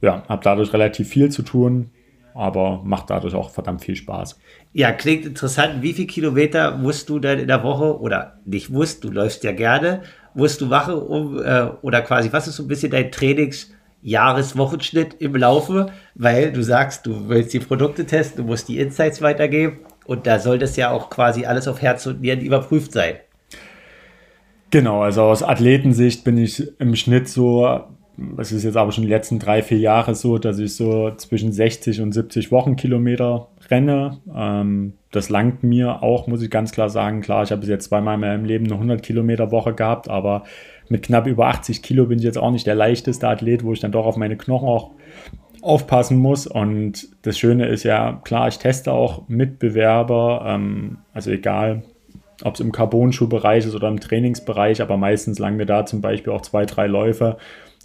ja, 0.00 0.22
habe 0.28 0.44
dadurch 0.44 0.72
relativ 0.72 1.08
viel 1.08 1.30
zu 1.30 1.42
tun, 1.42 1.90
aber 2.34 2.82
macht 2.84 3.10
dadurch 3.10 3.34
auch 3.34 3.50
verdammt 3.50 3.82
viel 3.82 3.96
Spaß. 3.96 4.38
Ja, 4.72 4.92
klingt 4.92 5.26
interessant. 5.26 5.82
Wie 5.82 5.94
viele 5.94 6.06
Kilometer 6.06 6.76
musst 6.76 7.08
du 7.08 7.18
denn 7.18 7.40
in 7.40 7.48
der 7.48 7.64
Woche 7.64 7.98
oder 7.98 8.38
nicht 8.44 8.70
musst, 8.70 9.02
du 9.02 9.10
läufst 9.10 9.42
ja 9.42 9.50
gerne, 9.50 10.02
musst 10.38 10.60
du 10.60 10.66
machen, 10.66 10.94
um, 10.94 11.42
äh, 11.42 11.66
oder 11.82 12.00
quasi, 12.00 12.32
was 12.32 12.46
ist 12.46 12.54
so 12.56 12.62
ein 12.62 12.68
bisschen 12.68 12.92
dein 12.92 13.10
Trainingsjahreswochenschnitt 13.10 15.14
im 15.18 15.34
Laufe? 15.34 15.90
Weil 16.14 16.52
du 16.52 16.62
sagst, 16.62 17.04
du 17.06 17.28
willst 17.28 17.52
die 17.52 17.58
Produkte 17.58 18.06
testen, 18.06 18.44
du 18.44 18.48
musst 18.48 18.68
die 18.68 18.78
Insights 18.78 19.20
weitergeben 19.20 19.80
und 20.06 20.28
da 20.28 20.38
soll 20.38 20.60
das 20.60 20.76
ja 20.76 20.92
auch 20.92 21.10
quasi 21.10 21.44
alles 21.44 21.66
auf 21.66 21.82
Herz 21.82 22.06
und 22.06 22.20
Nieren 22.20 22.40
überprüft 22.40 22.92
sein. 22.92 23.16
Genau, 24.70 25.02
also 25.02 25.22
aus 25.22 25.42
Athletensicht 25.42 26.22
bin 26.22 26.38
ich 26.38 26.78
im 26.78 26.94
Schnitt 26.94 27.28
so, 27.28 27.88
es 28.36 28.52
ist 28.52 28.64
jetzt 28.64 28.76
aber 28.76 28.92
schon 28.92 29.04
die 29.04 29.10
letzten 29.10 29.38
drei, 29.38 29.62
vier 29.62 29.78
Jahre 29.78 30.14
so, 30.14 30.38
dass 30.38 30.58
ich 30.58 30.74
so 30.74 31.12
zwischen 31.16 31.52
60 31.52 32.00
und 32.00 32.12
70 32.12 32.50
Wochenkilometer 32.50 33.48
renne. 33.70 34.18
Ähm, 34.34 34.94
das 35.10 35.28
langt 35.28 35.62
mir 35.62 36.02
auch, 36.02 36.26
muss 36.26 36.42
ich 36.42 36.50
ganz 36.50 36.72
klar 36.72 36.90
sagen. 36.90 37.20
Klar, 37.20 37.44
ich 37.44 37.50
habe 37.50 37.60
bis 37.60 37.70
jetzt 37.70 37.88
zweimal 37.88 38.14
in 38.14 38.20
meinem 38.20 38.44
Leben 38.44 38.64
eine 38.66 38.74
100 38.74 39.02
Kilometer 39.02 39.50
Woche 39.52 39.74
gehabt, 39.74 40.08
aber 40.08 40.44
mit 40.88 41.02
knapp 41.02 41.26
über 41.26 41.46
80 41.46 41.82
Kilo 41.82 42.06
bin 42.06 42.18
ich 42.18 42.24
jetzt 42.24 42.38
auch 42.38 42.50
nicht 42.50 42.66
der 42.66 42.74
leichteste 42.74 43.28
Athlet, 43.28 43.62
wo 43.62 43.72
ich 43.72 43.80
dann 43.80 43.92
doch 43.92 44.06
auf 44.06 44.16
meine 44.16 44.36
Knochen 44.36 44.68
auch 44.68 44.90
aufpassen 45.62 46.18
muss. 46.18 46.46
Und 46.46 47.08
das 47.22 47.38
Schöne 47.38 47.66
ist 47.66 47.84
ja, 47.84 48.20
klar, 48.24 48.48
ich 48.48 48.58
teste 48.58 48.92
auch 48.92 49.28
Mitbewerber, 49.28 50.44
ähm, 50.46 50.98
also 51.12 51.30
egal, 51.30 51.82
ob 52.44 52.54
es 52.54 52.60
im 52.60 52.72
Carbon-Schuhbereich 52.72 53.66
ist 53.66 53.74
oder 53.74 53.88
im 53.88 54.00
Trainingsbereich, 54.00 54.80
aber 54.80 54.96
meistens 54.96 55.38
langen 55.38 55.56
mir 55.56 55.66
da 55.66 55.86
zum 55.86 56.00
Beispiel 56.00 56.32
auch 56.32 56.42
zwei, 56.42 56.66
drei 56.66 56.86
Läufe, 56.86 57.36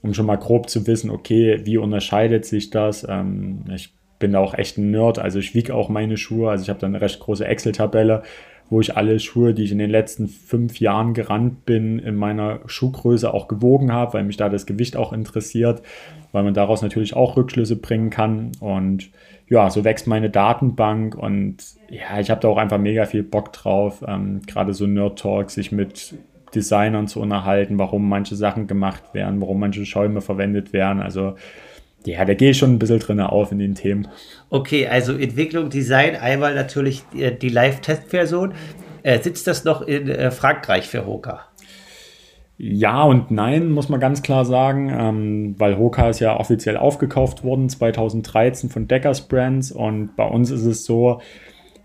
um 0.03 0.13
schon 0.13 0.25
mal 0.25 0.35
grob 0.35 0.69
zu 0.69 0.85
wissen, 0.85 1.09
okay, 1.09 1.61
wie 1.63 1.77
unterscheidet 1.77 2.45
sich 2.45 2.69
das? 2.69 3.07
Ähm, 3.09 3.63
ich 3.73 3.93
bin 4.19 4.33
da 4.33 4.39
auch 4.39 4.53
echt 4.53 4.77
ein 4.77 4.91
Nerd. 4.91 5.17
Also 5.17 5.39
ich 5.39 5.55
wiege 5.55 5.73
auch 5.73 5.89
meine 5.89 6.17
Schuhe. 6.17 6.51
Also 6.51 6.63
ich 6.63 6.69
habe 6.69 6.79
da 6.79 6.87
eine 6.87 7.01
recht 7.01 7.19
große 7.19 7.45
Excel-Tabelle, 7.45 8.21
wo 8.69 8.81
ich 8.81 8.95
alle 8.95 9.19
Schuhe, 9.19 9.53
die 9.53 9.63
ich 9.63 9.71
in 9.71 9.79
den 9.79 9.89
letzten 9.89 10.27
fünf 10.27 10.79
Jahren 10.79 11.13
gerannt 11.13 11.65
bin, 11.65 11.99
in 11.99 12.15
meiner 12.15 12.59
Schuhgröße 12.65 13.33
auch 13.33 13.47
gewogen 13.47 13.93
habe, 13.93 14.13
weil 14.13 14.23
mich 14.23 14.37
da 14.37 14.49
das 14.49 14.65
Gewicht 14.65 14.97
auch 14.97 15.13
interessiert, 15.13 15.81
weil 16.33 16.43
man 16.43 16.53
daraus 16.53 16.81
natürlich 16.81 17.15
auch 17.15 17.37
Rückschlüsse 17.37 17.77
bringen 17.77 18.09
kann. 18.09 18.51
Und 18.59 19.09
ja, 19.47 19.69
so 19.69 19.83
wächst 19.85 20.07
meine 20.07 20.29
Datenbank 20.29 21.15
und 21.15 21.57
ja, 21.89 22.19
ich 22.19 22.29
habe 22.29 22.41
da 22.41 22.47
auch 22.49 22.57
einfach 22.57 22.79
mega 22.79 23.05
viel 23.05 23.23
Bock 23.23 23.53
drauf, 23.53 24.03
ähm, 24.07 24.41
gerade 24.47 24.73
so 24.73 24.85
Nerd 24.87 25.19
Talk, 25.19 25.49
sich 25.49 25.71
mit 25.71 26.15
Designern 26.55 27.07
zu 27.07 27.19
unterhalten, 27.19 27.77
warum 27.77 28.07
manche 28.07 28.35
Sachen 28.35 28.67
gemacht 28.67 29.13
werden, 29.13 29.41
warum 29.41 29.59
manche 29.59 29.85
Schäume 29.85 30.21
verwendet 30.21 30.73
werden. 30.73 31.01
Also 31.01 31.35
ja, 32.05 32.25
da 32.25 32.33
gehe 32.33 32.51
ich 32.51 32.57
schon 32.57 32.73
ein 32.73 32.79
bisschen 32.79 32.99
drin 32.99 33.19
auf 33.19 33.51
in 33.51 33.59
den 33.59 33.75
Themen. 33.75 34.07
Okay, 34.49 34.87
also 34.87 35.13
Entwicklung, 35.13 35.69
Design, 35.69 36.15
einmal 36.15 36.53
natürlich 36.55 37.03
die, 37.13 37.37
die 37.37 37.49
Live-Test-Version. 37.49 38.53
Äh, 39.03 39.21
sitzt 39.21 39.47
das 39.47 39.63
noch 39.63 39.81
in 39.81 40.09
äh, 40.09 40.31
Frankreich 40.31 40.87
für 40.87 41.05
Hoka? 41.05 41.47
Ja 42.57 43.03
und 43.03 43.31
nein, 43.31 43.71
muss 43.71 43.89
man 43.89 43.99
ganz 43.99 44.21
klar 44.21 44.45
sagen, 44.45 44.89
ähm, 44.89 45.55
weil 45.57 45.77
Hoka 45.77 46.09
ist 46.09 46.19
ja 46.19 46.39
offiziell 46.39 46.77
aufgekauft 46.77 47.43
worden 47.43 47.67
2013 47.67 48.69
von 48.69 48.87
Deckers 48.87 49.27
Brands 49.27 49.71
und 49.71 50.15
bei 50.15 50.25
uns 50.25 50.51
ist 50.51 50.65
es 50.65 50.85
so, 50.85 51.19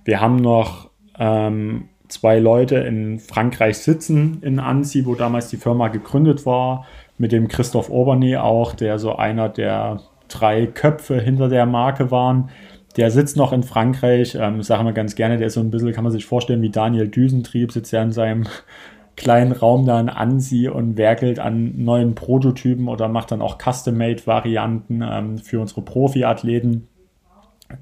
wir 0.05 0.21
haben 0.21 0.37
noch 0.37 0.91
ähm, 1.19 1.89
zwei 2.09 2.39
Leute 2.39 2.77
in 2.77 3.19
Frankreich 3.19 3.79
sitzen, 3.79 4.39
in 4.43 4.59
Annecy, 4.59 5.07
wo 5.07 5.15
damals 5.15 5.49
die 5.49 5.57
Firma 5.57 5.89
gegründet 5.89 6.47
war, 6.47 6.87
mit 7.19 7.33
dem 7.33 7.49
Christoph 7.49 7.91
Oberny 7.91 8.37
auch, 8.37 8.75
der 8.75 8.99
so 8.99 9.17
einer 9.17 9.49
der 9.49 10.01
drei 10.29 10.67
Köpfe 10.67 11.21
hinter 11.21 11.49
der 11.49 11.67
Marke 11.67 12.11
waren. 12.11 12.51
Der 12.97 13.11
sitzt 13.11 13.37
noch 13.37 13.53
in 13.53 13.63
Frankreich, 13.63 14.37
ähm, 14.41 14.63
sagen 14.63 14.87
wir 14.87 14.93
ganz 14.93 15.15
gerne, 15.15 15.37
der 15.37 15.49
ist 15.49 15.55
so 15.55 15.61
ein 15.61 15.71
bisschen, 15.71 15.93
kann 15.93 16.05
man 16.05 16.13
sich 16.13 16.27
vorstellen, 16.27 16.63
wie 16.63 16.71
Daniel 16.71 17.09
Düsentrieb, 17.09 17.73
sitzt 17.73 17.93
ja 17.93 18.03
in 18.03 18.13
seinem 18.13 18.47
kleinen 19.17 19.53
Raum 19.53 19.85
da 19.85 20.01
in 20.01 20.09
Ansi 20.09 20.69
und 20.69 20.97
werkelt 20.97 21.41
an 21.41 21.85
neuen 21.85 22.15
Prototypen 22.15 22.89
oder 22.89 23.09
macht 23.09 23.33
dann 23.33 23.43
auch 23.43 23.59
Custom-Made-Varianten 23.59 25.03
ähm, 25.03 25.39
für 25.39 25.61
unsere 25.61 25.83
Profi-Athleten, 25.83 26.87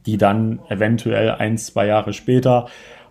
die 0.06 0.16
dann 0.16 0.60
eventuell 0.68 1.30
ein, 1.32 1.58
zwei 1.58 1.86
Jahre 1.86 2.12
später 2.12 2.66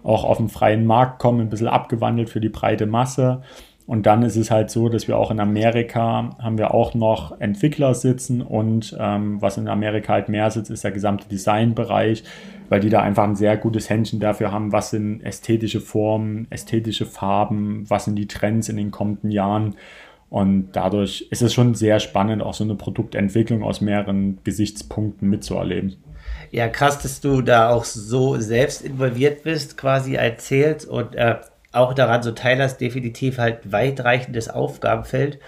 auch 0.05 0.23
auf 0.23 0.37
den 0.37 0.49
freien 0.49 0.85
Markt 0.85 1.19
kommen, 1.19 1.41
ein 1.41 1.49
bisschen 1.49 1.67
abgewandelt 1.67 2.29
für 2.29 2.39
die 2.39 2.49
breite 2.49 2.85
Masse. 2.85 3.41
Und 3.87 4.07
dann 4.07 4.23
ist 4.23 4.35
es 4.35 4.49
halt 4.49 4.71
so, 4.71 4.89
dass 4.89 5.07
wir 5.07 5.17
auch 5.17 5.29
in 5.29 5.39
Amerika 5.39 6.31
haben 6.39 6.57
wir 6.57 6.73
auch 6.73 6.95
noch 6.95 7.39
Entwickler 7.39 7.93
sitzen 7.93 8.41
und 8.41 8.95
ähm, 8.99 9.41
was 9.41 9.57
in 9.57 9.67
Amerika 9.67 10.13
halt 10.13 10.27
mehr 10.27 10.49
sitzt, 10.49 10.71
ist 10.71 10.83
der 10.83 10.91
gesamte 10.91 11.27
Designbereich, 11.29 12.23
weil 12.69 12.79
die 12.79 12.89
da 12.89 13.01
einfach 13.01 13.25
ein 13.25 13.35
sehr 13.35 13.57
gutes 13.57 13.89
Händchen 13.89 14.19
dafür 14.19 14.51
haben, 14.51 14.71
was 14.71 14.89
sind 14.89 15.21
ästhetische 15.21 15.81
Formen, 15.81 16.47
ästhetische 16.49 17.05
Farben, 17.05 17.85
was 17.87 18.05
sind 18.05 18.15
die 18.15 18.27
Trends 18.27 18.69
in 18.69 18.77
den 18.77 18.89
kommenden 18.89 19.29
Jahren. 19.29 19.75
Und 20.31 20.69
dadurch 20.71 21.27
ist 21.29 21.43
es 21.43 21.53
schon 21.53 21.75
sehr 21.75 21.99
spannend, 21.99 22.41
auch 22.41 22.55
so 22.55 22.63
eine 22.63 22.73
Produktentwicklung 22.73 23.61
aus 23.61 23.81
mehreren 23.81 24.39
Gesichtspunkten 24.43 25.29
mitzuerleben. 25.29 25.97
Ja, 26.55 26.69
krass, 26.69 26.99
dass 26.99 27.19
du 27.19 27.41
da 27.41 27.67
auch 27.67 27.83
so 27.83 28.39
selbst 28.39 28.81
involviert 28.81 29.43
bist, 29.43 29.75
quasi 29.75 30.15
erzählt 30.15 30.85
und 30.85 31.13
äh, 31.13 31.35
auch 31.73 31.93
daran 31.93 32.23
so 32.23 32.31
teilhast, 32.31 32.79
definitiv 32.79 33.39
halt 33.39 33.73
weitreichendes 33.73 34.47
Aufgabenfeld 34.47 35.39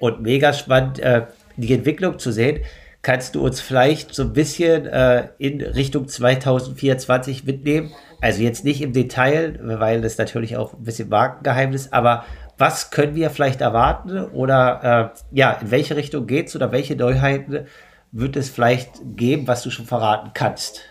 und 0.00 0.20
mega 0.20 0.52
spannend, 0.52 0.98
äh, 0.98 1.26
die 1.56 1.72
Entwicklung 1.72 2.18
zu 2.18 2.32
sehen. 2.32 2.64
Kannst 3.02 3.36
du 3.36 3.44
uns 3.44 3.60
vielleicht 3.60 4.12
so 4.12 4.24
ein 4.24 4.32
bisschen 4.32 4.86
äh, 4.86 5.28
in 5.38 5.60
Richtung 5.60 6.08
2024 6.08 7.44
mitnehmen? 7.44 7.92
Also 8.20 8.42
jetzt 8.42 8.64
nicht 8.64 8.82
im 8.82 8.92
Detail, 8.92 9.60
weil 9.62 10.00
das 10.00 10.18
natürlich 10.18 10.56
auch 10.56 10.74
ein 10.74 10.82
bisschen 10.82 11.08
Markengeheimnis, 11.08 11.92
aber 11.92 12.24
was 12.56 12.90
können 12.90 13.14
wir 13.14 13.30
vielleicht 13.30 13.60
erwarten 13.60 14.24
oder 14.24 15.12
äh, 15.14 15.36
ja, 15.38 15.52
in 15.52 15.70
welche 15.70 15.94
Richtung 15.94 16.26
geht 16.26 16.48
es 16.48 16.56
oder 16.56 16.72
welche 16.72 16.96
Neuheiten 16.96 17.68
wird 18.12 18.36
es 18.36 18.48
vielleicht 18.48 19.16
geben, 19.16 19.46
was 19.46 19.62
du 19.62 19.70
schon 19.70 19.86
verraten 19.86 20.30
kannst? 20.34 20.82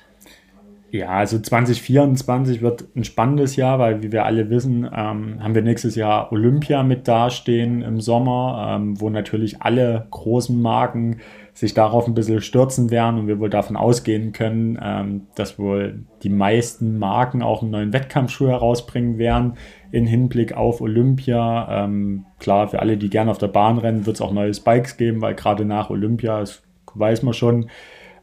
Ja, 0.90 1.10
also 1.10 1.38
2024 1.38 2.62
wird 2.62 2.86
ein 2.96 3.04
spannendes 3.04 3.58
Jahr, 3.58 3.78
weil 3.78 4.02
wie 4.04 4.12
wir 4.14 4.24
alle 4.24 4.50
wissen, 4.50 4.86
ähm, 4.86 5.44
haben 5.44 5.54
wir 5.54 5.62
nächstes 5.62 5.96
Jahr 5.96 6.32
Olympia 6.32 6.82
mit 6.82 7.10
dastehen 7.10 7.82
im 7.82 8.00
Sommer, 8.00 8.76
ähm, 8.76 9.00
wo 9.00 9.10
natürlich 9.10 9.62
alle 9.62 10.08
großen 10.12 10.60
Marken 10.62 11.18
sich 11.54 11.74
darauf 11.74 12.08
ein 12.08 12.14
bisschen 12.14 12.40
stürzen 12.40 12.90
werden 12.90 13.20
und 13.20 13.28
wir 13.28 13.40
wohl 13.40 13.50
davon 13.50 13.76
ausgehen 13.76 14.32
können, 14.32 14.80
ähm, 14.82 15.28
dass 15.36 15.60
wohl 15.60 16.06
die 16.24 16.30
meisten 16.30 17.00
Marken 17.00 17.42
auch 17.42 17.64
einen 17.64 17.72
neuen 17.72 17.94
Wettkampfschuh 17.94 18.48
herausbringen 18.48 19.18
werden 19.18 19.56
in 19.92 20.06
Hinblick 20.06 20.54
auf 20.54 20.80
Olympia. 20.80 21.84
Ähm, 21.84 22.26
klar, 22.40 22.70
für 22.70 22.80
alle, 22.80 22.96
die 22.96 23.10
gerne 23.10 23.32
auf 23.32 23.40
der 23.40 23.48
Bahn 23.48 23.78
rennen, 23.78 24.06
wird 24.06 24.18
es 24.18 24.22
auch 24.22 24.32
neue 24.32 24.54
Spikes 24.54 24.96
geben, 24.96 25.20
weil 25.20 25.36
gerade 25.36 25.66
nach 25.66 25.90
Olympia, 25.90 26.40
das 26.40 26.62
weiß 26.98 27.24
man 27.24 27.34
schon, 27.34 27.70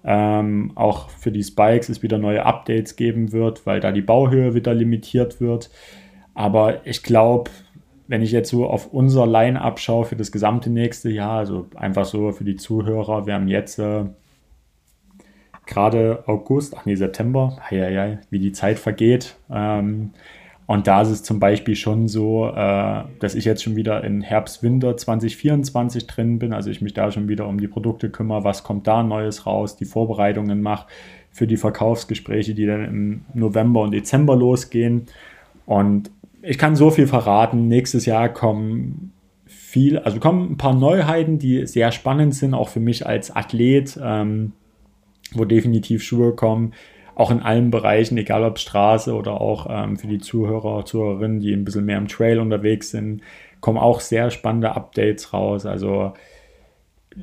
ähm, 0.05 0.73
auch 0.75 1.09
für 1.09 1.33
die 1.33 1.43
Spikes 1.43 1.89
es 1.89 2.03
wieder 2.03 2.19
neue 2.19 2.45
Updates 2.45 2.97
geben 2.97 3.33
wird, 3.33 3.67
weil 3.67 3.81
da 3.81 3.91
die 3.91 4.03
Bauhöhe 4.03 4.55
wieder 4.55 4.75
limitiert 4.75 5.41
wird. 5.41 5.71
Aber 6.35 6.87
ich 6.87 7.03
glaube, 7.03 7.51
wenn 8.07 8.23
ich 8.23 8.33
jetzt 8.33 8.51
so 8.51 8.67
auf 8.67 8.93
unser 8.93 9.27
Line-Up 9.27 9.79
schaue 9.79 10.05
für 10.05 10.17
das 10.17 10.31
gesamte 10.31 10.69
nächste 10.69 11.11
Jahr, 11.11 11.39
also 11.39 11.67
einfach 11.75 12.05
so 12.05 12.33
für 12.33 12.45
die 12.45 12.57
Zuhörer, 12.57 13.27
wir 13.27 13.35
haben 13.35 13.49
jetzt 13.49 13.79
äh, 13.79 14.05
gerade 15.67 16.25
August, 16.27 16.77
ach 16.77 16.85
nee, 16.85 16.97
September, 16.97 17.59
ja, 17.71 17.89
ja, 17.89 18.19
wie 18.29 18.39
die 18.39 18.53
Zeit 18.53 18.79
vergeht. 18.79 19.37
Ähm, 19.51 20.11
und 20.67 20.87
da 20.87 21.03
ist 21.03 21.11
es 21.11 21.23
zum 21.23 21.41
Beispiel 21.41 21.77
schon 21.77 22.09
so, 22.09 22.47
äh, 22.49 23.05
dass 23.19 23.35
ich 23.35 23.45
jetzt 23.45 23.63
schon 23.63 23.77
wieder 23.77 24.03
in 24.03 24.23
Herbst, 24.23 24.63
Winter 24.63 24.97
2024 24.97 26.07
drin 26.07 26.39
bin. 26.39 26.55
Also 26.55 26.71
ich 26.71 26.81
mich 26.81 26.95
da 26.95 27.11
schon 27.11 27.29
wieder 27.29 27.47
um 27.47 27.61
die 27.61 27.69
Produkte 27.69 28.09
kümmere, 28.09 28.45
was 28.45 28.63
kommt 28.63 28.87
da 28.87 29.03
Neues 29.03 29.45
raus, 29.45 29.77
die 29.77 29.85
Vorbereitungen 29.85 30.63
mache 30.63 30.87
für 31.31 31.47
die 31.47 31.59
Verkaufsgespräche, 31.59 32.55
die 32.55 32.65
dann 32.65 32.85
im 32.85 33.23
November 33.35 33.83
und 33.83 33.91
Dezember 33.91 34.37
losgehen. 34.37 35.07
Und 35.67 36.11
ich 36.41 36.57
kann 36.57 36.77
so 36.77 36.91
viel 36.91 37.09
verraten. 37.09 37.69
Nächstes 37.69 38.07
Jahr 38.07 38.31
kommen 38.31 39.13
viel, 39.45 39.99
also 39.99 40.19
kommen 40.19 40.53
ein 40.53 40.57
paar 40.57 40.75
Neuheiten, 40.75 41.39
die 41.39 41.67
sehr 41.67 41.93
spannend 41.93 42.35
sind, 42.35 42.55
auch 42.55 42.71
für 42.71 42.81
mich 42.81 43.07
als 43.07 43.35
Athlet, 43.35 43.99
ähm, 44.03 44.53
wo 45.33 45.45
definitiv 45.45 46.03
Schuhe 46.03 46.33
kommen 46.33 46.73
auch 47.15 47.31
in 47.31 47.43
allen 47.43 47.71
Bereichen, 47.71 48.17
egal 48.19 48.45
ob 48.45 48.59
Straße 48.59 49.15
oder 49.15 49.41
auch 49.41 49.67
ähm, 49.71 49.97
für 49.97 50.07
die 50.07 50.19
Zuhörer, 50.19 50.85
Zuhörerinnen, 50.85 51.41
die 51.41 51.53
ein 51.53 51.65
bisschen 51.65 51.85
mehr 51.85 51.99
im 51.99 52.09
Trail 52.09 52.41
unterwegs 52.41 52.91
sind, 52.91 53.23
kommen 53.61 53.79
auch 53.79 54.01
sehr 54.01 54.31
spannende 54.31 54.75
Updates 54.75 55.33
raus. 55.33 55.67
Also 55.67 56.13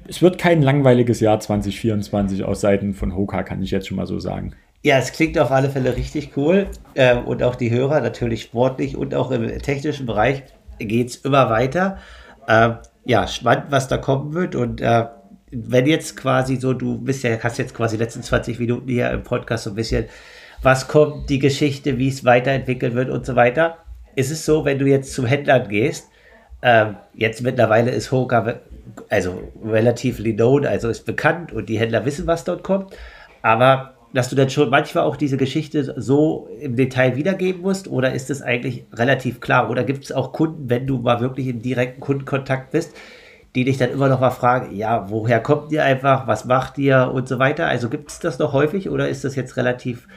es 0.08 0.22
wird 0.22 0.38
kein 0.38 0.62
langweiliges 0.62 1.20
Jahr 1.20 1.40
2024 1.40 2.44
aus 2.44 2.62
Seiten 2.62 2.94
von 2.94 3.16
Hoka, 3.16 3.44
kann 3.44 3.62
ich 3.62 3.72
jetzt 3.72 3.88
schon 3.88 3.98
mal 3.98 4.08
so 4.08 4.20
sagen. 4.20 4.54
Ja, 4.84 4.98
es 4.98 5.12
klingt 5.12 5.38
auf 5.38 5.52
alle 5.52 5.70
Fälle 5.70 5.96
richtig 5.96 6.32
cool. 6.38 6.68
Äh, 6.96 7.18
und 7.18 7.44
auch 7.44 7.56
die 7.56 7.70
Hörer, 7.70 8.02
natürlich 8.02 8.42
sportlich 8.44 8.98
und 8.98 9.14
auch 9.14 9.30
im 9.32 9.48
technischen 9.60 10.06
Bereich 10.06 10.44
geht 10.80 11.10
es 11.10 11.16
immer 11.18 11.50
weiter. 11.50 11.98
Äh, 12.48 12.72
ja, 13.06 13.28
spannend, 13.28 13.66
was 13.70 13.88
da 13.88 13.98
kommen 13.98 14.34
wird. 14.34 14.56
Und 14.56 14.82
äh, 14.82 15.06
wenn 15.52 15.86
jetzt 15.86 16.16
quasi 16.16 16.56
so, 16.56 16.74
du 16.74 16.98
bist 16.98 17.24
ja, 17.24 17.38
hast 17.42 17.58
jetzt 17.58 17.74
quasi 17.74 17.98
letzten 17.98 18.24
20 18.24 18.60
Minuten 18.60 18.88
hier 18.88 19.12
im 19.12 19.24
Podcast 19.24 19.66
so 19.66 19.72
ein 19.72 19.76
bisschen, 19.76 20.06
was 20.62 20.88
kommt, 20.88 21.30
die 21.30 21.40
Geschichte, 21.40 21.98
wie 21.98 22.08
es 22.08 22.24
weiterentwickelt 22.24 22.96
wird 22.96 23.10
und 23.10 23.26
so 23.26 23.36
weiter. 23.36 23.78
Ist 24.16 24.32
es 24.32 24.46
so, 24.46 24.66
wenn 24.66 24.80
du 24.80 24.86
jetzt 24.86 25.14
zum 25.14 25.26
Händler 25.26 25.60
gehst, 25.60 26.08
ähm, 26.62 26.98
jetzt 27.14 27.42
mittlerweile 27.42 27.92
ist 27.92 28.12
Hoka 28.12 28.60
also 29.10 29.52
relativ 29.64 30.18
known, 30.24 30.66
also 30.66 30.90
ist 30.90 31.06
bekannt 31.06 31.52
und 31.52 31.70
die 31.70 31.80
Händler 31.80 32.06
wissen, 32.06 32.28
was 32.28 32.44
dort 32.44 32.64
kommt, 32.64 32.96
aber 33.42 33.96
dass 34.14 34.30
du 34.30 34.36
dann 34.36 34.50
schon 34.50 34.70
manchmal 34.70 35.06
auch 35.06 35.16
diese 35.16 35.38
Geschichte 35.38 35.94
so 35.98 36.50
im 36.60 36.76
Detail 36.76 37.16
wiedergeben 37.16 37.62
musst 37.62 37.88
oder 37.88 38.14
ist 38.14 38.30
es 38.30 38.42
eigentlich 38.42 38.86
relativ 38.94 39.40
klar 39.40 39.70
oder 39.70 39.86
gibt 39.86 40.04
es 40.04 40.12
auch 40.12 40.34
Kunden, 40.34 40.70
wenn 40.70 40.86
du 40.86 40.98
mal 40.98 41.22
wirklich 41.22 41.48
im 41.48 41.62
direkten 41.62 42.02
Kundenkontakt 42.02 42.72
bist, 42.72 42.94
die 43.56 43.66
dich 43.66 43.78
dann 43.78 43.92
immer 43.92 44.08
noch 44.08 44.20
mal 44.20 44.32
fragen, 44.32 44.76
ja, 44.76 45.10
woher 45.10 45.42
kommt 45.42 45.72
ihr 45.72 45.84
einfach, 45.84 46.28
was 46.28 46.46
macht 46.46 46.78
ihr 46.78 47.12
und 47.14 47.28
so 47.28 47.38
weiter. 47.40 47.68
Also 47.68 47.90
gibt 47.90 48.10
es 48.10 48.20
das 48.20 48.40
noch 48.40 48.54
häufig 48.54 48.90
oder 48.90 49.10
ist 49.10 49.24
das 49.24 49.36
jetzt 49.36 49.58
relativ 49.58 50.08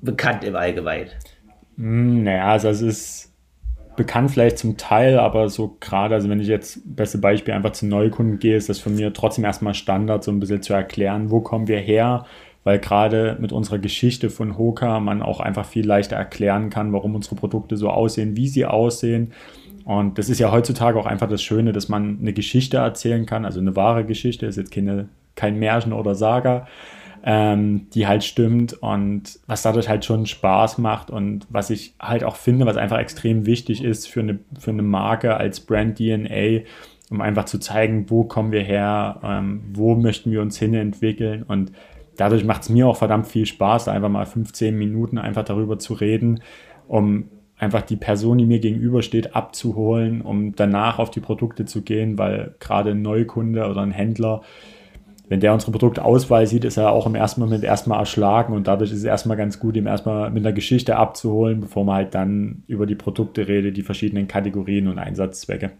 bekannt 0.00 0.44
im 0.44 0.54
Allgemeinen? 0.54 1.10
Hm, 1.76 2.22
naja, 2.22 2.46
also 2.46 2.68
es 2.68 2.82
ist 2.82 3.28
bekannt 3.96 4.30
vielleicht 4.30 4.58
zum 4.58 4.76
Teil, 4.76 5.18
aber 5.18 5.48
so 5.48 5.76
gerade, 5.80 6.14
also 6.14 6.28
wenn 6.28 6.38
ich 6.38 6.46
jetzt, 6.46 6.80
beste 6.84 7.18
Beispiel, 7.18 7.52
einfach 7.52 7.72
zu 7.72 7.84
Neukunden 7.86 8.38
gehe, 8.38 8.56
ist 8.56 8.68
das 8.68 8.78
für 8.78 8.90
mich 8.90 9.04
trotzdem 9.12 9.44
erstmal 9.44 9.74
Standard, 9.74 10.22
so 10.22 10.30
ein 10.30 10.38
bisschen 10.38 10.62
zu 10.62 10.72
erklären, 10.72 11.32
wo 11.32 11.40
kommen 11.40 11.66
wir 11.66 11.80
her, 11.80 12.24
weil 12.62 12.78
gerade 12.78 13.36
mit 13.40 13.50
unserer 13.50 13.78
Geschichte 13.78 14.30
von 14.30 14.56
Hoka 14.56 15.00
man 15.00 15.20
auch 15.20 15.40
einfach 15.40 15.66
viel 15.66 15.84
leichter 15.84 16.14
erklären 16.14 16.70
kann, 16.70 16.92
warum 16.92 17.16
unsere 17.16 17.34
Produkte 17.34 17.76
so 17.76 17.90
aussehen, 17.90 18.36
wie 18.36 18.46
sie 18.46 18.66
aussehen 18.66 19.32
und 19.88 20.18
das 20.18 20.28
ist 20.28 20.38
ja 20.38 20.52
heutzutage 20.52 21.00
auch 21.00 21.06
einfach 21.06 21.30
das 21.30 21.42
Schöne, 21.42 21.72
dass 21.72 21.88
man 21.88 22.18
eine 22.20 22.34
Geschichte 22.34 22.76
erzählen 22.76 23.24
kann, 23.24 23.46
also 23.46 23.58
eine 23.58 23.74
wahre 23.74 24.04
Geschichte, 24.04 24.44
ist 24.44 24.56
jetzt 24.56 24.70
keine, 24.70 25.08
kein 25.34 25.58
Märchen 25.58 25.94
oder 25.94 26.14
Saga, 26.14 26.66
ähm, 27.24 27.86
die 27.94 28.06
halt 28.06 28.22
stimmt. 28.22 28.74
Und 28.74 29.40
was 29.46 29.62
dadurch 29.62 29.88
halt 29.88 30.04
schon 30.04 30.26
Spaß 30.26 30.76
macht 30.76 31.10
und 31.10 31.46
was 31.48 31.70
ich 31.70 31.94
halt 31.98 32.22
auch 32.22 32.36
finde, 32.36 32.66
was 32.66 32.76
einfach 32.76 32.98
extrem 32.98 33.46
wichtig 33.46 33.82
ist 33.82 34.08
für 34.08 34.20
eine, 34.20 34.40
für 34.58 34.72
eine 34.72 34.82
Marke 34.82 35.38
als 35.38 35.60
Brand 35.60 35.96
DNA, 35.96 36.66
um 37.08 37.22
einfach 37.22 37.46
zu 37.46 37.58
zeigen, 37.58 38.10
wo 38.10 38.24
kommen 38.24 38.52
wir 38.52 38.62
her, 38.62 39.18
ähm, 39.24 39.62
wo 39.72 39.94
möchten 39.94 40.30
wir 40.30 40.42
uns 40.42 40.58
hin 40.58 40.74
entwickeln. 40.74 41.44
Und 41.44 41.72
dadurch 42.18 42.44
macht 42.44 42.60
es 42.60 42.68
mir 42.68 42.86
auch 42.86 42.98
verdammt 42.98 43.26
viel 43.26 43.46
Spaß, 43.46 43.86
da 43.86 43.92
einfach 43.92 44.10
mal 44.10 44.26
15 44.26 44.76
Minuten 44.76 45.16
einfach 45.16 45.44
darüber 45.44 45.78
zu 45.78 45.94
reden, 45.94 46.42
um 46.88 47.30
einfach 47.58 47.82
die 47.82 47.96
Person, 47.96 48.38
die 48.38 48.46
mir 48.46 48.60
gegenübersteht, 48.60 49.34
abzuholen, 49.34 50.20
um 50.22 50.54
danach 50.54 50.98
auf 50.98 51.10
die 51.10 51.20
Produkte 51.20 51.64
zu 51.64 51.82
gehen, 51.82 52.18
weil 52.18 52.54
gerade 52.60 52.92
ein 52.92 53.02
Neukunde 53.02 53.68
oder 53.68 53.82
ein 53.82 53.90
Händler 53.90 54.42
wenn 55.28 55.40
der 55.40 55.52
unsere 55.52 55.72
Produktauswahl 55.72 56.46
sieht, 56.46 56.64
ist 56.64 56.78
er 56.78 56.90
auch 56.90 57.06
im 57.06 57.14
ersten 57.14 57.40
Moment 57.42 57.62
erstmal 57.62 58.00
erschlagen 58.00 58.54
und 58.54 58.66
dadurch 58.66 58.90
ist 58.90 58.98
es 58.98 59.04
erstmal 59.04 59.36
ganz 59.36 59.60
gut, 59.60 59.76
ihm 59.76 59.86
erstmal 59.86 60.30
mit 60.30 60.44
einer 60.44 60.54
Geschichte 60.54 60.96
abzuholen, 60.96 61.60
bevor 61.60 61.84
man 61.84 61.96
halt 61.96 62.14
dann 62.14 62.62
über 62.66 62.86
die 62.86 62.94
Produkte 62.94 63.46
redet, 63.46 63.76
die 63.76 63.82
verschiedenen 63.82 64.26
Kategorien 64.26 64.88
und 64.88 64.98
Einsatzzwecke. 64.98 65.72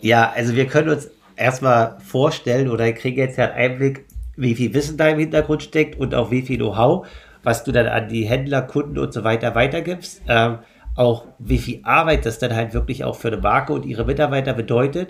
Ja, 0.00 0.32
also 0.34 0.56
wir 0.56 0.66
können 0.66 0.88
uns 0.88 1.10
erstmal 1.36 1.98
vorstellen 2.00 2.70
oder 2.70 2.90
kriegen 2.92 3.18
jetzt 3.18 3.36
ja 3.36 3.50
einen 3.50 3.72
Einblick, 3.72 4.06
wie 4.36 4.54
viel 4.54 4.72
Wissen 4.72 4.96
da 4.96 5.08
im 5.08 5.18
Hintergrund 5.18 5.62
steckt 5.62 6.00
und 6.00 6.14
auch 6.14 6.30
wie 6.30 6.40
viel 6.40 6.56
Know-how, 6.56 7.06
was 7.42 7.64
du 7.64 7.72
dann 7.72 7.86
an 7.86 8.08
die 8.08 8.24
Händler, 8.24 8.62
Kunden 8.62 8.98
und 8.98 9.12
so 9.12 9.24
weiter 9.24 9.54
weitergibst. 9.54 10.22
Ähm, 10.26 10.58
auch 11.00 11.24
wie 11.38 11.56
viel 11.56 11.80
Arbeit 11.82 12.26
das 12.26 12.38
dann 12.38 12.54
halt 12.54 12.74
wirklich 12.74 13.04
auch 13.04 13.16
für 13.16 13.28
eine 13.28 13.38
Marke 13.38 13.72
und 13.72 13.86
ihre 13.86 14.04
Mitarbeiter 14.04 14.52
bedeutet. 14.52 15.08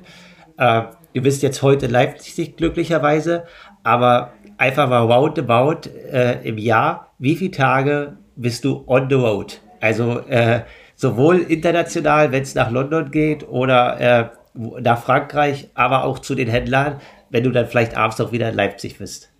Äh, 0.57 0.83
ihr 1.13 1.23
bist 1.23 1.43
jetzt 1.43 1.63
heute 1.63 1.89
Leipzig 1.89 2.57
glücklicherweise, 2.57 3.45
aber 3.83 4.33
einfach 4.57 4.89
mal 4.89 5.01
roundabout 5.01 5.91
äh, 6.13 6.47
im 6.49 6.59
Jahr, 6.59 7.11
wie 7.19 7.35
viele 7.35 7.51
Tage 7.51 8.19
bist 8.37 8.65
du 8.65 8.85
on 8.87 9.09
the 9.11 9.17
road? 9.17 9.61
Also 9.81 10.21
äh, 10.29 10.61
sowohl 10.95 11.39
international, 11.39 12.31
wenn 12.31 12.43
es 12.43 12.55
nach 12.55 12.71
London 12.71 13.11
geht 13.11 13.49
oder 13.49 14.01
äh, 14.01 14.29
nach 14.55 15.03
Frankreich, 15.03 15.71
aber 15.75 16.05
auch 16.05 16.21
zu 16.21 16.37
den 16.37 16.49
Händlern, 16.49 17.01
wenn 17.31 17.43
du 17.43 17.51
dann 17.51 17.67
vielleicht 17.67 17.97
abends 17.97 18.21
auch 18.21 18.31
wieder 18.31 18.49
in 18.49 18.55
Leipzig 18.55 18.99
bist. 18.99 19.33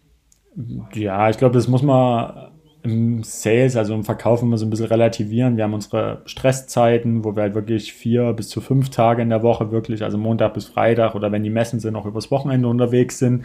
Ja, 0.95 1.31
ich 1.31 1.39
glaube, 1.39 1.55
das 1.55 1.69
muss 1.69 1.83
man 1.83 2.50
im 2.83 3.23
Sales, 3.23 3.77
also 3.77 3.95
im 3.95 4.05
Verkauf 4.05 4.43
immer 4.43 4.57
so 4.57 4.67
ein 4.67 4.71
bisschen 4.71 4.87
relativieren. 4.87 5.57
Wir 5.57 5.65
haben 5.65 5.75
unsere 5.75 6.23
Stresszeiten, 6.25 7.25
wo 7.25 7.37
wir 7.37 7.43
halt 7.43 7.55
wirklich 7.55 7.93
vier 7.93 8.33
bis 8.33 8.49
zu 8.49 8.61
fünf 8.61 8.91
Tage 8.91 9.23
in 9.23 9.29
der 9.29 9.43
Woche 9.43 9.71
wirklich, 9.71 10.03
also 10.03 10.17
Montag 10.17 10.55
bis 10.55 10.67
Freitag 10.67 11.15
oder 11.15 11.31
wenn 11.33 11.45
die 11.45 11.51
Messen 11.51 11.81
sind, 11.81 11.97
auch 11.97 12.07
übers 12.07 12.31
Wochenende 12.31 12.69
unterwegs 12.69 13.19
sind. 13.19 13.45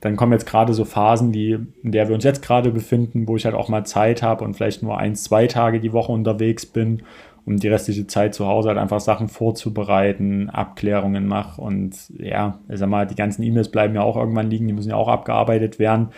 Dann 0.00 0.14
kommen 0.14 0.32
jetzt 0.32 0.46
gerade 0.46 0.74
so 0.74 0.84
Phasen, 0.84 1.32
die, 1.32 1.58
in 1.82 1.92
der 1.92 2.08
wir 2.08 2.14
uns 2.14 2.22
jetzt 2.22 2.42
gerade 2.42 2.70
befinden, 2.70 3.26
wo 3.26 3.36
ich 3.36 3.44
halt 3.44 3.56
auch 3.56 3.68
mal 3.68 3.84
Zeit 3.84 4.22
habe 4.22 4.44
und 4.44 4.54
vielleicht 4.54 4.82
nur 4.82 4.96
eins, 4.96 5.24
zwei 5.24 5.48
Tage 5.48 5.80
die 5.80 5.92
Woche 5.92 6.12
unterwegs 6.12 6.66
bin, 6.66 7.02
um 7.44 7.56
die 7.56 7.68
restliche 7.68 8.06
Zeit 8.06 8.34
zu 8.34 8.46
Hause 8.46 8.68
halt 8.68 8.78
einfach 8.78 9.00
Sachen 9.00 9.28
vorzubereiten, 9.28 10.50
Abklärungen 10.50 11.26
mache 11.26 11.60
und 11.60 11.96
ja, 12.16 12.60
ich 12.68 12.78
sag 12.78 12.88
mal, 12.88 13.06
die 13.06 13.16
ganzen 13.16 13.42
E-Mails 13.42 13.70
bleiben 13.70 13.94
ja 13.94 14.02
auch 14.02 14.16
irgendwann 14.16 14.50
liegen, 14.50 14.68
die 14.68 14.72
müssen 14.72 14.90
ja 14.90 14.96
auch 14.96 15.08
abgearbeitet 15.08 15.80
werden. 15.80 16.10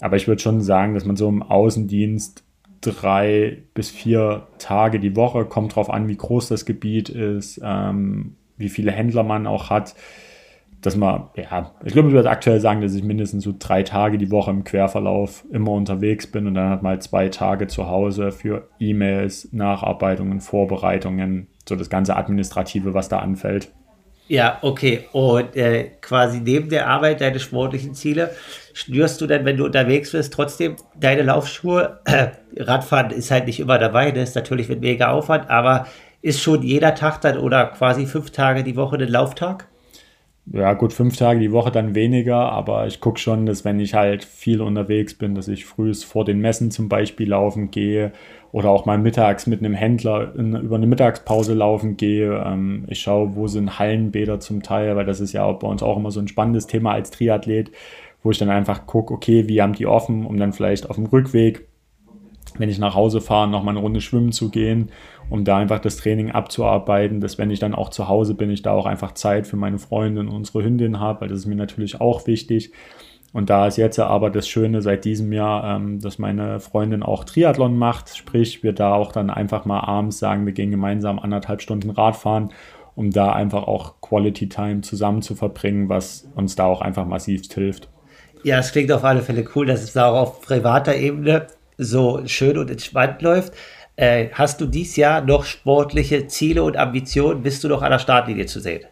Aber 0.00 0.16
ich 0.16 0.28
würde 0.28 0.42
schon 0.42 0.60
sagen, 0.60 0.94
dass 0.94 1.04
man 1.04 1.16
so 1.16 1.28
im 1.28 1.42
Außendienst 1.42 2.44
drei 2.80 3.58
bis 3.74 3.90
vier 3.90 4.46
Tage 4.58 5.00
die 5.00 5.16
Woche, 5.16 5.44
kommt 5.44 5.74
drauf 5.74 5.90
an, 5.90 6.08
wie 6.08 6.16
groß 6.16 6.48
das 6.48 6.66
Gebiet 6.66 7.08
ist, 7.08 7.60
ähm, 7.62 8.36
wie 8.56 8.68
viele 8.68 8.92
Händler 8.92 9.22
man 9.22 9.46
auch 9.46 9.70
hat, 9.70 9.94
dass 10.82 10.96
man, 10.96 11.24
ja, 11.36 11.72
ich 11.84 11.92
glaube, 11.92 12.08
ich 12.08 12.14
würde 12.14 12.30
aktuell 12.30 12.60
sagen, 12.60 12.80
dass 12.80 12.94
ich 12.94 13.02
mindestens 13.02 13.44
so 13.44 13.54
drei 13.58 13.82
Tage 13.82 14.18
die 14.18 14.30
Woche 14.30 14.50
im 14.50 14.62
Querverlauf 14.62 15.44
immer 15.50 15.72
unterwegs 15.72 16.26
bin 16.26 16.46
und 16.46 16.54
dann 16.54 16.70
hat 16.70 16.82
halt 16.82 17.02
zwei 17.02 17.28
Tage 17.28 17.66
zu 17.66 17.88
Hause 17.88 18.30
für 18.30 18.68
E-Mails, 18.78 19.52
Nacharbeitungen, 19.52 20.40
Vorbereitungen, 20.40 21.48
so 21.68 21.74
das 21.74 21.90
ganze 21.90 22.16
Administrative, 22.16 22.94
was 22.94 23.08
da 23.08 23.18
anfällt. 23.18 23.72
Ja, 24.28 24.58
okay. 24.62 25.04
Und 25.12 25.56
äh, 25.56 25.90
quasi 26.00 26.40
neben 26.40 26.68
der 26.68 26.88
Arbeit 26.88 27.20
deine 27.20 27.38
sportlichen 27.38 27.94
Ziele, 27.94 28.30
schnürst 28.72 29.20
du 29.20 29.26
dann, 29.26 29.44
wenn 29.44 29.56
du 29.56 29.64
unterwegs 29.64 30.12
bist, 30.12 30.32
trotzdem 30.32 30.76
deine 30.98 31.22
Laufschuhe? 31.22 32.00
Radfahren 32.56 33.10
ist 33.10 33.30
halt 33.30 33.46
nicht 33.46 33.60
immer 33.60 33.78
dabei, 33.78 34.10
das 34.10 34.30
ist 34.30 34.34
natürlich 34.34 34.68
mit 34.68 34.80
mega 34.80 35.10
Aufwand, 35.10 35.48
aber 35.48 35.86
ist 36.22 36.40
schon 36.40 36.62
jeder 36.62 36.94
Tag 36.94 37.20
dann 37.20 37.38
oder 37.38 37.66
quasi 37.66 38.06
fünf 38.06 38.30
Tage 38.30 38.64
die 38.64 38.74
Woche 38.76 38.96
ein 38.96 39.08
Lauftag? 39.08 39.68
Ja, 40.52 40.74
gut, 40.74 40.92
fünf 40.92 41.16
Tage 41.16 41.40
die 41.40 41.50
Woche 41.52 41.72
dann 41.72 41.94
weniger, 41.94 42.36
aber 42.36 42.86
ich 42.86 43.00
gucke 43.00 43.18
schon, 43.18 43.46
dass 43.46 43.64
wenn 43.64 43.80
ich 43.80 43.94
halt 43.94 44.24
viel 44.24 44.60
unterwegs 44.60 45.14
bin, 45.14 45.34
dass 45.34 45.48
ich 45.48 45.64
frühs 45.64 46.04
vor 46.04 46.24
den 46.24 46.40
Messen 46.40 46.70
zum 46.70 46.88
Beispiel 46.88 47.30
laufen 47.30 47.70
gehe 47.72 48.12
oder 48.52 48.70
auch 48.70 48.86
mal 48.86 48.98
mittags 48.98 49.46
mit 49.46 49.60
einem 49.60 49.74
Händler 49.74 50.34
in, 50.36 50.54
über 50.54 50.76
eine 50.76 50.86
Mittagspause 50.86 51.54
laufen 51.54 51.96
gehe. 51.96 52.42
Ähm, 52.44 52.84
ich 52.88 53.00
schaue, 53.00 53.34
wo 53.36 53.46
sind 53.46 53.78
Hallenbäder 53.78 54.40
zum 54.40 54.62
Teil, 54.62 54.96
weil 54.96 55.06
das 55.06 55.20
ist 55.20 55.32
ja 55.32 55.50
bei 55.52 55.66
uns 55.66 55.82
auch 55.82 55.96
immer 55.96 56.10
so 56.10 56.20
ein 56.20 56.28
spannendes 56.28 56.66
Thema 56.66 56.92
als 56.92 57.10
Triathlet, 57.10 57.70
wo 58.22 58.30
ich 58.30 58.38
dann 58.38 58.50
einfach 58.50 58.86
gucke, 58.86 59.14
okay, 59.14 59.48
wie 59.48 59.62
haben 59.62 59.74
die 59.74 59.86
offen, 59.86 60.26
um 60.26 60.36
dann 60.38 60.52
vielleicht 60.52 60.88
auf 60.88 60.96
dem 60.96 61.06
Rückweg, 61.06 61.68
wenn 62.58 62.68
ich 62.68 62.78
nach 62.78 62.94
Hause 62.94 63.20
fahre, 63.20 63.48
nochmal 63.48 63.74
eine 63.74 63.80
Runde 63.80 64.00
schwimmen 64.00 64.32
zu 64.32 64.50
gehen 64.50 64.90
um 65.28 65.44
da 65.44 65.58
einfach 65.58 65.80
das 65.80 65.96
Training 65.96 66.30
abzuarbeiten, 66.30 67.20
dass 67.20 67.38
wenn 67.38 67.50
ich 67.50 67.58
dann 67.58 67.74
auch 67.74 67.90
zu 67.90 68.08
Hause 68.08 68.34
bin, 68.34 68.50
ich 68.50 68.62
da 68.62 68.72
auch 68.72 68.86
einfach 68.86 69.12
Zeit 69.12 69.46
für 69.46 69.56
meine 69.56 69.78
Freundin 69.78 70.28
und 70.28 70.34
unsere 70.34 70.62
Hündin 70.62 71.00
habe, 71.00 71.22
weil 71.22 71.28
das 71.28 71.40
ist 71.40 71.46
mir 71.46 71.56
natürlich 71.56 72.00
auch 72.00 72.26
wichtig. 72.26 72.72
Und 73.36 73.50
da 73.50 73.66
ist 73.66 73.76
jetzt 73.76 73.98
aber 73.98 74.30
das 74.30 74.48
Schöne 74.48 74.80
seit 74.80 75.04
diesem 75.04 75.30
Jahr, 75.30 75.76
ähm, 75.76 76.00
dass 76.00 76.18
meine 76.18 76.58
Freundin 76.58 77.02
auch 77.02 77.22
Triathlon 77.22 77.76
macht, 77.76 78.16
sprich 78.16 78.62
wir 78.62 78.72
da 78.72 78.94
auch 78.94 79.12
dann 79.12 79.28
einfach 79.28 79.66
mal 79.66 79.80
abends 79.80 80.18
sagen, 80.18 80.46
wir 80.46 80.54
gehen 80.54 80.70
gemeinsam 80.70 81.18
anderthalb 81.18 81.60
Stunden 81.60 81.90
Radfahren, 81.90 82.48
um 82.94 83.10
da 83.10 83.34
einfach 83.34 83.64
auch 83.64 84.00
Quality 84.00 84.48
Time 84.48 84.80
zusammen 84.80 85.20
zu 85.20 85.34
verbringen, 85.34 85.90
was 85.90 86.26
uns 86.34 86.56
da 86.56 86.64
auch 86.64 86.80
einfach 86.80 87.04
massiv 87.04 87.42
hilft. 87.52 87.90
Ja, 88.42 88.58
es 88.58 88.72
klingt 88.72 88.90
auf 88.90 89.04
alle 89.04 89.20
Fälle 89.20 89.44
cool, 89.54 89.66
dass 89.66 89.82
es 89.82 89.92
da 89.92 90.08
auch 90.08 90.18
auf 90.18 90.40
privater 90.40 90.96
Ebene 90.96 91.48
so 91.76 92.22
schön 92.24 92.56
und 92.56 92.70
entspannt 92.70 93.20
läuft. 93.20 93.52
Äh, 93.96 94.28
hast 94.32 94.62
du 94.62 94.66
dieses 94.66 94.96
Jahr 94.96 95.20
noch 95.20 95.44
sportliche 95.44 96.26
Ziele 96.26 96.62
und 96.62 96.78
Ambitionen? 96.78 97.42
Bist 97.42 97.62
du 97.62 97.68
noch 97.68 97.82
an 97.82 97.90
der 97.90 97.98
Startlinie 97.98 98.46
zu 98.46 98.60
sehen? 98.60 98.86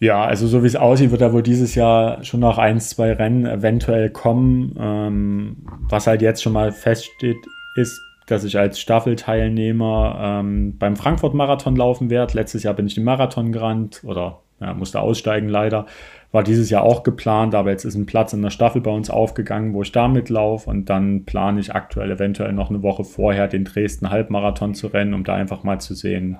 Ja, 0.00 0.24
also 0.24 0.46
so 0.46 0.62
wie 0.62 0.66
es 0.66 0.76
aussieht, 0.76 1.10
wird 1.10 1.20
da 1.20 1.34
wohl 1.34 1.42
dieses 1.42 1.74
Jahr 1.74 2.24
schon 2.24 2.40
noch 2.40 2.56
ein, 2.56 2.80
zwei 2.80 3.12
Rennen 3.12 3.44
eventuell 3.44 4.08
kommen. 4.08 4.74
Ähm, 4.80 5.56
was 5.90 6.06
halt 6.06 6.22
jetzt 6.22 6.42
schon 6.42 6.54
mal 6.54 6.72
feststeht, 6.72 7.36
ist, 7.76 8.00
dass 8.26 8.44
ich 8.44 8.58
als 8.58 8.80
Staffelteilnehmer 8.80 10.40
ähm, 10.40 10.78
beim 10.78 10.96
Frankfurt-Marathon 10.96 11.76
laufen 11.76 12.08
werde. 12.08 12.34
Letztes 12.34 12.62
Jahr 12.62 12.72
bin 12.72 12.86
ich 12.86 12.94
den 12.94 13.04
Marathon 13.04 13.52
gerannt 13.52 14.00
oder 14.02 14.40
ja, 14.58 14.72
musste 14.72 15.00
aussteigen 15.00 15.50
leider. 15.50 15.84
War 16.32 16.44
dieses 16.44 16.70
Jahr 16.70 16.82
auch 16.82 17.02
geplant, 17.02 17.54
aber 17.54 17.70
jetzt 17.70 17.84
ist 17.84 17.94
ein 17.94 18.06
Platz 18.06 18.32
in 18.32 18.40
der 18.40 18.50
Staffel 18.50 18.80
bei 18.80 18.90
uns 18.90 19.10
aufgegangen, 19.10 19.74
wo 19.74 19.82
ich 19.82 19.92
da 19.92 20.08
mitlaufe 20.08 20.70
und 20.70 20.88
dann 20.88 21.24
plane 21.26 21.60
ich 21.60 21.74
aktuell 21.74 22.10
eventuell 22.10 22.54
noch 22.54 22.70
eine 22.70 22.82
Woche 22.82 23.04
vorher 23.04 23.48
den 23.48 23.64
Dresden 23.64 24.08
Halbmarathon 24.08 24.74
zu 24.74 24.86
rennen, 24.86 25.12
um 25.12 25.24
da 25.24 25.34
einfach 25.34 25.62
mal 25.62 25.78
zu 25.78 25.94
sehen, 25.94 26.38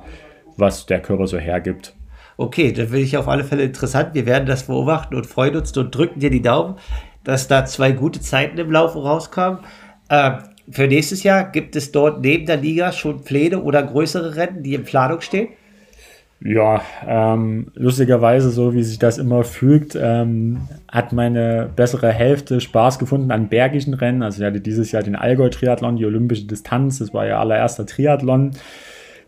was 0.56 0.86
der 0.86 1.00
Körper 1.00 1.26
so 1.26 1.36
hergibt. 1.36 1.94
Okay, 2.40 2.72
das 2.72 2.90
will 2.90 3.02
ich 3.02 3.18
auf 3.18 3.28
alle 3.28 3.44
Fälle 3.44 3.64
interessant. 3.64 4.14
Wir 4.14 4.24
werden 4.24 4.46
das 4.46 4.62
beobachten 4.62 5.14
und 5.14 5.26
freuen 5.26 5.56
uns 5.56 5.76
und 5.76 5.94
drücken 5.94 6.20
dir 6.20 6.30
die 6.30 6.40
Daumen, 6.40 6.76
dass 7.22 7.48
da 7.48 7.66
zwei 7.66 7.92
gute 7.92 8.22
Zeiten 8.22 8.56
im 8.56 8.72
Laufe 8.72 8.98
rauskommen. 8.98 9.58
Äh, 10.08 10.38
für 10.70 10.86
nächstes 10.86 11.22
Jahr 11.22 11.44
gibt 11.44 11.76
es 11.76 11.92
dort 11.92 12.22
neben 12.22 12.46
der 12.46 12.56
Liga 12.56 12.92
schon 12.92 13.24
Pläne 13.24 13.60
oder 13.60 13.82
größere 13.82 14.36
Rennen, 14.36 14.62
die 14.62 14.72
in 14.72 14.84
Planung 14.84 15.20
stehen? 15.20 15.48
Ja, 16.42 16.80
ähm, 17.06 17.72
lustigerweise, 17.74 18.50
so 18.50 18.72
wie 18.72 18.84
sich 18.84 18.98
das 18.98 19.18
immer 19.18 19.44
fügt, 19.44 19.94
ähm, 20.00 20.62
hat 20.90 21.12
meine 21.12 21.68
bessere 21.76 22.10
Hälfte 22.10 22.62
Spaß 22.62 22.98
gefunden 22.98 23.32
an 23.32 23.50
bergigen 23.50 23.92
Rennen. 23.92 24.22
Also 24.22 24.40
ich 24.40 24.46
hatte 24.46 24.62
dieses 24.62 24.92
Jahr 24.92 25.02
den 25.02 25.14
Allgäu-Triathlon, 25.14 25.96
die 25.96 26.06
olympische 26.06 26.46
Distanz, 26.46 27.00
das 27.00 27.12
war 27.12 27.26
ja 27.26 27.38
allererster 27.38 27.84
Triathlon 27.84 28.52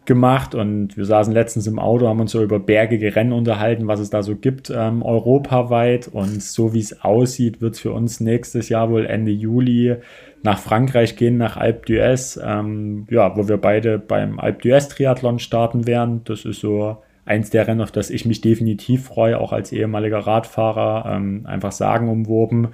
gemacht 0.04 0.54
und 0.54 0.96
wir 0.96 1.04
saßen 1.04 1.32
letztens 1.32 1.66
im 1.66 1.78
Auto, 1.78 2.08
haben 2.08 2.20
uns 2.20 2.32
so 2.32 2.42
über 2.42 2.58
bergige 2.58 3.14
Rennen 3.14 3.32
unterhalten, 3.32 3.86
was 3.86 4.00
es 4.00 4.10
da 4.10 4.22
so 4.22 4.34
gibt, 4.34 4.70
ähm, 4.70 5.02
europaweit 5.02 6.08
und 6.08 6.42
so 6.42 6.74
wie 6.74 6.80
es 6.80 7.04
aussieht, 7.04 7.60
wird 7.60 7.74
es 7.74 7.80
für 7.80 7.92
uns 7.92 8.20
nächstes 8.20 8.68
Jahr 8.68 8.90
wohl 8.90 9.06
Ende 9.06 9.30
Juli 9.30 9.96
nach 10.42 10.58
Frankreich 10.58 11.16
gehen, 11.16 11.36
nach 11.36 11.56
Alpe 11.56 11.86
d'Huez, 11.86 12.40
ähm, 12.44 13.06
ja, 13.10 13.36
wo 13.36 13.48
wir 13.48 13.58
beide 13.58 13.98
beim 13.98 14.40
Alpe 14.40 14.68
d'Huez 14.68 14.88
Triathlon 14.88 15.38
starten 15.38 15.86
werden. 15.86 16.22
Das 16.24 16.44
ist 16.44 16.60
so 16.60 16.96
eins 17.24 17.50
der 17.50 17.68
Rennen, 17.68 17.80
auf 17.80 17.92
das 17.92 18.10
ich 18.10 18.26
mich 18.26 18.40
definitiv 18.40 19.04
freue, 19.04 19.38
auch 19.38 19.52
als 19.52 19.70
ehemaliger 19.70 20.18
Radfahrer, 20.18 21.14
ähm, 21.14 21.46
einfach 21.46 21.72
sagen 21.72 22.08
umworben. 22.08 22.68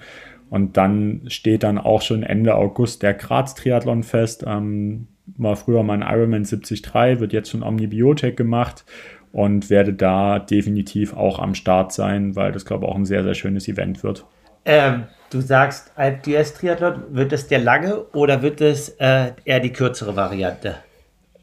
Und 0.48 0.78
dann 0.78 1.22
steht 1.26 1.62
dann 1.62 1.76
auch 1.76 2.00
schon 2.00 2.22
Ende 2.22 2.54
August 2.54 3.02
der 3.02 3.12
Graz 3.12 3.54
Triathlon 3.54 4.02
fest. 4.02 4.44
Ähm, 4.46 5.08
war 5.36 5.56
früher 5.56 5.82
mal 5.82 6.02
ein 6.02 6.16
Ironman 6.16 6.44
73, 6.44 6.82
wird 7.20 7.32
jetzt 7.32 7.50
schon 7.50 7.62
Omnibiotech 7.62 8.36
gemacht 8.36 8.84
und 9.32 9.70
werde 9.70 9.92
da 9.92 10.38
definitiv 10.38 11.14
auch 11.14 11.38
am 11.38 11.54
Start 11.54 11.92
sein, 11.92 12.36
weil 12.36 12.52
das, 12.52 12.64
glaube 12.64 12.86
ich, 12.86 12.90
auch 12.92 12.96
ein 12.96 13.04
sehr, 13.04 13.22
sehr 13.22 13.34
schönes 13.34 13.68
Event 13.68 14.02
wird. 14.02 14.24
Ähm, 14.64 15.04
du 15.30 15.40
sagst, 15.40 15.92
Alp 15.96 16.24
d'Huez 16.24 16.54
Triathlon, 16.54 17.02
wird 17.10 17.32
es 17.32 17.48
der 17.48 17.58
lange 17.58 18.04
oder 18.12 18.42
wird 18.42 18.60
es 18.60 18.90
äh, 18.98 19.32
eher 19.44 19.60
die 19.60 19.72
kürzere 19.72 20.16
Variante? 20.16 20.76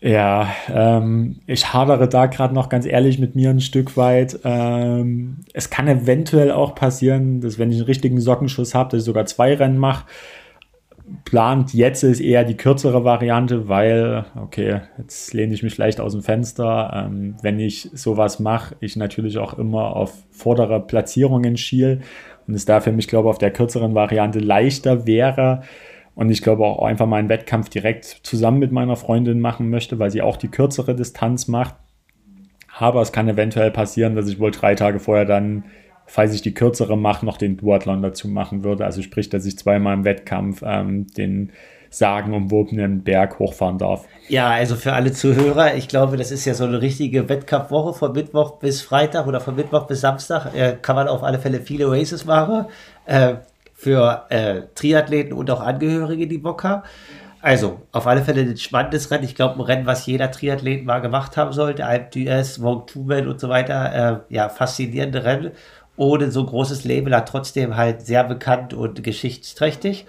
Ja, 0.02 0.54
ähm, 0.72 1.40
ich 1.48 1.74
hadere 1.74 2.08
da 2.08 2.28
gerade 2.28 2.54
noch 2.54 2.70
ganz 2.70 2.86
ehrlich 2.86 3.18
mit 3.18 3.36
mir 3.36 3.50
ein 3.50 3.62
Stück 3.62 3.98
weit. 3.98 4.40
Ähm, 4.44 5.38
es 5.54 5.70
kann 5.70 5.88
eventuell 5.88 6.52
auch 6.52 6.76
passieren, 6.76 7.42
dass 7.42 7.58
wenn 7.58 7.72
ich 7.72 7.78
einen 7.78 7.86
richtigen 7.86 8.20
Sockenschuss 8.20 8.76
habe, 8.76 8.92
dass 8.92 9.00
ich 9.00 9.06
sogar 9.06 9.26
zwei 9.26 9.56
Rennen 9.56 9.80
mache 9.80 10.06
plant 11.24 11.74
jetzt 11.74 12.04
ist 12.04 12.20
eher 12.20 12.44
die 12.44 12.58
kürzere 12.58 13.04
Variante, 13.04 13.68
weil, 13.68 14.26
okay, 14.36 14.82
jetzt 14.98 15.34
lehne 15.34 15.54
ich 15.54 15.64
mich 15.64 15.74
vielleicht 15.74 16.00
aus 16.00 16.14
dem 16.14 16.22
Fenster. 16.22 17.08
Ähm, 17.08 17.36
wenn 17.42 17.60
ich 17.60 17.90
sowas 17.94 18.40
mache, 18.40 18.76
ich 18.80 18.96
natürlich 18.96 19.38
auch 19.38 19.58
immer 19.58 19.96
auf 19.96 20.14
vordere 20.32 20.80
Platzierungen 20.80 21.58
schiel 21.58 22.02
und 22.48 22.54
es 22.54 22.66
da 22.66 22.80
für 22.82 22.92
mich, 22.92 23.08
glaube 23.08 23.28
ich, 23.28 23.32
auf 23.32 23.38
der 23.38 23.52
kürzeren 23.52 23.94
Variante 23.96 24.40
leichter 24.40 25.06
wäre. 25.06 25.62
Und 26.16 26.30
ich 26.30 26.42
glaube 26.42 26.66
auch 26.66 26.84
einfach 26.84 27.08
mal 27.08 27.18
einen 27.18 27.30
Wettkampf 27.30 27.70
direkt 27.70 28.06
zusammen 28.24 28.60
mit 28.60 28.72
meiner 28.72 28.96
Freundin 28.96 29.40
machen 29.40 29.70
möchte, 29.70 30.00
weil 30.00 30.12
sie 30.12 30.22
auch 30.22 30.38
die 30.38 30.48
kürzere 30.48 30.96
Distanz 30.96 31.48
macht. 31.48 31.76
Aber 32.78 33.02
es 33.02 33.12
kann 33.12 33.28
eventuell 33.28 33.72
passieren, 33.72 34.16
dass 34.16 34.28
ich 34.28 34.40
wohl 34.40 34.52
drei 34.52 34.76
Tage 34.76 35.00
vorher 35.00 35.26
dann, 35.26 35.66
falls 36.06 36.34
ich 36.34 36.42
die 36.42 36.54
kürzere 36.54 36.98
mache, 36.98 37.26
noch 37.26 37.38
den 37.38 37.58
Duathlon 37.58 38.02
dazu 38.02 38.28
machen 38.28 38.64
würde. 38.64 38.86
Also 38.86 39.02
sprich, 39.02 39.30
dass 39.30 39.46
ich 39.46 39.58
zweimal 39.58 39.94
im 39.94 40.06
Wettkampf 40.06 40.64
ähm, 40.66 41.08
den 41.08 41.52
sagenumwobenen 41.90 43.04
Berg 43.04 43.40
hochfahren 43.40 43.78
darf. 43.78 44.06
Ja, 44.28 44.50
also 44.50 44.76
für 44.76 44.94
alle 44.94 45.14
Zuhörer, 45.14 45.76
ich 45.76 45.88
glaube, 45.88 46.18
das 46.18 46.32
ist 46.32 46.46
ja 46.46 46.54
so 46.54 46.66
eine 46.66 46.82
richtige 46.82 47.30
Wettkampfwoche 47.30 47.94
von 47.98 48.12
Mittwoch 48.12 48.58
bis 48.58 48.82
Freitag 48.82 49.28
oder 49.28 49.40
von 49.40 49.56
Mittwoch 49.56 49.88
bis 49.88 50.02
Samstag. 50.02 50.54
Äh, 50.54 50.78
kann 50.82 50.96
man 50.96 51.08
auf 51.08 51.24
alle 51.24 51.40
Fälle 51.40 51.62
viele 51.62 51.90
Races 51.90 52.26
machen. 52.26 52.66
Äh, 53.06 53.36
für 53.76 54.26
äh, 54.30 54.62
Triathleten 54.74 55.34
und 55.34 55.52
auch 55.52 55.60
Angehörige, 55.60 56.28
die 56.28 56.38
Bock 56.38 56.64
haben. 56.64 56.84
Also, 57.42 57.82
auf 57.92 58.08
alle 58.08 58.24
Fälle 58.24 58.42
ein 58.42 58.58
spannendes 58.58 59.12
Rennen. 59.12 59.24
Ich 59.24 59.36
glaube, 59.36 59.56
ein 59.56 59.62
Rennen, 59.62 59.86
was 59.86 60.08
jeder 60.08 60.32
Triathlet 60.32 60.84
mal 60.84 61.00
gemacht 61.00 61.38
haben 61.38 61.54
sollte. 61.54 61.86
Alp 61.86 62.12
d'Huez, 62.12 62.60
Wong 62.62 62.88
Tumen 62.88 63.28
und 63.28 63.40
so 63.40 63.50
weiter. 63.50 64.24
Äh, 64.30 64.34
ja, 64.34 64.50
faszinierende 64.50 65.24
Rennen. 65.24 65.52
Ohne 65.98 66.32
so 66.32 66.46
großes 66.46 66.84
Label, 66.84 67.16
hat 67.16 67.30
trotzdem 67.30 67.76
halt 67.78 68.06
sehr 68.06 68.24
bekannt 68.24 68.74
und 68.74 69.04
geschichtsträchtig. 69.04 70.06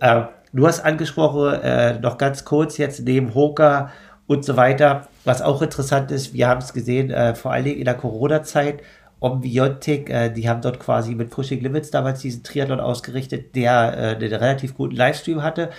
Äh, 0.00 0.22
du 0.52 0.66
hast 0.66 0.80
angesprochen, 0.80 1.60
äh, 1.62 1.98
noch 1.98 2.18
ganz 2.18 2.44
kurz 2.44 2.76
jetzt 2.76 3.04
neben 3.04 3.34
Hoka 3.34 3.90
und 4.26 4.44
so 4.44 4.56
weiter, 4.56 5.08
was 5.24 5.42
auch 5.42 5.62
interessant 5.62 6.10
ist, 6.10 6.32
wir 6.32 6.48
haben 6.48 6.60
es 6.60 6.72
gesehen, 6.72 7.10
äh, 7.10 7.34
vor 7.34 7.52
allen 7.52 7.64
Dingen 7.64 7.78
in 7.78 7.84
der 7.84 7.94
Corona-Zeit, 7.94 8.82
Ombiotic, 9.20 10.10
äh, 10.10 10.30
die 10.30 10.48
haben 10.48 10.60
dort 10.62 10.80
quasi 10.80 11.14
mit 11.14 11.30
Pushing 11.30 11.60
Limits 11.60 11.92
damals 11.92 12.20
diesen 12.20 12.42
Triathlon 12.42 12.80
ausgerichtet, 12.80 13.54
der 13.54 13.96
äh, 13.96 14.16
einen 14.16 14.34
relativ 14.34 14.74
guten 14.74 14.96
Livestream 14.96 15.42
hatte. 15.42 15.70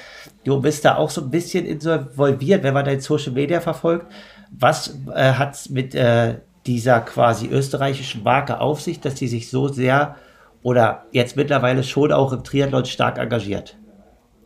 Du 0.46 0.62
bist 0.62 0.86
da 0.86 0.96
auch 0.96 1.10
so 1.10 1.22
ein 1.22 1.30
bisschen 1.30 1.66
involviert, 1.66 2.64
wenn 2.64 2.74
man 2.74 2.86
dein 2.86 3.02
Social 3.02 3.34
Media 3.34 3.60
verfolgt. 3.60 4.08
Was 4.52 4.98
äh, 5.14 5.34
hat 5.34 5.56
es 5.56 5.70
mit 5.70 5.94
äh, 5.94 6.36
dieser 6.66 7.02
quasi 7.02 7.48
österreichischen 7.48 8.24
Marke 8.24 8.60
auf 8.60 8.82
sich, 8.82 9.00
dass 9.00 9.16
die 9.16 9.28
sich 9.28 9.50
so 9.50 9.68
sehr 9.68 10.16
oder 10.62 11.06
jetzt 11.12 11.36
mittlerweile 11.36 11.84
schon 11.84 12.12
auch 12.12 12.32
im 12.32 12.44
Triathlon 12.44 12.86
stark 12.86 13.18
engagiert? 13.18 13.78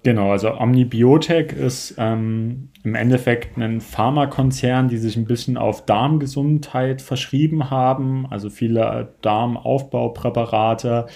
Genau, 0.04 0.32
also 0.32 0.54
Omnibiotech 0.58 1.52
ist 1.52 1.96
ähm, 1.98 2.70
im 2.84 2.96
Endeffekt 2.96 3.58
ein 3.58 3.82
Pharmakonzern, 3.82 4.88
die 4.88 4.98
sich 4.98 5.18
ein 5.18 5.26
bisschen 5.26 5.58
auf 5.58 5.86
Darmgesundheit 5.86 7.02
verschrieben 7.02 7.70
haben, 7.70 8.26
also 8.30 8.50
viele 8.50 9.14
Darmaufbaupräparate, 9.22 11.08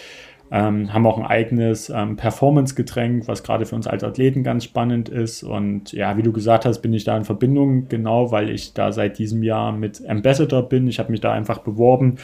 ähm, 0.51 0.93
haben 0.93 1.05
auch 1.05 1.17
ein 1.17 1.25
eigenes 1.25 1.89
ähm, 1.89 2.17
Performance-Getränk, 2.17 3.27
was 3.27 3.43
gerade 3.43 3.65
für 3.65 3.75
uns 3.75 3.87
als 3.87 4.03
Athleten 4.03 4.43
ganz 4.43 4.65
spannend 4.65 5.07
ist. 5.07 5.43
Und 5.43 5.93
ja, 5.93 6.17
wie 6.17 6.23
du 6.23 6.33
gesagt 6.33 6.65
hast, 6.65 6.81
bin 6.81 6.93
ich 6.93 7.05
da 7.05 7.15
in 7.15 7.23
Verbindung, 7.23 7.87
genau, 7.87 8.31
weil 8.31 8.49
ich 8.49 8.73
da 8.73 8.91
seit 8.91 9.17
diesem 9.17 9.43
Jahr 9.43 9.71
mit 9.71 10.07
Ambassador 10.07 10.67
bin. 10.67 10.87
Ich 10.87 10.99
habe 10.99 11.11
mich 11.11 11.21
da 11.21 11.31
einfach 11.31 11.59
beworben 11.59 12.17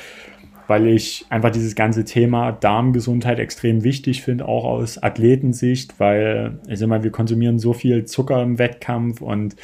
weil 0.68 0.88
ich 0.88 1.26
einfach 1.30 1.50
dieses 1.50 1.76
ganze 1.76 2.04
Thema 2.04 2.52
Darmgesundheit 2.52 3.40
extrem 3.40 3.84
wichtig 3.84 4.22
finde, 4.22 4.48
auch 4.48 4.66
aus 4.66 5.02
Athletensicht, 5.02 6.00
weil 6.00 6.60
ich 6.68 6.80
sag 6.80 6.90
mal, 6.90 7.04
wir 7.04 7.12
konsumieren 7.12 7.58
so 7.58 7.74
viel 7.74 8.04
Zucker 8.04 8.44
im 8.44 8.60
Wettkampf 8.60 9.22
und 9.22 9.56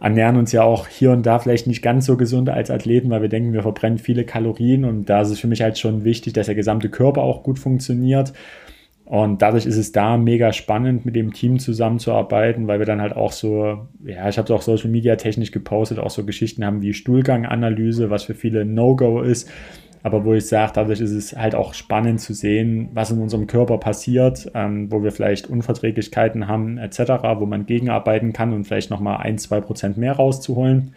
ernähren 0.00 0.36
uns 0.36 0.52
ja 0.52 0.62
auch 0.62 0.86
hier 0.86 1.10
und 1.10 1.26
da 1.26 1.38
vielleicht 1.38 1.66
nicht 1.66 1.82
ganz 1.82 2.06
so 2.06 2.16
gesund 2.16 2.48
als 2.48 2.70
Athleten, 2.70 3.10
weil 3.10 3.22
wir 3.22 3.28
denken, 3.28 3.52
wir 3.52 3.62
verbrennen 3.62 3.98
viele 3.98 4.24
Kalorien 4.24 4.84
und 4.84 5.06
da 5.06 5.22
ist 5.22 5.30
es 5.30 5.40
für 5.40 5.48
mich 5.48 5.62
halt 5.62 5.78
schon 5.78 6.04
wichtig, 6.04 6.32
dass 6.32 6.46
der 6.46 6.54
gesamte 6.54 6.88
Körper 6.88 7.22
auch 7.22 7.42
gut 7.42 7.58
funktioniert. 7.58 8.32
Und 9.04 9.40
dadurch 9.40 9.64
ist 9.64 9.78
es 9.78 9.90
da 9.90 10.18
mega 10.18 10.52
spannend, 10.52 11.06
mit 11.06 11.16
dem 11.16 11.32
Team 11.32 11.58
zusammenzuarbeiten, 11.58 12.66
weil 12.66 12.78
wir 12.78 12.84
dann 12.84 13.00
halt 13.00 13.16
auch 13.16 13.32
so, 13.32 13.88
ja, 14.04 14.28
ich 14.28 14.36
habe 14.36 14.44
es 14.44 14.50
auch 14.50 14.60
Social 14.60 14.90
Media 14.90 15.16
technisch 15.16 15.50
gepostet, 15.50 15.98
auch 15.98 16.10
so 16.10 16.24
Geschichten 16.26 16.62
haben 16.62 16.82
wie 16.82 16.92
Stuhlganganalyse, 16.92 18.10
was 18.10 18.24
für 18.24 18.34
viele 18.34 18.66
No-Go 18.66 19.22
ist 19.22 19.50
aber 20.02 20.24
wo 20.24 20.34
ich 20.34 20.46
sage, 20.46 20.72
dadurch 20.74 21.00
ist 21.00 21.10
es 21.10 21.36
halt 21.36 21.54
auch 21.54 21.74
spannend 21.74 22.20
zu 22.20 22.34
sehen, 22.34 22.88
was 22.92 23.10
in 23.10 23.20
unserem 23.20 23.46
Körper 23.46 23.78
passiert, 23.78 24.50
ähm, 24.54 24.90
wo 24.90 25.02
wir 25.02 25.12
vielleicht 25.12 25.48
Unverträglichkeiten 25.48 26.46
haben 26.48 26.78
etc., 26.78 27.00
wo 27.38 27.46
man 27.46 27.66
gegenarbeiten 27.66 28.32
kann 28.32 28.52
und 28.52 28.64
vielleicht 28.64 28.90
nochmal 28.90 29.18
ein, 29.18 29.38
zwei 29.38 29.60
Prozent 29.60 29.96
mehr 29.96 30.12
rauszuholen. 30.14 30.94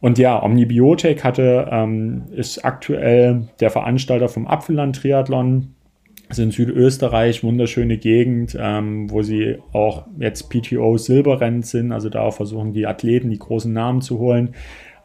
Und 0.00 0.18
ja, 0.18 0.40
Omnibiotech 0.42 1.24
hatte, 1.24 1.68
ähm, 1.70 2.24
ist 2.34 2.64
aktuell 2.64 3.48
der 3.60 3.70
Veranstalter 3.70 4.28
vom 4.28 4.46
Apfelland-Triathlon. 4.46 5.74
Ist 6.28 6.38
in 6.38 6.50
Südösterreich, 6.50 7.42
wunderschöne 7.42 7.96
Gegend, 7.96 8.56
ähm, 8.60 9.10
wo 9.10 9.22
sie 9.22 9.56
auch 9.72 10.06
jetzt 10.18 10.50
PTO 10.50 10.98
Silberrennen 10.98 11.62
sind. 11.62 11.90
Also 11.90 12.10
da 12.10 12.30
versuchen 12.30 12.74
die 12.74 12.86
Athleten 12.86 13.30
die 13.30 13.38
großen 13.38 13.72
Namen 13.72 14.02
zu 14.02 14.18
holen. 14.18 14.50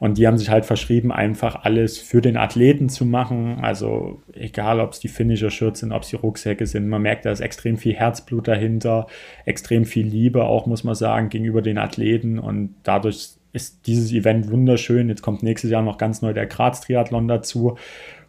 Und 0.04 0.18
die 0.18 0.28
haben 0.28 0.38
sich 0.38 0.50
halt 0.50 0.66
verschrieben, 0.66 1.14
einfach 1.14 1.64
alles 1.64 1.98
für 1.98 2.20
den 2.20 2.36
Athleten 2.36 2.90
zu 2.90 3.06
machen. 3.06 3.60
Also 3.62 4.22
egal, 4.34 4.82
ob 4.82 4.92
es 4.92 5.00
die 5.00 5.08
Finisher-Shirts 5.08 5.80
sind, 5.80 5.94
ob 5.94 6.02
es 6.02 6.10
die 6.10 6.18
Rucksäcke 6.18 6.68
sind. 6.68 6.90
Man 6.90 7.04
merkt, 7.04 7.24
da 7.24 7.32
ist 7.32 7.40
extrem 7.40 7.78
viel 7.78 7.94
Herzblut 7.94 8.50
dahinter, 8.50 9.08
extrem 9.46 9.86
viel 9.86 10.06
Liebe 10.06 10.44
auch, 10.44 10.66
muss 10.66 10.84
man 10.84 10.96
sagen, 10.96 11.30
gegenüber 11.30 11.62
den 11.62 11.78
Athleten. 11.78 12.38
Und 12.38 12.76
dadurch 12.84 13.36
ist 13.54 13.88
dieses 13.88 14.12
Event 14.12 14.52
wunderschön. 14.52 15.08
Jetzt 15.08 15.22
kommt 15.22 15.42
nächstes 15.42 15.72
Jahr 15.72 15.84
noch 15.84 15.98
ganz 15.98 16.22
neu 16.22 16.34
der 16.34 16.48
Graz-Triathlon 16.48 17.30
dazu, 17.30 17.78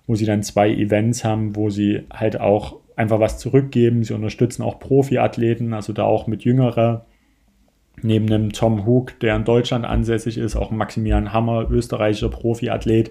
wo 0.06 0.14
sie 0.14 0.26
dann 0.26 0.44
zwei 0.44 0.70
Events 0.70 1.24
haben, 1.24 1.56
wo 1.56 1.70
sie 1.70 2.02
halt 2.08 2.40
auch 2.40 2.76
einfach 2.94 3.18
was 3.18 3.38
zurückgeben. 3.38 4.04
Sie 4.04 4.14
unterstützen 4.14 4.62
auch 4.62 4.78
Profiathleten, 4.78 5.74
also 5.74 5.92
da 5.92 6.04
auch 6.04 6.28
mit 6.28 6.44
jüngerer 6.44 7.04
neben 8.04 8.26
einem 8.26 8.52
Tom 8.52 8.84
Hook, 8.86 9.18
der 9.20 9.34
in 9.34 9.44
Deutschland 9.44 9.84
ansässig 9.84 10.36
ist, 10.36 10.56
auch 10.56 10.70
Maximilian 10.70 11.32
Hammer, 11.32 11.70
österreichischer 11.70 12.28
Profiathlet, 12.28 13.10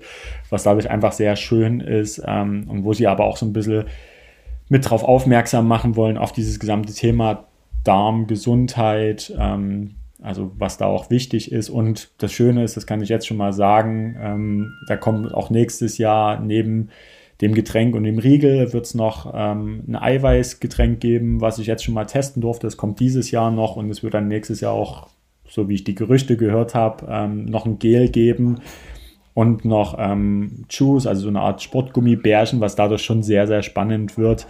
was 0.50 0.64
dadurch 0.64 0.90
einfach 0.90 1.12
sehr 1.12 1.36
schön 1.36 1.80
ist 1.80 2.22
ähm, 2.26 2.66
und 2.70 2.84
wo 2.86 2.94
sie 2.94 3.08
aber 3.08 3.26
auch 3.26 3.38
so 3.38 3.46
ein 3.46 3.54
bisschen 3.54 3.86
mit 4.70 4.90
drauf 4.90 5.04
aufmerksam 5.04 5.68
machen 5.68 5.96
wollen 5.96 6.18
auf 6.18 6.32
dieses 6.32 6.60
gesamte 6.60 6.94
Thema 6.94 7.48
Darm, 7.84 8.28
Gesundheit, 8.28 9.34
ähm, 9.38 9.96
also 10.22 10.52
was 10.58 10.78
da 10.78 10.86
auch 10.86 11.10
wichtig 11.10 11.52
ist. 11.52 11.70
Und 11.70 12.12
das 12.22 12.32
Schöne 12.32 12.64
ist, 12.64 12.78
das 12.78 12.86
kann 12.86 13.02
ich 13.02 13.10
jetzt 13.10 13.28
schon 13.28 13.38
mal 13.38 13.52
sagen, 13.52 14.16
ähm, 14.22 14.74
da 14.88 14.96
kommt 14.96 15.34
auch 15.34 15.50
nächstes 15.50 15.98
Jahr 15.98 16.40
neben 16.40 16.90
dem 17.44 17.54
Getränk 17.54 17.94
und 17.94 18.06
dem 18.06 18.20
Riegel 18.20 18.72
wird 18.72 18.86
es 18.86 18.96
noch 18.96 19.34
ähm, 19.36 19.84
ein 19.88 19.96
Eiweißgetränk 19.98 21.02
geben, 21.02 21.42
was 21.42 21.60
ich 21.60 21.68
jetzt 21.68 21.84
schon 21.84 21.94
mal 21.94 22.06
testen 22.06 22.42
durfte. 22.42 22.66
Das 22.66 22.78
kommt 22.78 23.02
dieses 23.02 23.32
Jahr 23.32 23.52
noch 23.52 23.76
und 23.76 23.90
es 23.90 24.02
wird 24.02 24.14
dann 24.14 24.30
nächstes 24.30 24.62
Jahr 24.62 24.72
auch, 24.72 25.10
so 25.48 25.68
wie 25.68 25.76
ich 25.76 25.84
die 25.84 25.94
Gerüchte 25.94 26.38
gehört 26.38 26.74
habe, 26.74 27.06
ähm, 27.10 27.46
noch 27.46 27.66
ein 27.66 27.80
Gel 27.80 28.08
geben 28.08 28.62
und 29.34 29.66
noch 29.66 29.98
ähm, 30.00 30.66
Juice, 30.70 31.06
also 31.06 31.24
so 31.24 31.28
eine 31.28 31.42
Art 31.42 31.62
Sportgummibärchen, 31.62 32.62
was 32.62 32.76
dadurch 32.76 33.04
schon 33.04 33.24
sehr, 33.24 33.46
sehr 33.46 33.62
spannend 33.62 34.18
wird, 34.18 34.48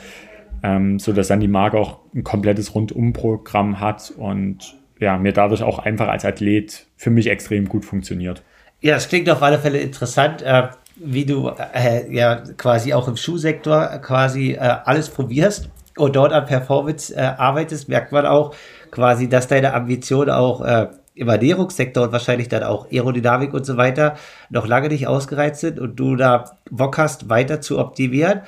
ähm, 0.61 0.99
sodass 0.99 1.29
dann 1.29 1.39
die 1.39 1.47
Marke 1.47 1.79
auch 1.79 1.99
ein 2.13 2.23
komplettes 2.23 2.75
Rundumprogramm 2.75 3.79
hat 3.79 4.13
und 4.15 4.75
ja, 4.99 5.17
mir 5.17 5.33
dadurch 5.33 5.63
auch 5.63 5.79
einfach 5.79 6.09
als 6.09 6.25
Athlet 6.25 6.85
für 6.95 7.09
mich 7.09 7.27
extrem 7.27 7.67
gut 7.67 7.85
funktioniert. 7.85 8.43
Ja, 8.81 8.97
es 8.97 9.09
klingt 9.09 9.29
auf 9.29 9.41
alle 9.41 9.57
Fälle 9.57 9.79
interessant. 9.79 10.43
Äh, 10.43 10.67
wie 10.95 11.25
du 11.25 11.51
äh, 11.73 12.13
ja 12.13 12.35
quasi 12.57 12.93
auch 12.93 13.07
im 13.07 13.17
Schuhsektor 13.17 13.87
quasi 14.01 14.51
äh, 14.51 14.57
alles 14.59 15.09
probierst 15.09 15.69
und 15.97 16.15
dort 16.15 16.33
an 16.33 16.45
Performance 16.45 17.15
äh, 17.15 17.21
arbeitest, 17.21 17.89
merkt 17.89 18.11
man 18.11 18.25
auch 18.25 18.55
quasi, 18.91 19.29
dass 19.29 19.47
deine 19.47 19.73
Ambitionen 19.73 20.29
auch 20.29 20.61
äh, 20.61 20.87
im 21.15 21.29
Ernährungssektor 21.29 22.03
und 22.03 22.11
wahrscheinlich 22.11 22.49
dann 22.49 22.63
auch 22.63 22.91
Aerodynamik 22.91 23.53
und 23.53 23.65
so 23.65 23.77
weiter 23.77 24.15
noch 24.49 24.67
lange 24.67 24.89
nicht 24.89 25.07
ausgereizt 25.07 25.61
sind 25.61 25.79
und 25.79 25.95
du 25.99 26.15
da 26.15 26.57
Bock 26.71 26.97
hast, 26.97 27.29
weiter 27.29 27.61
zu 27.61 27.79
optimieren. 27.79 28.41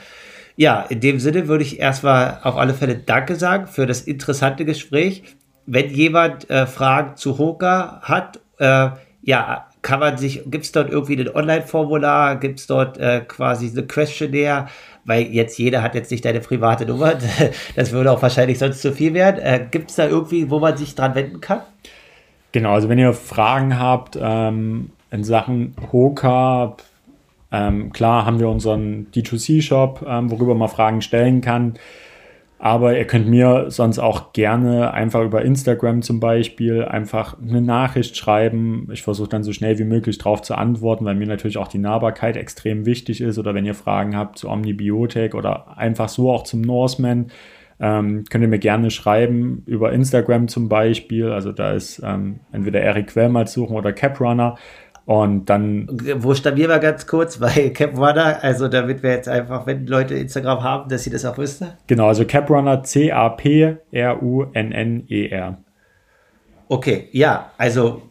Ja, 0.55 0.81
in 0.87 0.99
dem 0.99 1.19
Sinne 1.19 1.47
würde 1.47 1.63
ich 1.63 1.79
erstmal 1.79 2.39
auf 2.43 2.55
alle 2.55 2.73
Fälle 2.73 2.95
Danke 2.95 3.35
sagen 3.35 3.67
für 3.67 3.85
das 3.85 4.01
interessante 4.01 4.65
Gespräch. 4.65 5.23
Wenn 5.65 5.89
jemand 5.89 6.49
äh, 6.49 6.65
Fragen 6.65 7.17
zu 7.17 7.37
Hoka 7.37 7.99
hat, 8.01 8.39
äh, 8.57 8.89
ja, 9.21 9.67
kann 9.85 9.99
man 9.99 10.17
sich, 10.17 10.41
gibt 10.47 10.65
es 10.65 10.71
dort 10.71 10.89
irgendwie 10.89 11.15
ein 11.15 11.35
Online-Formular, 11.35 12.37
gibt 12.37 12.57
es 12.59 12.65
dort 12.65 12.97
äh, 12.97 13.21
quasi 13.21 13.69
eine 13.69 13.85
Questionnaire, 13.85 14.67
weil 15.05 15.27
jetzt 15.27 15.59
jeder 15.59 15.83
hat 15.83 15.93
jetzt 15.93 16.09
nicht 16.09 16.25
deine 16.25 16.39
private 16.39 16.87
Nummer, 16.87 17.13
das 17.75 17.91
würde 17.91 18.11
auch 18.11 18.19
wahrscheinlich 18.19 18.57
sonst 18.57 18.81
zu 18.81 18.91
viel 18.91 19.13
werden. 19.13 19.39
Äh, 19.43 19.67
gibt 19.69 19.91
es 19.91 19.97
da 19.97 20.07
irgendwie, 20.07 20.49
wo 20.49 20.57
man 20.57 20.75
sich 20.75 20.95
dran 20.95 21.13
wenden 21.13 21.39
kann? 21.39 21.61
Genau, 22.51 22.73
also 22.73 22.89
wenn 22.89 22.97
ihr 22.97 23.13
Fragen 23.13 23.77
habt 23.77 24.17
ähm, 24.19 24.89
in 25.11 25.23
Sachen 25.23 25.75
Hoka, 25.91 26.77
ähm, 27.51 27.93
klar 27.93 28.25
haben 28.25 28.39
wir 28.39 28.49
unseren 28.49 29.05
D2C-Shop, 29.13 30.03
ähm, 30.07 30.31
worüber 30.31 30.55
man 30.55 30.67
Fragen 30.67 31.03
stellen 31.03 31.41
kann. 31.41 31.75
Aber 32.57 32.97
ihr 32.97 33.05
könnt 33.05 33.27
mir 33.27 33.65
sonst 33.69 33.99
auch 33.99 34.31
gerne 34.31 34.93
einfach 34.93 35.21
über 35.21 35.43
Instagram 35.43 36.01
zum 36.01 36.19
Beispiel 36.19 36.85
einfach 36.85 37.37
eine 37.39 37.61
Nachricht 37.61 38.15
schreiben. 38.15 38.87
Ich 38.91 39.03
versuche 39.03 39.27
dann 39.27 39.43
so 39.43 39.51
schnell 39.51 39.77
wie 39.77 39.83
möglich 39.83 40.17
darauf 40.17 40.41
zu 40.41 40.55
antworten, 40.55 41.03
weil 41.03 41.15
mir 41.15 41.27
natürlich 41.27 41.57
auch 41.57 41.67
die 41.67 41.79
Nahbarkeit 41.79 42.37
extrem 42.37 42.85
wichtig 42.85 43.19
ist. 43.19 43.37
Oder 43.37 43.53
wenn 43.53 43.65
ihr 43.65 43.75
Fragen 43.75 44.15
habt 44.15 44.37
zu 44.37 44.49
Omnibiotik 44.49 45.35
oder 45.35 45.77
einfach 45.77 46.07
so 46.07 46.31
auch 46.31 46.43
zum 46.43 46.61
Norseman, 46.61 47.27
ähm, 47.79 48.23
könnt 48.29 48.41
ihr 48.41 48.47
mir 48.47 48.59
gerne 48.59 48.89
schreiben 48.89 49.63
über 49.65 49.91
Instagram 49.91 50.47
zum 50.47 50.69
Beispiel. 50.69 51.31
Also 51.31 51.51
da 51.51 51.73
ist 51.73 52.01
ähm, 52.05 52.39
entweder 52.53 52.79
Eric 52.79 53.07
Quellmalz 53.07 53.51
suchen 53.51 53.75
oder 53.75 53.91
Caprunner. 53.91 54.55
Und 55.05 55.45
dann. 55.45 55.87
Wo 56.15 56.33
stabieren 56.33 56.71
wir 56.71 56.79
ganz 56.79 57.05
kurz? 57.05 57.37
Bei 57.41 57.69
Caprunner, 57.69 58.43
also 58.43 58.67
damit 58.67 59.03
wir 59.03 59.11
jetzt 59.11 59.29
einfach, 59.29 59.67
wenn 59.67 59.85
Leute 59.85 60.15
Instagram 60.15 60.63
haben, 60.63 60.89
dass 60.89 61.03
sie 61.03 61.11
das 61.11 61.23
auch 61.25 61.37
wüssten. 61.37 61.67
Genau, 61.87 62.07
also 62.07 62.25
Caprunner 62.25 62.81
C-A-P-R-U-N-N-E-R. 62.83 63.77
Okay, 66.67 67.09
ja, 67.11 67.51
also 67.59 68.01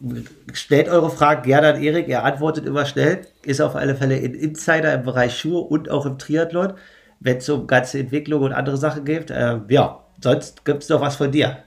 stellt 0.53 0.88
eure 0.88 1.11
Fragen 1.11 1.42
gerne 1.42 1.74
an 1.74 1.82
Erik, 1.82 2.09
er 2.09 2.22
antwortet 2.24 2.64
immer 2.66 2.86
schnell, 2.86 3.22
ist 3.42 3.61
auf 3.61 3.74
alle 3.74 3.97
Fälle 3.97 4.14
ein 4.14 4.32
Insider 4.32 4.95
im 4.95 5.03
Bereich 5.03 5.36
Schuhe 5.36 5.59
und 5.59 5.90
auch 5.90 6.07
im 6.07 6.18
Triathlon, 6.18 6.74
wenn 7.18 7.38
es 7.38 7.49
um 7.49 7.66
ganze 7.66 7.99
Entwicklung 7.99 8.42
und 8.42 8.53
andere 8.53 8.76
Sachen 8.76 9.05
geht. 9.05 9.32
Äh, 9.32 9.59
ja, 9.68 10.05
sonst 10.20 10.64
gibt 10.64 10.84
es 10.84 10.88
noch 10.88 11.01
was 11.01 11.16
von 11.16 11.32
dir 11.32 11.64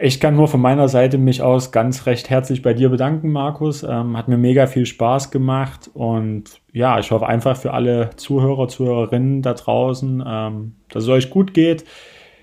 ich 0.00 0.18
kann 0.18 0.34
nur 0.34 0.48
von 0.48 0.60
meiner 0.60 0.88
Seite 0.88 1.18
mich 1.18 1.40
aus 1.40 1.70
ganz 1.70 2.06
recht 2.06 2.28
herzlich 2.28 2.62
bei 2.62 2.74
dir 2.74 2.88
bedanken, 2.88 3.30
Markus. 3.30 3.82
Ähm, 3.82 4.16
hat 4.16 4.28
mir 4.28 4.36
mega 4.36 4.66
viel 4.66 4.86
Spaß 4.86 5.30
gemacht 5.30 5.90
und 5.94 6.60
ja, 6.72 6.98
ich 6.98 7.10
hoffe 7.10 7.26
einfach 7.26 7.56
für 7.56 7.72
alle 7.72 8.10
Zuhörer, 8.16 8.68
Zuhörerinnen 8.68 9.42
da 9.42 9.54
draußen, 9.54 10.22
ähm, 10.26 10.74
dass 10.88 11.04
es 11.04 11.08
euch 11.08 11.30
gut 11.30 11.54
geht, 11.54 11.84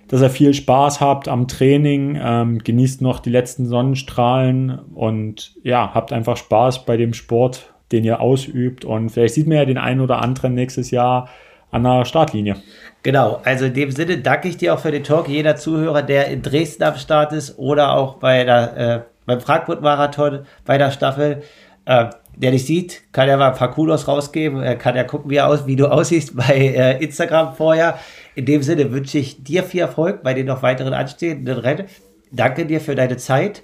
dass 0.08 0.22
ihr 0.22 0.30
viel 0.30 0.54
Spaß 0.54 1.02
habt 1.02 1.28
am 1.28 1.48
Training, 1.48 2.18
ähm, 2.22 2.60
genießt 2.60 3.02
noch 3.02 3.20
die 3.20 3.30
letzten 3.30 3.66
Sonnenstrahlen 3.66 4.80
und 4.94 5.54
ja, 5.64 5.92
habt 5.94 6.14
einfach 6.14 6.38
Spaß 6.38 6.86
bei 6.86 6.96
dem 6.96 7.14
Sport, 7.14 7.74
den 7.92 8.06
ihr 8.06 8.22
ausübt 8.22 8.86
und 8.86 9.10
vielleicht 9.10 9.34
sieht 9.34 9.48
man 9.48 9.58
ja 9.58 9.66
den 9.66 9.78
einen 9.78 10.00
oder 10.00 10.22
anderen 10.22 10.54
nächstes 10.54 10.92
Jahr 10.92 11.28
an 11.70 11.84
der 11.84 12.06
Startlinie. 12.06 12.58
Genau, 13.04 13.41
also 13.43 13.66
in 13.66 13.74
dem 13.74 13.91
Sinne 13.91 14.20
danke 14.20 14.47
ich 14.47 14.58
dir 14.58 14.74
auch 14.74 14.80
für 14.80 14.91
den 14.91 15.04
Talk. 15.04 15.28
Jeder 15.28 15.56
Zuhörer, 15.56 16.04
der 16.04 16.28
in 16.28 16.43
Dresden 16.43 16.84
am 16.84 16.95
Start 16.97 17.34
ist 17.34 17.58
oder 17.58 17.93
auch 17.93 18.16
bei 18.18 18.43
der, 18.43 18.78
äh, 18.78 19.02
beim 19.26 19.41
Frankfurt-Marathon 19.41 20.45
bei 20.66 20.78
der 20.78 20.91
Staffel, 20.91 21.41
äh, 21.86 22.06
der 22.36 22.52
dich 22.52 22.66
sieht, 22.66 23.02
kann 23.12 23.28
ja 23.28 23.38
mal 23.38 23.49
ein 23.49 23.58
paar 23.58 23.72
Kudos 23.72 24.08
rausgeben, 24.08 24.62
er 24.62 24.76
kann 24.76 24.95
ja 24.95 25.04
gucken, 25.04 25.32
wie, 25.32 25.38
er 25.38 25.47
aus, 25.47 25.66
wie 25.66 25.76
du 25.76 25.88
aussiehst 25.91 26.36
bei 26.36 26.54
äh, 26.54 27.04
Instagram 27.04 27.56
vorher. 27.56 27.97
In 28.36 28.45
dem 28.45 28.62
Sinne 28.62 28.91
wünsche 28.91 29.18
ich 29.18 29.43
dir 29.43 29.64
viel 29.64 29.82
Erfolg 29.82 30.22
bei 30.22 30.34
den 30.34 30.45
noch 30.45 30.62
weiteren 30.62 30.93
anstehenden 30.93 31.58
Rennen. 31.58 31.88
Danke 32.32 32.66
dir 32.66 32.82
für 32.82 32.95
deine 32.95 33.18
Zeit. 33.18 33.64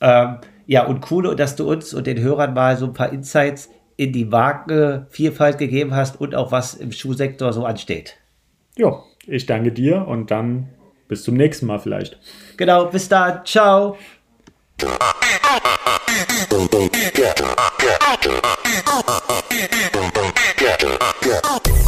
Ähm, 0.00 0.38
ja, 0.66 0.84
und 0.84 1.10
cool, 1.10 1.36
dass 1.36 1.56
du 1.56 1.70
uns 1.70 1.92
und 1.92 2.06
den 2.06 2.20
Hörern 2.20 2.54
mal 2.54 2.76
so 2.76 2.86
ein 2.86 2.92
paar 2.94 3.12
Insights 3.12 3.68
in 3.96 4.12
die 4.12 4.24
Markenvielfalt 4.24 5.58
gegeben 5.58 5.94
hast 5.94 6.20
und 6.20 6.34
auch 6.34 6.52
was 6.52 6.74
im 6.74 6.92
Schuhsektor 6.92 7.52
so 7.52 7.64
ansteht. 7.64 8.16
Ja, 8.78 9.02
ich 9.26 9.44
danke 9.44 9.72
dir 9.72 10.06
und 10.06 10.30
dann 10.30 10.68
bis 11.08 11.24
zum 11.24 11.34
nächsten 11.34 11.66
Mal 11.66 11.80
vielleicht. 11.80 12.18
Genau, 12.56 12.86
bis 12.86 13.08
dann. 13.08 13.44
Ciao. 13.44 13.98
Get 21.20 21.87